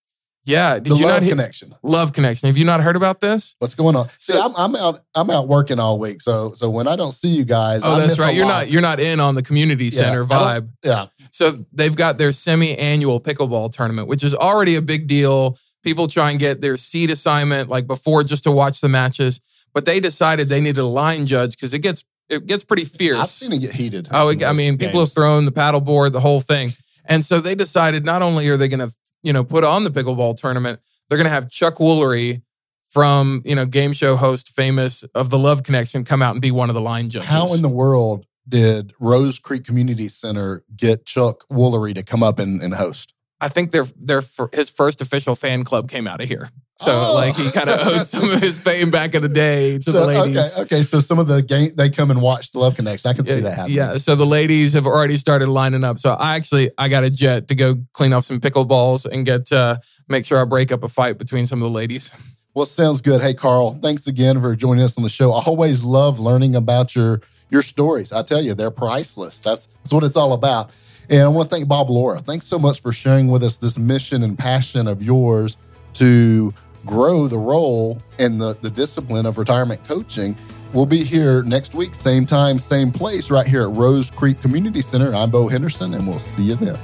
Yeah, 0.44 0.76
did 0.80 0.86
the 0.86 0.96
you 0.96 1.06
love 1.06 1.14
not 1.18 1.24
hear? 1.24 1.32
connection. 1.34 1.76
Love 1.84 2.12
Connection. 2.14 2.48
Have 2.48 2.58
you 2.58 2.66
not 2.66 2.82
heard 2.82 2.96
about 2.96 3.22
this? 3.22 3.56
What's 3.60 3.76
going 3.76 3.96
on? 3.96 4.10
See, 4.18 4.34
So- 4.34 4.42
I'm, 4.42 4.56
I'm 4.56 4.76
out. 4.76 5.04
I'm 5.14 5.30
out 5.30 5.48
working 5.48 5.80
all 5.80 6.00
week. 6.00 6.22
So 6.22 6.54
so 6.56 6.70
when 6.72 6.88
I 6.88 6.96
don't 6.96 7.12
see 7.12 7.28
you 7.30 7.46
guys, 7.46 7.82
Oh, 7.86 7.94
I 7.94 8.00
that's 8.00 8.18
right. 8.20 8.36
You're 8.36 8.46
lot. 8.48 8.62
not. 8.62 8.72
You're 8.72 8.82
not 8.82 9.00
in 9.00 9.20
on 9.20 9.36
the 9.36 9.44
community 9.44 9.92
center 9.92 10.26
don't- 10.26 10.30
vibe. 10.30 10.70
Yeah. 10.84 11.06
So 11.30 11.64
they've 11.72 11.96
got 11.96 12.18
their 12.18 12.32
semi-annual 12.34 13.22
pickleball 13.22 13.72
tournament, 13.74 14.08
which 14.08 14.24
is 14.24 14.34
already 14.34 14.76
a 14.76 14.82
big 14.82 15.06
deal. 15.08 15.58
People 15.84 16.08
try 16.08 16.32
and 16.32 16.40
get 16.40 16.62
their 16.62 16.78
seat 16.78 17.10
assignment 17.12 17.70
like 17.70 17.86
before 17.88 18.24
just 18.24 18.44
to 18.46 18.52
watch 18.52 18.82
the 18.82 18.90
matches, 18.90 19.40
but 19.74 19.86
they 19.86 20.00
decided 20.00 20.50
they 20.50 20.62
needed 20.62 20.80
a 20.80 20.86
line 20.86 21.26
judge 21.26 21.56
because 21.56 21.74
it 21.74 21.80
gets 21.80 22.04
it 22.30 22.46
gets 22.46 22.64
pretty 22.64 22.86
fierce. 22.86 23.20
I've 23.20 23.28
seen 23.28 23.52
it 23.52 23.60
get 23.60 23.74
heated. 23.74 24.08
Oh, 24.12 24.34
I 24.46 24.54
mean, 24.54 24.78
people 24.78 25.02
have 25.02 25.12
thrown 25.12 25.46
the 25.46 25.52
paddleboard, 25.52 26.14
the 26.14 26.22
whole 26.22 26.40
thing. 26.40 26.72
And 27.06 27.26
so 27.26 27.42
they 27.42 27.56
decided 27.56 28.06
not 28.06 28.22
only 28.22 28.48
are 28.48 28.58
they 28.58 28.70
going 28.70 28.80
to, 28.80 28.94
you 29.22 29.34
know, 29.34 29.44
put 29.44 29.64
on 29.64 29.84
the 29.84 29.92
pickleball 29.92 30.38
tournament, 30.38 30.80
they're 31.10 31.18
going 31.18 31.26
to 31.26 31.32
have 31.32 31.50
Chuck 31.50 31.76
Woolery 31.76 32.42
from, 32.88 33.42
you 33.46 33.56
know, 33.56 33.66
game 33.66 33.92
show 33.92 34.16
host 34.16 34.50
famous 34.50 35.04
of 35.16 35.30
the 35.30 35.38
Love 35.38 35.64
Connection 35.64 36.06
come 36.06 36.22
out 36.22 36.32
and 36.32 36.42
be 36.42 36.52
one 36.52 36.70
of 36.70 36.74
the 36.74 36.82
line 36.82 37.10
judges. 37.10 37.30
How 37.30 37.54
in 37.54 37.62
the 37.62 37.70
world 37.70 38.26
did 38.48 38.94
Rose 39.00 39.40
Creek 39.40 39.66
Community 39.66 40.08
Center 40.08 40.64
get 40.76 41.06
Chuck 41.06 41.46
Woolery 41.50 41.94
to 41.96 42.04
come 42.04 42.24
up 42.24 42.40
and, 42.40 42.62
and 42.62 42.74
host? 42.74 43.14
I 43.40 43.50
think 43.50 43.72
their 43.72 43.86
their 43.96 44.22
his 44.54 44.70
first 44.70 45.02
official 45.02 45.36
fan 45.36 45.64
club 45.64 45.90
came 45.90 46.08
out 46.08 46.22
of 46.22 46.28
here. 46.28 46.50
So 46.82 46.92
Oh. 46.92 47.14
like 47.14 47.36
he 47.36 47.52
kind 47.52 47.70
of 47.70 47.88
owes 47.88 48.10
some 48.10 48.30
of 48.30 48.42
his 48.42 48.58
fame 48.60 48.90
back 48.92 49.14
in 49.14 49.22
the 49.22 49.30
day 49.30 49.78
to 49.78 49.92
the 49.92 50.06
ladies. 50.06 50.38
okay, 50.38 50.62
okay. 50.64 50.84
So 50.84 51.00
some 51.00 51.20
of 51.20 51.28
the 51.28 51.42
game 51.42 51.72
they 51.76 51.90
come 51.90 52.10
and 52.12 52.22
watch 52.22 52.52
the 52.52 52.60
Love 52.60 52.76
Connection. 52.76 53.10
I 53.10 53.14
can 53.14 53.26
see 53.26 53.40
that 53.42 53.56
happening. 53.56 53.78
Yeah, 53.78 53.98
so 53.98 54.16
the 54.16 54.26
ladies 54.26 54.74
have 54.74 54.86
already 54.88 55.18
started 55.18 55.48
lining 55.48 55.84
up. 55.84 56.00
So 56.00 56.12
I 56.12 56.36
actually 56.36 56.72
I 56.78 56.88
got 56.90 57.04
a 57.04 57.10
jet 57.10 57.48
to 57.50 57.56
go 57.56 57.76
clean 57.94 58.14
off 58.14 58.26
some 58.26 58.40
pickleballs 58.40 59.06
and 59.06 59.26
get 59.26 59.52
uh 59.52 59.78
make 60.08 60.26
sure 60.26 60.42
I 60.42 60.46
break 60.46 60.72
up 60.72 60.84
a 60.84 60.88
fight 60.90 61.18
between 61.18 61.46
some 61.46 61.62
of 61.62 61.72
the 61.72 61.76
ladies. 61.76 62.12
Well, 62.54 62.66
sounds 62.66 63.00
good. 63.00 63.22
Hey, 63.22 63.34
Carl, 63.34 63.80
thanks 63.82 64.08
again 64.08 64.42
for 64.42 64.56
joining 64.58 64.84
us 64.84 64.98
on 64.98 65.04
the 65.04 65.10
show. 65.10 65.32
I 65.32 65.42
always 65.46 65.84
love 65.84 66.20
learning 66.20 66.56
about 66.56 66.96
your 66.96 67.22
your 67.50 67.62
stories. 67.62 68.12
I 68.12 68.24
tell 68.24 68.42
you, 68.42 68.54
they're 68.54 68.72
priceless. 68.72 69.40
That's 69.40 69.68
that's 69.84 69.94
what 69.94 70.04
it's 70.04 70.18
all 70.18 70.34
about. 70.34 70.72
And 71.10 71.22
I 71.24 71.28
want 71.28 71.50
to 71.50 71.56
thank 71.56 71.68
Bob 71.68 71.90
Laura. 71.90 72.20
Thanks 72.22 72.46
so 72.48 72.58
much 72.58 72.82
for 72.82 72.92
sharing 72.94 73.28
with 73.30 73.44
us 73.44 73.58
this 73.58 73.78
mission 73.78 74.24
and 74.24 74.38
passion 74.40 74.88
of 74.88 75.04
yours 75.04 75.58
to 75.94 76.54
grow 76.86 77.28
the 77.28 77.38
role 77.38 78.02
and 78.20 78.40
the, 78.40 78.56
the 78.62 78.70
discipline 78.70 79.26
of 79.26 79.38
retirement 79.38 79.84
coaching. 79.88 80.36
We'll 80.74 80.86
be 80.86 81.04
here 81.04 81.44
next 81.44 81.76
week, 81.76 81.96
same 81.96 82.26
time, 82.26 82.58
same 82.58 82.92
place, 82.92 83.30
right 83.30 83.46
here 83.46 83.64
at 83.64 83.76
Rose 83.76 84.10
Creek 84.10 84.42
Community 84.42 84.82
Center. 84.82 85.14
I'm 85.14 85.30
Beau 85.30 85.48
Henderson, 85.50 85.94
and 85.94 86.08
we'll 86.08 86.20
see 86.20 86.44
you 86.44 86.56
then. 86.56 86.80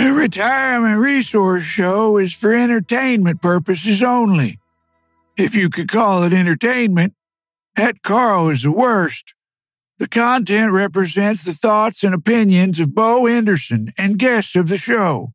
A 0.00 0.12
retirement 0.12 0.98
resource 0.98 1.62
show 1.62 2.16
is 2.16 2.32
for 2.32 2.54
entertainment 2.54 3.42
purposes 3.42 4.02
only. 4.02 4.58
If 5.36 5.54
you 5.54 5.68
could 5.70 5.88
call 5.88 6.22
it 6.24 6.32
entertainment, 6.32 7.14
that 7.76 8.02
Carl 8.02 8.48
is 8.48 8.62
the 8.62 8.72
worst. 8.72 9.34
The 10.02 10.08
content 10.08 10.72
represents 10.72 11.44
the 11.44 11.54
thoughts 11.54 12.02
and 12.02 12.12
opinions 12.12 12.80
of 12.80 12.92
Beau 12.92 13.26
Henderson 13.26 13.92
and 13.96 14.18
guests 14.18 14.56
of 14.56 14.68
the 14.68 14.76
show. 14.76 15.32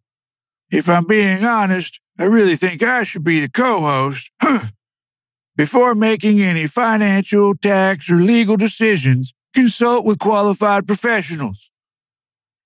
If 0.69 0.89
I'm 0.89 1.05
being 1.05 1.45
honest, 1.45 2.01
I 2.19 2.25
really 2.25 2.57
think 2.57 2.83
I 2.83 3.05
should 3.05 3.23
be 3.23 3.39
the 3.39 3.47
co-host. 3.47 4.29
Before 5.55 5.95
making 5.95 6.41
any 6.41 6.67
financial, 6.67 7.55
tax, 7.55 8.09
or 8.09 8.17
legal 8.17 8.57
decisions, 8.57 9.33
consult 9.53 10.03
with 10.03 10.19
qualified 10.19 10.85
professionals. 10.85 11.71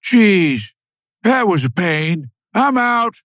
Geez, 0.02 0.74
that 1.22 1.48
was 1.48 1.64
a 1.64 1.70
pain. 1.70 2.32
I'm 2.52 2.80
out. 2.80 3.18